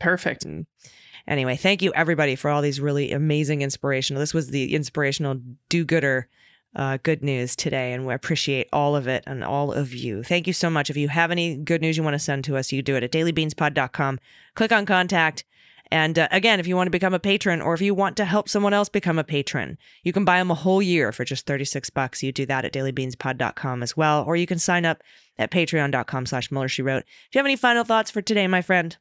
Perfect. 0.00 0.44
And 0.44 0.66
mm. 0.66 0.88
anyway, 1.28 1.56
thank 1.56 1.82
you 1.82 1.92
everybody 1.94 2.34
for 2.36 2.50
all 2.50 2.62
these 2.62 2.80
really 2.80 3.12
amazing 3.12 3.62
inspirational. 3.62 4.20
This 4.20 4.34
was 4.34 4.48
the 4.48 4.74
inspirational 4.74 5.36
do-gooder. 5.68 6.28
Uh, 6.74 6.96
good 7.02 7.22
news 7.22 7.54
today, 7.54 7.92
and 7.92 8.06
we 8.06 8.14
appreciate 8.14 8.66
all 8.72 8.96
of 8.96 9.06
it 9.06 9.22
and 9.26 9.44
all 9.44 9.70
of 9.72 9.92
you. 9.92 10.22
Thank 10.22 10.46
you 10.46 10.54
so 10.54 10.70
much. 10.70 10.88
If 10.88 10.96
you 10.96 11.06
have 11.08 11.30
any 11.30 11.54
good 11.54 11.82
news 11.82 11.98
you 11.98 12.02
want 12.02 12.14
to 12.14 12.18
send 12.18 12.44
to 12.44 12.56
us, 12.56 12.72
you 12.72 12.80
do 12.80 12.96
it 12.96 13.02
at 13.02 13.12
dailybeanspod.com. 13.12 14.18
Click 14.54 14.72
on 14.72 14.86
contact 14.86 15.44
and 15.92 16.18
uh, 16.18 16.26
again, 16.30 16.58
if 16.58 16.66
you 16.66 16.74
want 16.74 16.86
to 16.86 16.90
become 16.90 17.12
a 17.12 17.18
patron 17.20 17.60
or 17.60 17.74
if 17.74 17.82
you 17.82 17.92
want 17.94 18.16
to 18.16 18.24
help 18.24 18.48
someone 18.48 18.72
else 18.72 18.88
become 18.88 19.18
a 19.18 19.24
patron, 19.24 19.76
you 20.02 20.10
can 20.12 20.24
buy 20.24 20.38
them 20.38 20.50
a 20.50 20.54
whole 20.54 20.80
year 20.80 21.12
for 21.12 21.22
just 21.22 21.44
36 21.46 21.90
bucks. 21.90 22.22
You 22.22 22.32
do 22.32 22.46
that 22.46 22.64
at 22.64 22.72
dailybeanspod.com 22.72 23.82
as 23.82 23.94
well, 23.94 24.24
or 24.26 24.34
you 24.34 24.46
can 24.46 24.58
sign 24.58 24.86
up 24.86 25.02
at 25.36 25.50
patreon.com 25.50 26.24
slash 26.24 26.50
Mueller, 26.50 26.68
she 26.68 26.80
wrote. 26.80 27.04
Do 27.04 27.38
you 27.38 27.40
have 27.40 27.44
any 27.46 27.56
final 27.56 27.84
thoughts 27.84 28.10
for 28.10 28.22
today, 28.22 28.46
my 28.46 28.62
friend? 28.62 28.96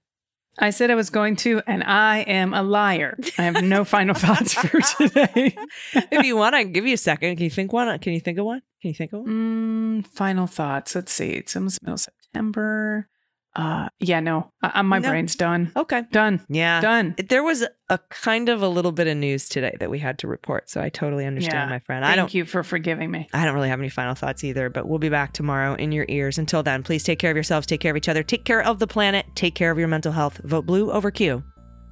I 0.60 0.72
said 0.72 0.92
I 0.92 0.96
was 0.96 1.10
going 1.10 1.38
to, 1.38 1.62
and 1.66 1.82
I 1.82 2.20
am 2.24 2.54
a 2.54 2.62
liar. 2.62 3.18
I 3.38 3.44
have 3.44 3.64
no 3.64 3.86
final 3.86 4.14
thoughts 4.14 4.54
for 4.54 4.82
today. 5.08 5.56
if 5.94 6.26
you 6.26 6.36
want, 6.36 6.56
I 6.56 6.64
can 6.64 6.74
give 6.74 6.86
you 6.86 6.96
a 6.96 6.98
second. 6.98 7.38
Can 7.38 7.46
you 7.46 7.50
think 7.50 7.72
one? 7.72 7.98
Can 8.00 8.12
you 8.12 8.20
think 8.20 8.38
of 8.38 8.44
one? 8.46 8.62
Can 8.82 8.90
you 8.90 8.96
think 8.96 9.14
of 9.14 9.22
one? 9.22 10.04
Mm, 10.06 10.08
final 10.08 10.46
thoughts. 10.46 10.94
Let's 10.94 11.14
see. 11.14 11.30
It's 11.32 11.56
almost 11.56 11.82
middle 11.82 11.98
September. 11.98 13.08
Uh, 13.56 13.90
yeah, 14.00 14.22
no, 14.22 14.50
I, 14.62 14.82
my 14.82 15.00
no. 15.00 15.10
brain's 15.10 15.36
done. 15.36 15.72
Okay, 15.76 16.04
done. 16.12 16.46
Yeah, 16.48 16.80
done. 16.80 17.16
There 17.30 17.44
was 17.44 17.66
a 17.90 18.00
kind 18.10 18.48
of 18.48 18.62
a 18.62 18.68
little 18.70 18.94
bit 18.94 19.08
of 19.08 19.18
news 19.18 19.50
today 19.50 19.76
that 19.82 19.90
we 19.90 20.00
had 20.00 20.20
to 20.20 20.28
report, 20.30 20.70
so 20.70 20.82
I 20.82 20.88
totally 20.88 21.26
understand, 21.26 21.70
yeah. 21.70 21.76
my 21.76 21.80
friend. 21.80 22.04
Thank 22.06 22.14
I 22.14 22.16
don't, 22.16 22.34
you 22.34 22.46
for 22.46 22.64
forgiving 22.64 23.12
me. 23.12 23.28
I 23.34 23.44
don't 23.44 23.54
really 23.54 23.68
have 23.68 23.80
any 23.80 23.90
final 23.90 24.16
thoughts 24.16 24.46
either, 24.46 24.70
but 24.70 24.88
we'll 24.88 25.00
be 25.00 25.10
back 25.10 25.34
tomorrow 25.34 25.74
in 25.74 25.92
your 25.92 26.06
ears. 26.08 26.38
Until 26.38 26.64
then, 26.64 26.82
please 26.82 27.04
take 27.04 27.20
care 27.20 27.32
of 27.32 27.36
yourselves, 27.36 27.68
take 27.68 27.82
care 27.82 27.92
of 27.92 27.98
each 27.98 28.08
other, 28.08 28.24
take 28.24 28.46
care 28.46 28.62
of 28.64 28.80
the 28.80 28.88
planet, 28.88 29.26
take 29.36 29.54
care 29.56 29.72
of 29.72 29.78
your 29.78 29.90
mental 29.90 30.14
health. 30.14 30.38
Vote 30.46 30.66
blue 30.66 30.90
over 30.90 31.12
Q. 31.12 31.44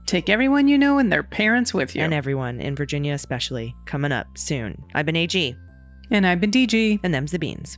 Take 0.05 0.30
everyone 0.30 0.70
you 0.70 0.78
know 0.78 0.97
and 0.97 1.12
their 1.12 1.24
parents 1.24 1.74
with 1.74 1.93
you. 1.93 2.01
And 2.03 2.14
everyone 2.14 2.62
in 2.62 2.76
Virginia, 2.76 3.14
especially, 3.14 3.76
coming 3.86 4.14
up 4.14 4.38
soon. 4.38 4.82
I've 4.95 5.05
been 5.05 5.16
AG. 5.18 5.55
And 6.10 6.26
I've 6.26 6.39
been 6.39 6.51
DG. 6.51 7.01
And 7.03 7.14
them's 7.14 7.34
the 7.34 7.38
beans. 7.38 7.78